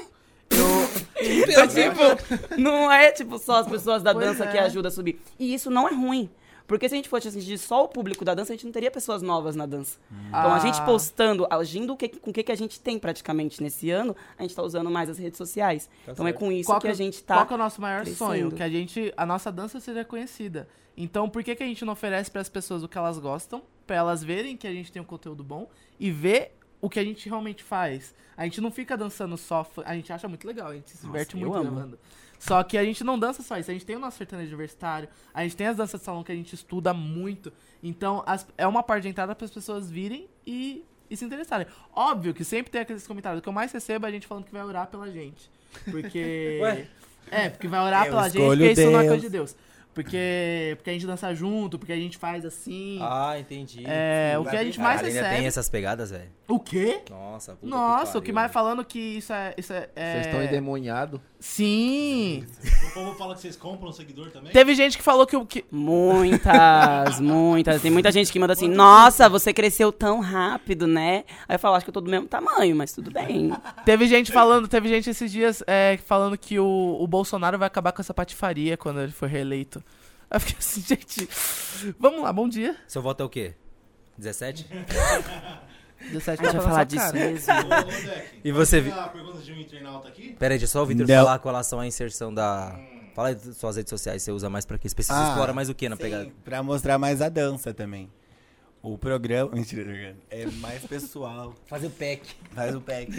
então, 1.21 1.67
tipo, 1.69 2.61
não 2.61 2.91
é 2.91 3.11
tipo 3.11 3.39
só 3.39 3.57
as 3.57 3.67
pessoas 3.67 4.03
da 4.03 4.13
Pois 4.15 4.27
dança 4.27 4.45
é. 4.45 4.53
que 4.53 4.59
ajudam 4.59 4.89
a 4.89 4.93
subir. 4.93 5.21
E 5.39 5.53
isso 5.55 5.71
não 5.71 5.89
é 5.89 5.93
ruim. 5.95 6.31
Porque 6.67 6.89
se 6.89 6.95
a 6.95 6.99
gente 6.99 7.09
fosse 7.09 7.29
atingir 7.29 7.59
só 7.59 7.85
o 7.85 7.89
público 7.89 8.25
da 8.25 8.35
dança, 8.35 8.53
a 8.53 8.57
gente 8.57 8.65
não 8.65 8.73
teria 8.73 8.91
pessoas 8.91 9.23
novas 9.23 9.55
na 9.55 9.67
dança. 9.67 9.99
Então, 10.29 10.53
a 10.53 10.59
gente 10.59 10.81
Ah. 10.81 10.85
postando, 10.85 11.47
agindo 11.49 11.97
que- 11.97 12.09
com 12.09 12.31
o 12.31 12.33
que, 12.33 12.43
que 12.43 12.51
a 12.51 12.57
gente 12.57 12.81
tem 12.81 12.99
praticamente 12.99 13.63
nesse 13.63 13.89
ano, 13.91 14.17
a 14.37 14.43
gente 14.43 14.53
tá 14.55 14.65
usando 14.65 14.91
mais 14.91 15.09
as 15.09 15.17
redes 15.17 15.39
sociais. 15.39 15.89
então, 16.09 16.27
é 16.27 16.33
com 16.33 16.51
isso 16.51 16.67
Qual 16.67 16.81
que 16.81 16.89
a 16.89 16.95
gente 16.95 17.23
tá... 17.23 17.37
Qual 17.37 17.47
que 17.47 17.53
é 17.53 17.55
o 17.55 17.59
nosso 17.59 17.81
maior 17.81 18.03
crescendo. 18.03 18.19
sonho? 18.19 18.51
Que 18.51 18.65
a 18.65 18.69
gente, 18.69 19.15
a 19.17 19.25
nossa 19.25 19.53
dança 19.53 19.79
seja 19.79 20.05
conhecida. 20.05 20.69
Então, 20.97 21.29
por 21.29 21.45
que, 21.45 21.55
que 21.55 21.63
a 21.63 21.67
gente 21.67 21.85
não 21.85 21.93
oferece 21.93 22.33
para 22.33 22.41
as 22.41 22.49
pessoas 22.49 22.83
o 22.83 22.89
que 22.89 22.99
elas 22.99 23.17
gostam, 23.21 23.63
para 23.87 23.95
elas 23.95 24.25
verem 24.25 24.57
que 24.57 24.67
a 24.67 24.73
gente 24.73 24.91
tem 24.91 25.01
um 25.01 25.05
conteúdo 25.05 25.45
bom 25.45 25.69
e 26.01 26.11
ver 26.11 26.56
o 26.81 26.89
que 26.91 26.99
a 27.01 27.05
gente 27.05 27.29
realmente 27.29 27.63
faz? 27.63 28.15
A 28.37 28.45
gente 28.45 28.61
não 28.61 28.71
fica 28.71 28.97
dançando 28.97 29.37
só, 29.37 29.67
a 29.85 29.95
gente 29.95 30.13
acha 30.13 30.29
muito 30.29 30.47
legal, 30.47 30.69
a 30.69 30.75
gente 30.75 30.91
se 30.91 31.07
diverte 31.07 31.37
muito 31.37 31.53
gravando. 31.53 31.99
Só 32.39 32.63
que 32.63 32.77
a 32.77 32.85
gente 32.85 33.03
não 33.03 33.19
dança 33.19 33.43
só 33.43 33.57
isso, 33.59 33.71
a 33.71 33.75
gente 33.75 33.87
tem 33.87 33.97
o 33.97 33.99
nosso 33.99 34.19
sertanejo 34.19 34.49
universitário, 34.51 35.09
a 35.33 35.43
gente 35.43 35.57
tem 35.57 35.67
as 35.69 35.77
danças 35.77 36.01
de 36.01 36.05
salão 36.05 36.23
que 36.23 36.31
a 36.31 36.35
gente 36.35 36.55
estuda 36.55 36.93
muito. 36.93 37.51
Então, 37.83 38.23
as- 38.27 38.47
é 38.59 38.67
uma 38.67 38.83
parte 38.83 39.05
de 39.05 39.09
entrada 39.09 39.35
para 39.35 39.45
as 39.47 39.51
pessoas 39.51 39.91
virem 39.91 40.29
e, 40.47 40.85
e 41.09 41.17
se 41.17 41.25
interessarem. 41.25 41.67
Óbvio 41.95 42.35
que 42.35 42.45
sempre 42.45 42.71
tem 42.71 42.83
aqueles 42.83 43.07
comentários. 43.07 43.39
O 43.39 43.43
que 43.43 43.49
eu 43.49 43.53
mais 43.55 43.73
recebo 43.73 44.05
é 44.05 44.09
a 44.11 44.13
gente 44.13 44.27
falando 44.27 44.45
que 44.45 44.53
vai 44.53 44.63
orar 44.63 44.87
pela 44.89 45.11
gente. 45.11 45.51
Porque. 45.91 46.59
Ué? 46.63 46.87
É, 47.31 47.49
porque 47.49 47.67
vai 47.69 47.81
orar 47.81 48.05
Eu 48.07 48.11
pela 48.13 48.29
gente, 48.29 48.47
porque 48.47 48.71
isso 48.73 48.91
não 48.91 49.01
é 49.01 49.07
coisa 49.09 49.21
de 49.23 49.29
Deus. 49.31 49.57
Porque, 49.97 50.75
porque 50.77 50.91
a 50.91 50.93
gente 50.93 51.07
dança 51.07 51.35
junto, 51.35 51.79
porque 51.79 51.91
a 51.91 51.97
gente 51.97 52.19
faz 52.19 52.45
assim. 52.45 52.99
Ah, 53.01 53.41
entendi. 53.41 53.83
é, 53.87 54.37
o 54.39 54.45
que 54.45 54.55
a 54.55 54.63
gente 54.63 54.79
mais 54.79 54.97
Caralho, 54.97 55.07
ainda 55.07 55.23
recebe. 55.23 55.37
tem 55.39 55.47
essas 55.47 55.71
pegadas, 55.71 56.11
velho. 56.11 56.31
O 56.47 56.61
quê? 56.61 57.01
Nossa, 57.09 57.55
puta 57.55 57.67
Nossa, 57.67 58.19
o 58.19 58.23
que 58.23 58.31
mais 58.31 58.49
velho. 58.49 58.53
falando 58.53 58.85
que 58.85 58.99
isso 58.99 59.33
é. 59.33 59.55
Isso 59.57 59.73
é, 59.73 59.89
é- 59.97 60.13
Vocês 60.13 60.27
estão 60.27 60.43
endemoniados. 60.43 61.19
Sim! 61.41 62.47
O 62.89 62.95
povo 62.95 63.15
fala 63.15 63.35
que 63.35 63.41
vocês 63.41 63.57
compram 63.57 63.89
um 63.89 63.93
seguidor 63.93 64.31
também? 64.31 64.53
Teve 64.53 64.75
gente 64.75 64.99
que 64.99 65.03
falou 65.03 65.27
que 65.27 65.37
o. 65.37 65.47
Que... 65.47 65.65
Muitas, 65.71 67.19
muitas. 67.21 67.81
Tem 67.81 67.91
muita 67.91 68.13
gente 68.13 68.31
que 68.31 68.39
manda 68.39 68.53
assim, 68.53 68.69
nossa, 68.69 69.31
você 69.31 69.53
cresceu 69.53 69.91
tão 69.91 70.21
rápido, 70.21 70.87
né? 70.87 71.25
Aí 71.49 71.55
eu 71.55 71.59
falo, 71.59 71.75
acho 71.75 71.87
que 71.87 71.91
eu 71.91 71.95
tô 71.95 72.03
do 72.03 72.11
mesmo 72.11 72.27
tamanho, 72.27 72.77
mas 72.77 72.93
tudo 72.93 73.11
bem. 73.11 73.51
Teve 73.85 74.07
gente 74.07 74.31
falando, 74.31 74.69
teve 74.69 74.89
gente 74.89 75.09
esses 75.09 75.33
dias 75.33 75.63
é, 75.67 75.99
falando 76.05 76.37
que 76.37 76.59
o, 76.59 76.99
o 77.01 77.07
Bolsonaro 77.07 77.59
vai 77.59 77.67
acabar 77.67 77.93
com 77.93 78.03
essa 78.03 78.13
patifaria 78.13 78.77
quando 78.77 79.01
ele 79.01 79.13
for 79.13 79.29
reeleito. 79.29 79.83
Eu 80.31 80.41
fiquei 80.41 80.57
assim, 80.59 80.81
gente. 80.83 81.29
Vamos 81.99 82.23
lá, 82.23 82.33
bom 82.33 82.49
dia. 82.49 82.77
Seu 82.89 83.01
voto 83.01 83.23
é 83.23 83.27
o 83.27 83.29
quê? 83.29 83.55
17? 84.19 84.67
17 86.11 86.43
A 86.43 86.45
gente 86.45 86.57
vai 86.57 86.65
falar 86.67 86.85
disso 86.85 87.13
mesmo. 87.13 87.53
E 88.45 88.53
você 88.53 88.77
pode 88.77 88.85
vi- 88.85 88.91
pegar 88.91 89.05
a 89.05 89.09
pergunta 89.09 89.39
de 89.39 89.53
um 89.53 89.57
internauta 89.61 90.09
aqui? 90.09 90.35
Pera 90.39 90.55
aí, 90.55 90.59
deixa 90.59 90.73
só 90.73 90.83
o 90.83 90.87
Vitor 90.87 91.07
Não. 91.07 91.15
falar 91.25 91.39
com 91.39 91.49
relação 91.49 91.81
à 91.81 91.87
inserção 91.87 92.33
da... 92.33 92.79
Fala 93.15 93.29
aí 93.29 93.35
das 93.35 93.57
suas 93.57 93.77
redes 93.77 93.89
sociais, 93.91 94.23
você 94.23 94.31
usa 94.31 94.51
mais 94.51 94.67
pra 94.67 94.77
quê? 94.77 94.89
Você 94.89 94.95
precisa 94.95 95.19
Ah, 95.19 95.29
explora 95.31 95.53
mais 95.55 95.71
o 95.71 95.75
que 95.75 95.89
na 95.89 95.97
Sim, 95.97 96.03
pegada? 96.03 96.31
pra 96.45 96.63
mostrar 96.63 96.99
mais 96.99 97.23
a 97.23 97.29
dança 97.31 97.73
também. 97.73 98.11
O 98.83 98.99
programa. 98.99 99.51
Mentira, 99.57 100.17
é 100.31 100.45
mais 100.47 100.85
pessoal. 100.85 101.55
Fazer 101.67 101.87
o 101.87 101.91
pack. 101.91 102.23
Faz 102.55 102.75
o 102.75 102.81
pack. 102.81 103.11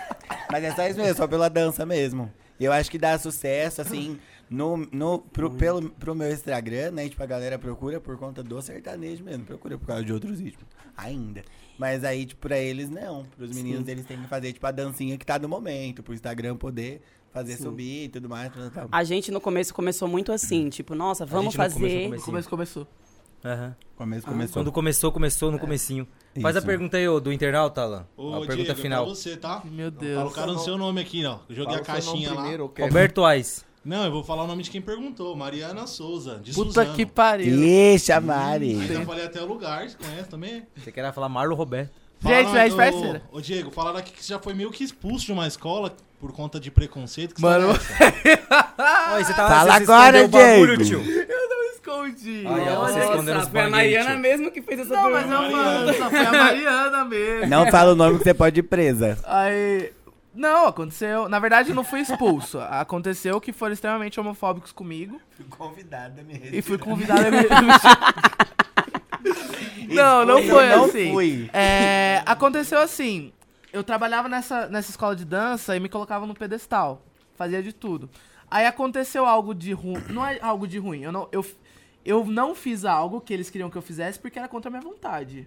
Mas 0.50 0.64
é 0.64 0.74
só 0.74 0.86
isso 0.88 0.98
mesmo, 0.98 1.16
só 1.16 1.26
pela 1.26 1.50
dança 1.50 1.84
mesmo. 1.84 2.32
E 2.58 2.64
eu 2.64 2.72
acho 2.72 2.90
que 2.90 2.96
dá 2.98 3.18
sucesso, 3.18 3.82
assim, 3.82 4.18
no, 4.48 4.76
no, 4.92 5.18
pro, 5.18 5.50
pelo, 5.50 5.90
pro 5.90 6.14
meu 6.14 6.30
Instagram, 6.32 6.92
né? 6.92 7.08
Tipo, 7.08 7.22
a 7.22 7.26
galera 7.26 7.58
procura 7.58 8.00
por 8.00 8.16
conta 8.16 8.42
do 8.42 8.60
sertanejo 8.60 9.24
mesmo. 9.24 9.44
Procura 9.44 9.78
por 9.78 9.86
causa 9.86 10.04
de 10.04 10.12
outros 10.12 10.38
ritmos. 10.38 10.66
Ainda. 10.96 11.42
Mas 11.78 12.04
aí, 12.04 12.24
tipo, 12.26 12.40
pra 12.40 12.58
eles 12.58 12.88
não. 12.88 13.24
Pros 13.36 13.54
meninos, 13.54 13.88
eles 13.88 14.06
têm 14.06 14.20
que 14.20 14.28
fazer, 14.28 14.52
tipo, 14.52 14.66
a 14.66 14.70
dancinha 14.70 15.18
que 15.18 15.26
tá 15.26 15.38
no 15.38 15.48
momento. 15.48 16.02
Pro 16.02 16.14
Instagram 16.14 16.56
poder 16.56 17.02
fazer 17.32 17.56
subir 17.56 18.04
e 18.04 18.08
tudo 18.08 18.28
mais. 18.28 18.52
Tal. 18.72 18.88
A 18.92 19.02
gente 19.02 19.32
no 19.32 19.40
começo 19.40 19.74
começou 19.74 20.06
muito 20.06 20.30
assim, 20.30 20.68
tipo, 20.68 20.94
nossa, 20.94 21.26
vamos 21.26 21.54
fazer. 21.54 22.04
começo. 22.04 22.16
No 22.16 22.22
começo 22.22 22.48
começou. 22.48 22.86
Aham. 23.44 23.76
Começo, 23.96 24.26
começou. 24.26 24.54
Quando 24.54 24.72
começou, 24.72 25.12
começou 25.12 25.50
no 25.52 25.58
comecinho. 25.58 26.08
Faz 26.40 26.56
a 26.56 26.60
Isso. 26.60 26.66
pergunta 26.66 26.96
aí, 26.96 27.06
ô, 27.06 27.20
do 27.20 27.30
internauta, 27.32 27.82
Alan. 27.82 28.06
Ô, 28.16 28.28
a 28.34 28.38
pergunta 28.38 28.56
Diego, 28.56 28.72
é 28.72 28.82
final. 28.82 29.04
pra 29.04 29.14
você, 29.14 29.36
tá? 29.36 29.62
Meu 29.64 29.88
o 29.88 29.90
Deus. 29.90 30.32
cara 30.32 30.52
no 30.52 30.58
seu 30.58 30.78
nome 30.78 31.00
aqui, 31.00 31.24
ó. 31.26 31.40
Eu 31.48 31.54
joguei 31.54 31.76
a 31.76 31.84
Fala 31.84 31.98
o 31.98 32.04
nome 32.04 32.12
caixinha 32.24 32.30
lá. 32.30 32.40
primeiro. 32.40 32.72
Roberto 32.78 33.24
Ais. 33.24 33.64
Não, 33.84 34.04
eu 34.06 34.10
vou 34.10 34.24
falar 34.24 34.44
o 34.44 34.46
nome 34.46 34.62
de 34.62 34.70
quem 34.70 34.80
perguntou. 34.80 35.36
Mariana 35.36 35.86
Souza, 35.86 36.40
de 36.42 36.52
Puta 36.52 36.68
Suzano. 36.70 36.94
que 36.94 37.04
pariu. 37.04 37.62
Ixi, 37.62 38.12
a 38.12 38.20
Mari. 38.20 38.72
Então 38.72 39.04
falei 39.04 39.24
até 39.26 39.42
o 39.42 39.46
lugar, 39.46 39.88
você 39.88 39.96
conhece 39.96 40.28
também? 40.28 40.62
Você 40.76 40.90
quer 40.90 41.12
falar 41.12 41.28
Marlon 41.28 41.54
Roberto? 41.54 41.90
Gente, 42.22 42.50
mas 42.52 42.72
ô- 42.72 42.76
parceira. 42.78 43.22
Ô, 43.30 43.40
Diego, 43.40 43.70
falaram 43.70 43.98
aqui 43.98 44.10
que 44.12 44.24
você 44.24 44.32
já 44.32 44.38
foi 44.38 44.54
meio 44.54 44.70
que 44.70 44.82
expulso 44.82 45.26
de 45.26 45.32
uma 45.32 45.46
escola 45.46 45.94
por 46.18 46.32
conta 46.32 46.58
de 46.58 46.70
preconceito. 46.70 47.34
Que 47.34 47.42
Mano, 47.42 47.68
é? 47.68 47.74
Oi, 49.16 49.24
você 49.24 49.34
tá, 49.34 49.46
Fala 49.48 49.72
você 49.76 49.82
agora, 49.82 50.18
escondeu 50.22 50.76
Diego. 50.78 50.84
tio. 51.04 51.12
Eu 51.28 51.48
não 51.50 51.64
escondi. 51.74 52.44
Ai, 52.46 52.60
Olha 52.74 52.76
você 52.76 53.36
os 53.40 53.48
Foi 53.48 53.60
a 53.60 53.68
Mariana 53.68 54.10
tio. 54.12 54.18
mesmo 54.20 54.50
que 54.50 54.62
fez 54.62 54.80
essa 54.80 54.94
Não, 54.94 55.10
mas 55.10 55.26
pergunta. 55.26 55.42
não 55.42 55.50
falando, 55.50 55.94
só 55.98 56.08
foi 56.10 56.24
a 56.24 56.32
Mariana 56.32 57.04
mesmo. 57.04 57.46
Não 57.50 57.70
fala 57.70 57.92
o 57.92 57.94
nome 57.94 58.16
que 58.18 58.24
você 58.24 58.32
pode 58.32 58.60
ir 58.60 58.62
presa. 58.62 59.18
Aí. 59.24 59.92
Não, 60.34 60.66
aconteceu. 60.66 61.28
Na 61.28 61.38
verdade, 61.38 61.70
eu 61.70 61.74
não 61.74 61.84
fui 61.84 62.00
expulso. 62.00 62.58
Aconteceu 62.68 63.40
que 63.40 63.52
foram 63.52 63.72
extremamente 63.72 64.18
homofóbicos 64.18 64.72
comigo. 64.72 65.20
Convidada 65.48 66.22
me 66.22 66.34
E 66.52 66.60
fui 66.60 66.76
convidado 66.76 67.20
a 67.26 67.30
me. 67.30 67.38
não, 69.94 70.24
não 70.24 70.42
foi 70.42 70.72
eu 70.72 70.76
não 70.76 70.84
assim. 70.86 71.12
fui. 71.12 71.50
É, 71.52 72.22
aconteceu 72.26 72.78
assim. 72.80 73.32
Eu 73.72 73.84
trabalhava 73.84 74.28
nessa, 74.28 74.66
nessa 74.68 74.90
escola 74.90 75.14
de 75.16 75.24
dança 75.24 75.76
e 75.76 75.80
me 75.80 75.88
colocava 75.88 76.26
no 76.26 76.34
pedestal. 76.34 77.02
Fazia 77.36 77.62
de 77.62 77.72
tudo. 77.72 78.10
Aí 78.50 78.66
aconteceu 78.66 79.26
algo 79.26 79.54
de 79.54 79.72
ruim. 79.72 80.02
Não 80.10 80.24
é 80.24 80.38
algo 80.40 80.66
de 80.66 80.78
ruim. 80.78 81.02
Eu 81.02 81.12
não, 81.12 81.28
eu, 81.32 81.44
eu 82.04 82.24
não 82.24 82.54
fiz 82.54 82.84
algo 82.84 83.20
que 83.20 83.32
eles 83.32 83.50
queriam 83.50 83.70
que 83.70 83.76
eu 83.76 83.82
fizesse 83.82 84.18
porque 84.18 84.38
era 84.38 84.48
contra 84.48 84.68
a 84.68 84.72
minha 84.72 84.82
vontade. 84.82 85.46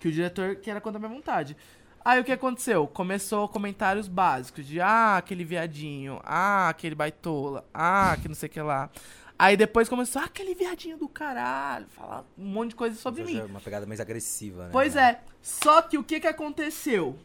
Que 0.00 0.08
o 0.08 0.12
diretor 0.12 0.56
que 0.56 0.70
era 0.70 0.80
contra 0.80 0.98
a 0.98 1.00
minha 1.00 1.12
vontade. 1.14 1.56
Aí 2.04 2.20
o 2.20 2.24
que 2.24 2.32
aconteceu? 2.32 2.86
Começou 2.88 3.48
comentários 3.48 4.08
básicos 4.08 4.66
de 4.66 4.80
ah, 4.80 5.16
aquele 5.18 5.44
viadinho, 5.44 6.20
ah, 6.24 6.68
aquele 6.68 6.94
baitola, 6.94 7.64
ah, 7.72 8.16
que 8.20 8.26
não 8.28 8.34
sei 8.34 8.48
o 8.48 8.50
que 8.50 8.60
lá. 8.60 8.90
Aí 9.38 9.56
depois 9.56 9.88
começou, 9.88 10.20
ah, 10.20 10.24
aquele 10.24 10.54
viadinho 10.54 10.96
do 10.98 11.08
caralho, 11.08 11.86
falar 11.88 12.24
um 12.36 12.44
monte 12.44 12.70
de 12.70 12.76
coisa 12.76 12.96
sobre 12.96 13.22
mim. 13.24 13.34
Já 13.34 13.42
é 13.42 13.44
Uma 13.44 13.60
pegada 13.60 13.86
mais 13.86 14.00
agressiva, 14.00 14.64
né? 14.64 14.70
Pois 14.72 14.96
é. 14.96 15.20
Só 15.40 15.80
que 15.82 15.96
o 15.96 16.02
que 16.02 16.18
que 16.20 16.26
aconteceu? 16.26 17.16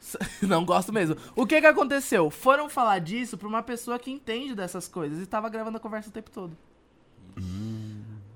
Não 0.42 0.64
gosto 0.64 0.92
mesmo. 0.92 1.16
O 1.36 1.46
que 1.46 1.60
que 1.60 1.66
aconteceu? 1.66 2.30
Foram 2.30 2.68
falar 2.68 2.98
disso 2.98 3.36
pra 3.38 3.48
uma 3.48 3.62
pessoa 3.62 3.98
que 3.98 4.10
entende 4.10 4.54
dessas 4.54 4.88
coisas 4.88 5.22
e 5.22 5.26
tava 5.26 5.48
gravando 5.48 5.76
a 5.76 5.80
conversa 5.80 6.08
o 6.08 6.12
tempo 6.12 6.30
todo. 6.30 6.56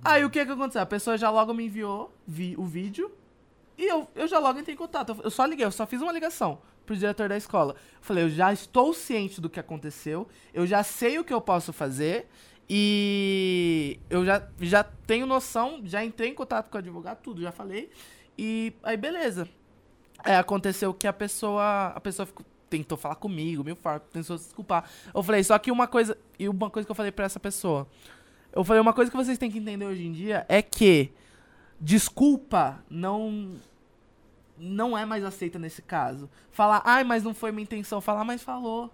Aí 0.05 0.25
o 0.25 0.31
que 0.31 0.45
que 0.45 0.53
aconteceu? 0.53 0.83
A 0.83 0.87
pessoa 0.87 1.17
já 1.17 1.31
logo 1.31 1.53
me 1.55 1.65
enviou 1.67 2.15
vi- 2.27 2.55
o 2.59 2.65
vídeo 2.65 3.11
e 3.77 3.85
eu, 3.87 4.09
eu 4.15 4.27
já 4.29 4.39
logo 4.39 4.59
entrei 4.59 4.75
em 4.75 4.79
contato. 4.79 5.17
Eu 5.23 5.31
só 5.31 5.45
liguei, 5.45 5.65
eu 5.65 5.71
só 5.73 5.87
fiz 5.87 6.01
uma 6.01 6.13
ligação 6.13 6.59
pro 6.87 6.97
diretor 6.97 7.29
da 7.29 7.37
escola. 7.37 7.75
Eu 7.75 7.99
falei, 8.03 8.25
eu 8.25 8.31
já 8.31 8.53
estou 8.53 8.93
ciente 8.95 9.41
do 9.41 9.49
que 9.51 9.59
aconteceu, 9.59 10.29
eu 10.53 10.67
já 10.67 10.83
sei 10.83 11.19
o 11.19 11.25
que 11.25 11.33
eu 11.33 11.41
posso 11.41 11.73
fazer 11.73 12.29
e 12.69 13.99
eu 14.11 14.25
já, 14.25 14.47
já 14.61 14.85
tenho 14.85 15.27
noção, 15.27 15.81
já 15.85 16.05
entrei 16.05 16.31
em 16.31 16.35
contato 16.35 16.69
com 16.71 16.77
o 16.77 16.79
advogado, 16.81 17.21
tudo, 17.23 17.41
já 17.41 17.53
falei. 17.53 17.91
E 18.37 18.73
aí, 18.83 18.97
beleza. 18.97 19.49
É, 20.25 20.37
aconteceu 20.37 20.93
que 20.95 21.07
a 21.07 21.13
pessoa. 21.13 21.89
A 21.95 22.01
pessoa 22.01 22.27
ficou- 22.27 22.45
tentou 22.71 22.99
falar 22.99 23.15
comigo, 23.17 23.63
formas, 23.77 24.03
tentou 24.13 24.37
se 24.39 24.45
desculpar. 24.47 24.89
Eu 25.15 25.23
falei, 25.23 25.45
só 25.45 25.59
que 25.59 25.71
uma 25.71 25.87
coisa. 25.87 26.17
E 26.39 26.49
uma 26.49 26.71
coisa 26.71 26.87
que 26.87 26.91
eu 26.91 26.95
falei 26.97 27.13
pra 27.13 27.27
essa 27.27 27.39
pessoa. 27.39 27.87
Eu 28.53 28.65
falei, 28.65 28.81
uma 28.81 28.93
coisa 28.93 29.11
que 29.11 29.17
vocês 29.17 29.37
têm 29.39 29.51
que 29.51 29.59
entender 29.59 29.85
hoje 29.85 30.05
em 30.07 30.13
dia 30.13 30.45
é 30.49 30.63
que 30.63 31.13
desculpa 31.85 32.83
não. 32.91 33.53
Não 34.57 34.97
é 34.97 35.05
mais 35.05 35.25
aceita 35.25 35.59
nesse 35.59 35.83
caso. 35.83 36.31
Falar, 36.51 36.81
ai, 36.85 37.03
mas 37.05 37.23
não 37.25 37.35
foi 37.35 37.51
minha 37.53 37.65
intenção. 37.65 38.01
Falar, 38.01 38.25
mas 38.25 38.41
falou. 38.43 38.91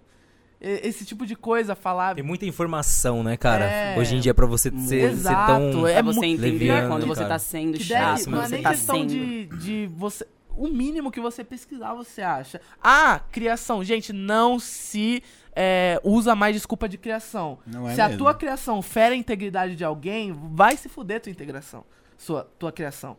E- 0.59 0.81
Esse 0.87 1.05
tipo 1.05 1.25
de 1.25 1.35
coisa, 1.35 1.75
falar. 1.75 2.15
Tem 2.15 2.23
muita 2.23 2.45
informação, 2.45 3.23
né, 3.23 3.37
cara? 3.37 3.65
É. 3.65 3.97
Hoje 3.97 4.15
em 4.15 4.19
dia, 4.19 4.33
pra 4.33 4.47
você 4.47 4.71
ser, 4.71 4.79
ser 4.79 5.11
Exato, 5.11 5.71
tão... 5.71 5.87
é 5.87 6.01
você 6.01 6.25
entender 6.25 6.51
leviano, 6.51 6.87
quando 6.89 7.05
você 7.05 7.21
cara. 7.21 7.33
tá 7.35 7.39
sendo 7.39 7.77
que 7.77 7.83
chato, 7.83 8.17
deve, 8.17 8.29
não 8.31 8.41
é 8.41 8.47
você 8.47 8.53
nem 8.55 8.63
tá 8.63 8.69
questão 8.71 8.95
sendo. 8.97 9.09
de, 9.09 9.45
de 9.57 9.87
você. 9.95 10.27
O 10.57 10.67
mínimo 10.67 11.11
que 11.11 11.21
você 11.21 11.43
pesquisar, 11.43 11.93
você 11.93 12.21
acha. 12.23 12.59
Ah, 12.83 13.21
criação. 13.31 13.83
Gente, 13.83 14.11
não 14.11 14.59
se 14.59 15.23
é, 15.55 16.01
usa 16.03 16.35
mais 16.35 16.55
desculpa 16.55 16.89
de 16.89 16.97
criação. 16.97 17.59
Não 17.65 17.87
é 17.87 17.93
se 17.95 18.01
a 18.01 18.07
mesmo. 18.07 18.17
tua 18.17 18.33
criação 18.33 18.81
fere 18.81 19.13
a 19.13 19.17
integridade 19.17 19.75
de 19.75 19.83
alguém, 19.83 20.35
vai 20.53 20.75
se 20.75 20.89
fuder 20.89 21.21
tua 21.21 21.31
integração. 21.31 21.85
Sua, 22.21 22.43
tua 22.59 22.71
criação. 22.71 23.17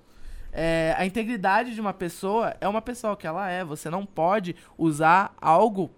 É, 0.53 0.95
a 0.97 1.05
integridade 1.05 1.75
de 1.75 1.81
uma 1.81 1.93
pessoa 1.93 2.55
é 2.61 2.69
uma 2.69 2.81
pessoa 2.81 3.17
que 3.17 3.27
ela 3.27 3.51
é. 3.51 3.65
Você 3.65 3.91
não 3.91 4.07
pode 4.07 4.55
usar 4.79 5.35
algo. 5.41 5.91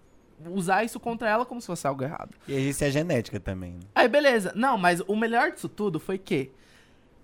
Usar 0.48 0.84
isso 0.84 0.98
contra 0.98 1.28
ela 1.28 1.44
como 1.44 1.60
se 1.60 1.66
fosse 1.66 1.86
algo 1.86 2.02
errado. 2.02 2.34
E 2.48 2.54
isso 2.70 2.82
é 2.82 2.90
genética 2.90 3.38
também. 3.38 3.78
Aí, 3.94 4.08
beleza. 4.08 4.52
Não, 4.56 4.78
mas 4.78 5.00
o 5.06 5.14
melhor 5.14 5.52
disso 5.52 5.68
tudo 5.68 6.00
foi 6.00 6.16
que 6.16 6.50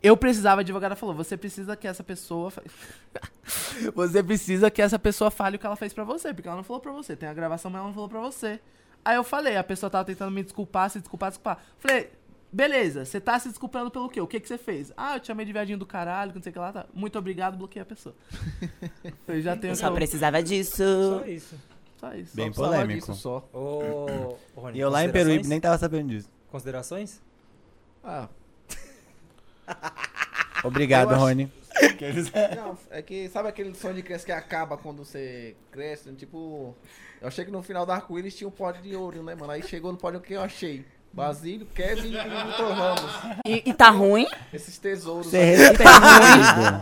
eu 0.03 0.18
precisava, 0.18 0.61
a 0.61 0.62
advogada 0.62 0.95
falou, 0.95 1.14
você 1.14 1.35
precisa 1.35 1.74
que 1.74 1.89
essa 1.89 2.05
pessoa. 2.05 2.53
você 3.95 4.22
precisa 4.22 4.70
que 4.70 4.83
essa 4.83 4.99
pessoa 4.99 5.31
fale 5.31 5.57
o 5.57 5.59
que 5.59 5.64
ela 5.64 5.76
fez 5.76 5.95
pra 5.95 6.05
você, 6.05 6.35
porque 6.35 6.47
ela 6.47 6.59
não 6.59 6.64
falou 6.64 6.81
pra 6.81 6.93
você. 6.93 7.16
Tem 7.16 7.26
a 7.26 7.35
gravação, 7.35 7.70
mas 7.70 7.78
ela 7.78 7.89
não 7.89 7.95
falou 7.95 8.09
pra 8.09 8.20
você. 8.20 8.61
Aí 9.03 9.16
eu 9.16 9.24
falei, 9.24 9.57
a 9.57 9.64
pessoa 9.64 9.89
tava 9.89 10.05
tentando 10.05 10.31
me 10.31 10.43
desculpar, 10.43 10.91
se 10.91 11.01
desculpar, 11.01 11.31
desculpar. 11.31 11.64
Falei, 11.78 12.11
beleza, 12.53 13.05
você 13.05 13.20
tá 13.20 13.38
se 13.38 13.48
desculpando 13.48 13.90
pelo 13.90 14.09
quê? 14.09 14.20
O 14.20 14.26
que 14.26 14.40
que 14.40 14.48
você 14.48 14.59
fez? 14.59 14.92
Ah, 14.96 15.16
eu 15.16 15.20
te 15.20 15.26
chamei 15.28 15.44
de 15.46 15.53
viadinho 15.53 15.78
do 15.78 15.86
caralho, 15.86 16.30
que 16.32 16.38
não 16.38 16.42
sei 16.42 16.51
o 16.51 16.53
que 16.53 16.59
lá. 16.59 16.72
Tá. 16.72 16.86
Muito 16.92 17.18
obrigado, 17.18 17.57
bloqueei 17.57 17.82
a 17.82 17.86
pessoa. 17.86 18.14
eu 19.28 19.40
já 19.40 19.57
tenho 19.57 19.72
Eu 19.72 19.76
só 19.76 19.88
que 19.88 19.94
precisava 19.94 20.42
disso. 20.42 20.76
Só 21.20 21.24
isso. 21.26 21.55
Só 21.98 22.14
isso. 22.14 22.34
Bem 22.36 22.46
Precisava 22.46 22.72
polêmico. 22.76 23.01
disso 23.12 23.14
só. 23.20 23.48
Ô, 23.53 24.36
ô, 24.57 24.61
Rony, 24.61 24.78
E 24.78 24.80
eu 24.80 24.88
lá 24.88 25.05
em? 25.05 25.12
Peruíbe 25.12 25.46
nem 25.46 25.61
tava 25.61 25.76
sabendo 25.78 26.09
disso. 26.09 26.28
Considerações? 26.51 27.20
Ah, 28.03 28.28
Obrigado, 30.64 31.12
acho- 31.12 31.20
Rony. 31.20 31.53
não, 32.57 32.76
é 32.90 33.01
que 33.03 33.28
sabe 33.28 33.48
aquele 33.48 33.74
sonho 33.74 33.94
de 33.94 34.03
criança 34.03 34.26
que 34.26 34.32
acaba 34.32 34.76
quando 34.76 35.05
você 35.05 35.57
cresce? 35.70 36.12
Tipo, 36.14 36.74
eu 37.20 37.28
achei 37.28 37.44
que 37.44 37.51
no 37.51 37.62
final 37.62 37.86
do 37.86 37.92
arco-íris 37.92 38.34
tinha 38.34 38.48
um 38.48 38.51
pódio 38.51 38.82
de 38.82 38.94
ouro, 38.94 39.22
né, 39.22 39.34
mano? 39.34 39.53
Aí 39.53 39.62
chegou 39.62 39.92
no 39.92 39.98
pódio 39.98 40.20
que 40.20 40.32
eu 40.34 40.42
achei. 40.42 40.84
Basílio, 41.13 41.67
Kevin 41.75 42.09
e 42.09 42.11
Vitor 42.13 42.73
Ramos. 42.73 43.11
E, 43.45 43.63
e 43.71 43.75
tá 43.75 43.91
ruim? 43.91 44.27
Esses 44.53 44.79
tesouros. 44.79 45.27
Você 45.27 45.37
aí. 45.39 45.57
respeita. 45.57 45.91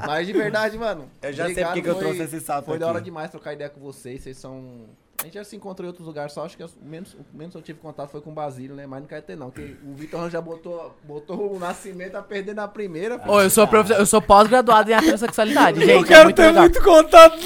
Mas 0.07 0.26
de 0.26 0.33
verdade, 0.35 0.76
mano. 0.79 1.09
Eu 1.22 1.33
já 1.33 1.47
sei 1.47 1.64
porque 1.64 1.83
que 1.83 1.89
eu 1.89 1.95
foi- 1.95 2.05
trouxe 2.05 2.22
esse 2.22 2.41
salto 2.41 2.66
Foi 2.66 2.79
da 2.79 2.87
hora 2.89 2.99
aqui. 2.99 3.07
demais 3.07 3.31
trocar 3.31 3.55
ideia 3.55 3.70
com 3.70 3.81
vocês. 3.81 4.22
Vocês 4.22 4.37
são. 4.37 4.87
A 5.20 5.24
gente 5.24 5.34
já 5.34 5.42
se 5.42 5.56
encontrou 5.56 5.84
em 5.84 5.88
outros 5.88 6.06
lugares, 6.06 6.32
só 6.32 6.44
acho 6.44 6.56
que 6.56 6.62
o 6.62 6.70
menos, 6.80 7.14
o 7.14 7.36
menos 7.36 7.52
eu 7.52 7.60
tive 7.60 7.80
contato 7.80 8.08
foi 8.10 8.20
com 8.20 8.30
o 8.30 8.32
Basílio, 8.32 8.76
né? 8.76 8.86
Mas 8.86 9.00
não 9.00 9.08
quero 9.08 9.22
ter, 9.22 9.36
não. 9.36 9.50
Porque 9.50 9.74
o 9.84 9.92
Vitor 9.94 10.30
já 10.30 10.40
botou, 10.40 10.96
botou 11.02 11.56
o 11.56 11.58
nascimento 11.58 12.14
a 12.14 12.22
perder 12.22 12.54
na 12.54 12.68
primeira. 12.68 13.20
Ô, 13.26 13.40
eu 13.40 13.50
sou, 13.50 13.68
eu 13.98 14.06
sou 14.06 14.22
pós-graduado 14.22 14.88
em 14.90 14.94
heterossexualidade, 14.94 15.80
gente. 15.84 15.90
Eu 15.90 16.00
é 16.02 16.04
quero 16.06 16.24
muito 16.24 16.36
ter 16.36 16.46
legal. 16.46 16.62
muito 16.62 16.82
contato. 16.82 17.36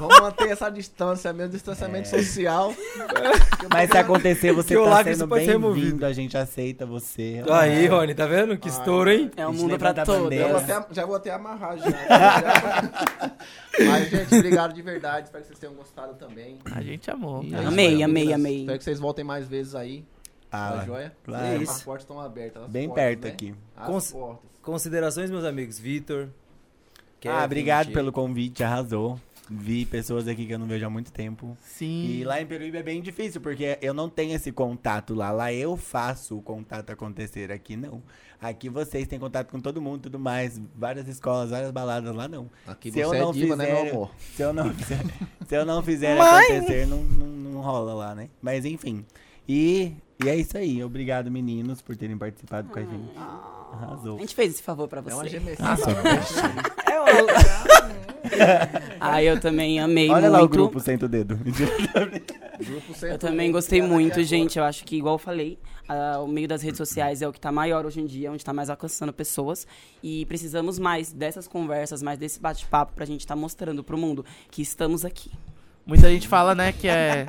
Vamos 0.00 0.20
manter 0.20 0.48
essa 0.50 0.68
distância, 0.68 1.32
mesmo 1.32 1.52
distanciamento 1.52 2.08
social. 2.08 2.74
Mas 3.72 3.88
se 3.88 3.96
acontecer, 3.98 4.52
você 4.52 4.74
Que 4.74 4.84
tá 4.84 5.04
sendo 5.04 5.28
pode 5.28 5.44
ser 5.44 5.52
removido. 5.52 5.80
bem-vindo. 5.84 6.06
A 6.06 6.12
gente 6.12 6.36
aceita 6.36 6.84
você. 6.84 7.40
Aí, 7.48 7.86
Rony, 7.86 8.12
tá 8.14 8.26
vendo? 8.26 8.58
Que 8.58 8.68
estouro, 8.68 9.08
hein? 9.08 9.30
É 9.36 9.46
um 9.46 9.52
mundo 9.52 9.78
pra 9.78 9.94
todos. 9.94 10.34
Já 10.34 10.48
vou, 10.48 10.56
até, 10.56 10.86
já 10.90 11.06
vou 11.06 11.14
até 11.14 11.30
amarrar 11.30 11.78
já. 11.78 11.86
Mas, 13.86 14.10
gente, 14.10 14.34
obrigado 14.34 14.72
de 14.74 14.82
verdade. 14.82 15.26
Espero 15.26 15.42
que 15.42 15.48
vocês 15.48 15.58
tenham 15.60 15.74
gostado 15.74 16.14
também. 16.14 16.58
A 16.72 16.82
gente 16.82 17.08
amou. 17.12 17.42
E 17.44 17.54
é 17.54 17.58
Amei, 17.58 17.94
isso 17.94 18.04
amei, 18.04 18.06
meninas. 18.24 18.34
amei. 18.34 18.60
Espero 18.60 18.78
que 18.78 18.84
vocês 18.84 18.98
voltem 19.00 19.24
mais 19.24 19.46
vezes 19.48 19.74
aí. 19.74 20.04
Ah, 20.50 20.76
tá 20.78 20.84
joia? 20.84 21.16
claro. 21.24 21.62
As 21.62 21.82
portas 21.82 22.02
estão 22.04 22.20
abertas. 22.20 22.62
as 22.64 22.68
Bem 22.70 22.86
portas, 22.88 23.04
perto 23.04 23.24
né? 23.24 23.30
aqui. 23.30 23.54
As 23.76 23.86
Cons- 23.86 24.12
portas. 24.12 24.50
Considerações, 24.62 25.30
meus 25.30 25.44
amigos. 25.44 25.78
Vitor. 25.78 26.28
Ah, 27.24 27.44
obrigado 27.44 27.92
pelo 27.92 28.10
convite, 28.12 28.62
arrasou. 28.64 29.18
Vi 29.54 29.84
pessoas 29.84 30.26
aqui 30.26 30.46
que 30.46 30.54
eu 30.54 30.58
não 30.58 30.66
vejo 30.66 30.86
há 30.86 30.90
muito 30.90 31.12
tempo. 31.12 31.56
Sim. 31.62 32.06
E 32.06 32.24
lá 32.24 32.40
em 32.40 32.46
Peruíbe 32.46 32.78
é 32.78 32.82
bem 32.82 33.02
difícil, 33.02 33.40
porque 33.40 33.78
eu 33.82 33.92
não 33.92 34.08
tenho 34.08 34.34
esse 34.34 34.50
contato 34.50 35.14
lá. 35.14 35.30
Lá 35.30 35.52
eu 35.52 35.76
faço 35.76 36.38
o 36.38 36.42
contato 36.42 36.90
acontecer, 36.90 37.52
aqui 37.52 37.76
não. 37.76 38.02
Aqui 38.40 38.68
vocês 38.68 39.06
têm 39.06 39.18
contato 39.18 39.50
com 39.50 39.60
todo 39.60 39.80
mundo, 39.80 40.02
tudo 40.04 40.18
mais. 40.18 40.60
Várias 40.74 41.06
escolas, 41.06 41.50
várias 41.50 41.70
baladas, 41.70 42.14
lá 42.14 42.26
não. 42.26 42.50
Aqui 42.66 42.90
Se 42.90 42.98
eu 43.00 43.10
você 43.10 43.16
é 43.16 43.20
não 43.20 43.32
diva, 43.32 43.56
né, 43.56 43.66
fizer- 43.66 43.82
meu 43.84 43.92
amor? 43.92 44.10
Se 44.34 44.42
eu 44.42 44.52
não 44.52 44.72
fizer, 44.74 44.98
se 45.46 45.54
eu 45.56 45.64
não 45.66 45.82
fizer 45.82 46.20
acontecer, 46.20 46.86
não, 46.86 47.02
não, 47.04 47.26
não 47.26 47.60
rola 47.60 47.94
lá, 47.94 48.14
né? 48.14 48.28
Mas 48.40 48.64
enfim. 48.64 49.04
E, 49.48 49.92
e 50.24 50.28
é 50.28 50.36
isso 50.36 50.56
aí. 50.56 50.82
Obrigado, 50.82 51.30
meninos, 51.30 51.82
por 51.82 51.96
terem 51.96 52.16
participado 52.16 52.68
com 52.70 52.78
a 52.78 52.82
gente. 52.82 53.12
A 53.16 53.70
Arrasou. 53.86 54.18
gente 54.18 54.34
fez 54.34 54.54
esse 54.54 54.62
favor 54.62 54.88
pra 54.88 55.00
É 55.00 55.14
uma 55.14 55.22
você. 55.24 55.28
gemecida. 55.30 55.68
Ah, 59.00 59.22
eu 59.22 59.40
também 59.40 59.80
amei 59.80 60.08
Olha 60.08 60.30
muito. 60.30 60.32
lá 60.32 60.42
o 60.42 60.48
grupo, 60.48 60.78
senta 60.78 61.06
o 61.06 61.08
dedo. 61.08 61.38
Eu 63.02 63.18
também 63.18 63.50
gostei 63.50 63.82
muito, 63.82 64.22
gente. 64.22 64.58
Eu 64.58 64.64
acho 64.64 64.84
que, 64.84 64.96
igual 64.96 65.16
eu 65.16 65.18
falei, 65.18 65.58
o 66.22 66.26
meio 66.26 66.46
das 66.46 66.62
redes 66.62 66.78
sociais 66.78 67.20
é 67.20 67.28
o 67.28 67.32
que 67.32 67.40
tá 67.40 67.50
maior 67.50 67.84
hoje 67.84 68.00
em 68.00 68.06
dia, 68.06 68.30
onde 68.30 68.44
tá 68.44 68.52
mais 68.52 68.70
alcançando 68.70 69.12
pessoas. 69.12 69.66
E 70.02 70.24
precisamos 70.26 70.78
mais 70.78 71.12
dessas 71.12 71.48
conversas, 71.48 72.02
mais 72.02 72.18
desse 72.18 72.40
bate-papo 72.40 72.92
pra 72.94 73.04
gente 73.04 73.20
estar 73.20 73.34
mostrando 73.36 73.82
pro 73.82 73.98
mundo 73.98 74.24
que 74.50 74.62
estamos 74.62 75.04
aqui. 75.04 75.32
Muita 75.84 76.08
gente 76.08 76.28
fala, 76.28 76.54
né, 76.54 76.70
que 76.72 76.86
é 76.86 77.26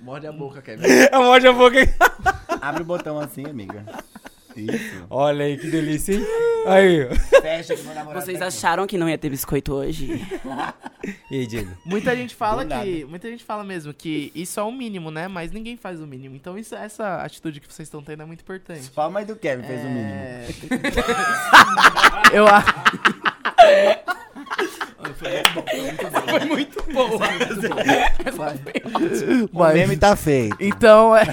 Morde 0.00 0.28
a 0.28 0.32
boca, 0.32 0.62
Kevin. 0.62 0.84
É 1.10 1.18
uma 1.18 1.40
de 1.40 1.50
boca. 1.52 1.78
Abre 2.60 2.82
o 2.82 2.86
botão 2.86 3.18
assim, 3.18 3.44
amiga. 3.46 3.84
Isso. 4.56 5.06
Olha 5.10 5.44
aí, 5.44 5.56
que 5.58 5.70
delícia, 5.70 6.14
hein? 6.14 6.26
Aí. 6.66 7.08
Fecha 7.40 7.76
que 7.76 7.82
meu 7.82 7.94
namorado 7.94 8.24
Vocês 8.24 8.38
tá 8.38 8.46
aqui. 8.46 8.56
acharam 8.56 8.86
que 8.86 8.98
não 8.98 9.08
ia 9.08 9.16
ter 9.18 9.30
biscoito 9.30 9.72
hoje? 9.74 10.08
E 11.30 11.36
aí, 11.38 11.46
Diego? 11.46 11.70
Muita 11.84 12.16
gente 12.16 12.34
fala 12.34 12.64
Do 12.64 12.68
nada. 12.70 12.84
que. 12.84 13.04
Muita 13.04 13.28
gente 13.30 13.44
fala 13.44 13.62
mesmo 13.62 13.94
que 13.94 14.32
isso 14.34 14.58
é 14.58 14.62
o 14.64 14.72
mínimo, 14.72 15.08
né? 15.08 15.28
Mas 15.28 15.52
ninguém 15.52 15.76
faz 15.76 16.00
o 16.00 16.06
mínimo. 16.06 16.34
Então 16.34 16.58
isso, 16.58 16.74
essa 16.74 17.22
atitude 17.22 17.60
que 17.60 17.72
vocês 17.72 17.86
estão 17.86 18.02
tendo 18.02 18.24
é 18.24 18.26
muito 18.26 18.40
importante. 18.40 18.90
Só 18.92 19.02
a 19.02 19.10
mãe 19.10 19.24
do 19.24 19.36
Kevin 19.36 19.62
fez 19.62 19.80
o 19.82 19.84
mínimo. 19.84 20.10
É... 20.10 20.46
Eu 22.36 22.44
acho. 22.48 22.74
Foi 24.96 26.44
muito 26.46 26.82
boa. 26.92 27.18
O 29.52 29.72
meme 29.72 29.96
tá 29.96 30.16
feito. 30.16 30.56
Então, 30.60 31.14
é, 31.14 31.24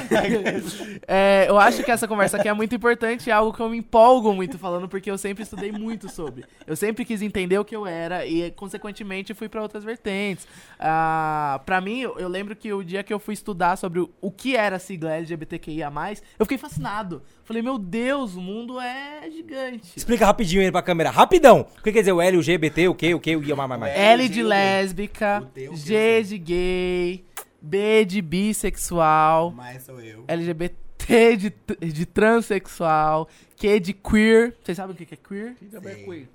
é, 1.08 1.46
eu 1.48 1.58
acho 1.58 1.84
que 1.84 1.92
essa 1.92 2.08
conversa 2.08 2.38
aqui 2.38 2.50
é 2.50 2.54
muito 2.54 2.76
importante, 2.76 3.30
é 3.30 3.34
algo 3.34 3.54
que 3.54 3.62
eu 3.62 3.70
me 3.70 3.78
empolgo 3.78 4.34
muito 4.34 4.58
falando, 4.58 4.88
porque 4.90 5.10
eu 5.10 5.18
sempre 5.18 5.44
estudei 5.44 5.72
muito 5.72 6.10
sobre. 6.10 6.44
Eu 6.68 6.76
sempre 6.76 7.06
quis 7.06 7.22
entender 7.22 7.58
o 7.58 7.66
que 7.66 7.76
eu 7.76 7.88
era 7.88 8.26
e, 8.26 8.52
consequentemente, 8.52 9.34
fui 9.34 9.48
pra 9.48 9.62
outras 9.62 9.84
vertentes. 9.84 10.48
Ah, 10.80 11.62
pra 11.66 11.80
mim, 11.80 12.02
eu, 12.02 12.20
eu 12.20 12.28
lembro 12.28 12.56
que 12.56 12.74
o 12.74 12.84
dia 12.84 13.04
que 13.04 13.14
eu 13.14 13.20
fui 13.20 13.34
estudar 13.34 13.78
sobre 13.78 14.00
o, 14.00 14.10
o 14.22 14.30
que 14.30 14.56
era 14.56 14.76
a 14.76 14.80
sigla 14.80 15.14
LGBTQIA+, 15.16 15.92
eu 16.38 16.46
fiquei 16.46 16.58
fascinado. 16.58 17.22
Falei, 17.46 17.62
meu 17.62 17.78
Deus, 17.78 18.36
o 18.36 18.42
mundo 18.42 18.80
é 18.80 19.30
gigante. 19.30 19.92
Explica 19.96 20.26
rapidinho 20.26 20.62
aí 20.62 20.72
pra 20.72 20.82
câmera. 20.82 21.10
Rapidão. 21.10 21.68
O 21.78 21.84
que 21.84 21.92
quer 21.92 22.00
dizer 22.00 22.14
o 22.14 22.22
L, 22.22 22.38
o 22.38 22.42
G, 22.42 22.58
B, 22.58 22.70
T, 22.70 22.88
o 22.88 22.96
Q, 22.96 23.14
o 23.16 23.20
Q, 23.20 23.36
o 23.36 23.44
I, 23.44 23.53
mais, 23.56 23.70
mais, 23.70 23.80
mais. 23.80 23.94
L 23.98 24.30
de 24.30 24.44
lésbica, 24.44 25.48
G 25.74 26.24
de 26.24 26.38
gay, 26.38 27.24
B 27.62 28.06
de 28.06 28.22
bissexual, 28.22 29.52
Mas 29.52 29.84
sou 29.84 30.00
eu. 30.02 30.24
LGBT 30.28 31.38
de, 31.38 31.54
de 31.92 32.06
transexual, 32.06 33.28
Q 33.58 33.80
de 33.80 33.94
queer. 33.94 34.56
Vocês 34.64 34.78
sabem 34.78 34.94
o 34.94 34.98
que 34.98 35.14
é 35.14 35.18
queer? 35.18 35.56
Sei. 35.82 36.28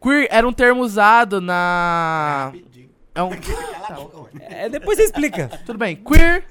Queer 0.00 0.28
era 0.30 0.46
um 0.48 0.52
termo 0.52 0.82
usado 0.82 1.40
na. 1.40 2.46
Rapidinho. 2.52 2.90
É 3.14 3.22
um... 3.22 3.30
Mano. 3.90 4.28
É, 4.40 4.68
depois 4.68 4.96
você 4.98 5.04
explica. 5.04 5.48
Tudo 5.64 5.78
bem. 5.78 5.96
Queer. 5.96 6.44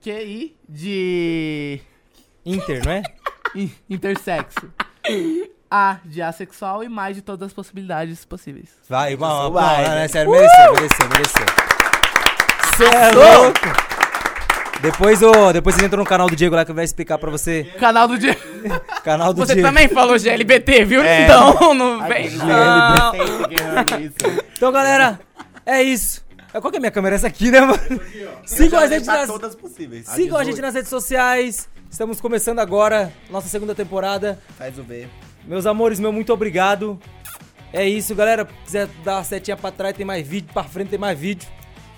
QI 0.00 0.56
de. 0.68 1.80
Inter, 2.44 2.84
não 2.84 2.92
é? 2.92 3.02
in- 3.54 3.70
intersexo. 3.88 4.72
A 5.74 5.96
de 6.04 6.20
assexual 6.20 6.84
e 6.84 6.88
mais 6.88 7.16
de 7.16 7.22
todas 7.22 7.46
as 7.46 7.52
possibilidades 7.54 8.26
possíveis. 8.26 8.68
Vai, 8.86 9.14
uma, 9.14 9.46
uma, 9.46 9.50
vai, 9.62 9.88
né? 9.88 10.06
Sério, 10.06 10.30
mereceu, 10.30 10.74
mereceu, 10.74 11.08
mereceu. 11.08 11.46
Cê 12.76 12.84
é 12.84 13.10
louco! 13.10 13.58
Depois, 14.82 15.22
ô, 15.22 15.50
depois 15.50 15.74
você 15.74 15.86
entra 15.86 15.96
no 15.96 16.04
canal 16.04 16.28
do 16.28 16.36
Diego 16.36 16.54
lá 16.54 16.66
que 16.66 16.74
vai 16.74 16.84
explicar 16.84 17.16
pra 17.16 17.30
você. 17.30 17.64
Canal 17.80 18.06
do 18.06 18.18
dia. 18.18 18.36
Canal 19.02 19.32
do 19.32 19.46
Você 19.46 19.54
Diego. 19.54 19.66
também 19.66 19.88
falou 19.88 20.18
GLBT, 20.18 20.84
viu? 20.84 21.02
É. 21.02 21.24
Então, 21.24 21.72
não 21.72 22.06
vem. 22.06 22.28
Não. 22.36 23.12
Então, 24.54 24.70
galera, 24.70 25.18
é 25.64 25.82
isso. 25.82 26.22
Qual 26.50 26.70
que 26.70 26.76
é 26.76 26.78
a 26.78 26.80
minha 26.80 26.90
câmera? 26.90 27.16
Essa 27.16 27.28
aqui, 27.28 27.50
né, 27.50 27.62
mano? 27.62 27.80
Sigam 28.44 28.78
a 28.78 28.86
gente 28.86 29.06
nas... 29.06 29.26
todas 29.26 29.54
possíveis. 29.54 30.06
Sigam 30.06 30.36
a 30.36 30.44
gente 30.44 30.60
nas 30.60 30.74
redes 30.74 30.90
sociais. 30.90 31.66
Estamos 31.90 32.20
começando 32.20 32.58
agora 32.58 33.10
nossa 33.30 33.48
segunda 33.48 33.74
temporada. 33.74 34.38
Faz 34.58 34.78
o 34.78 34.82
V. 34.82 35.08
Meus 35.46 35.66
amores, 35.66 35.98
meu 35.98 36.12
muito 36.12 36.32
obrigado. 36.32 36.98
É 37.72 37.86
isso, 37.88 38.14
galera. 38.14 38.46
Se 38.46 38.64
quiser 38.64 38.86
dar 39.04 39.16
uma 39.16 39.24
setinha 39.24 39.56
pra 39.56 39.70
trás, 39.70 39.96
tem 39.96 40.04
mais 40.04 40.26
vídeo. 40.26 40.50
Pra 40.52 40.64
frente 40.64 40.88
tem 40.88 40.98
mais 40.98 41.18
vídeo. 41.18 41.48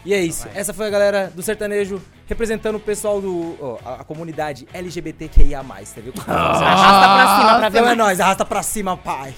E 0.05 0.13
é 0.15 0.21
isso. 0.21 0.47
Essa 0.55 0.73
foi 0.73 0.87
a 0.87 0.91
galera 0.91 1.33
do 1.35 1.43
sertanejo 1.43 2.01
representando 2.27 2.77
o 2.77 2.81
pessoal 2.81 3.21
do. 3.21 3.57
ó, 3.61 3.79
a, 3.85 3.95
a 4.01 4.05
comunidade 4.05 4.67
LGBTQIA, 4.73 5.65
tá 5.65 6.01
vendo? 6.01 6.23
Arrasta 6.27 7.09
pra 7.09 7.37
cima 7.37 7.59
pra 7.59 7.69
ver 7.69 7.79
Então 7.79 7.91
é 7.91 7.95
nóis, 7.95 8.21
arrasta 8.21 8.45
pra 8.45 8.63
cima, 8.63 8.97
pai. 8.97 9.35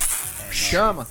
Chama. 0.51 1.07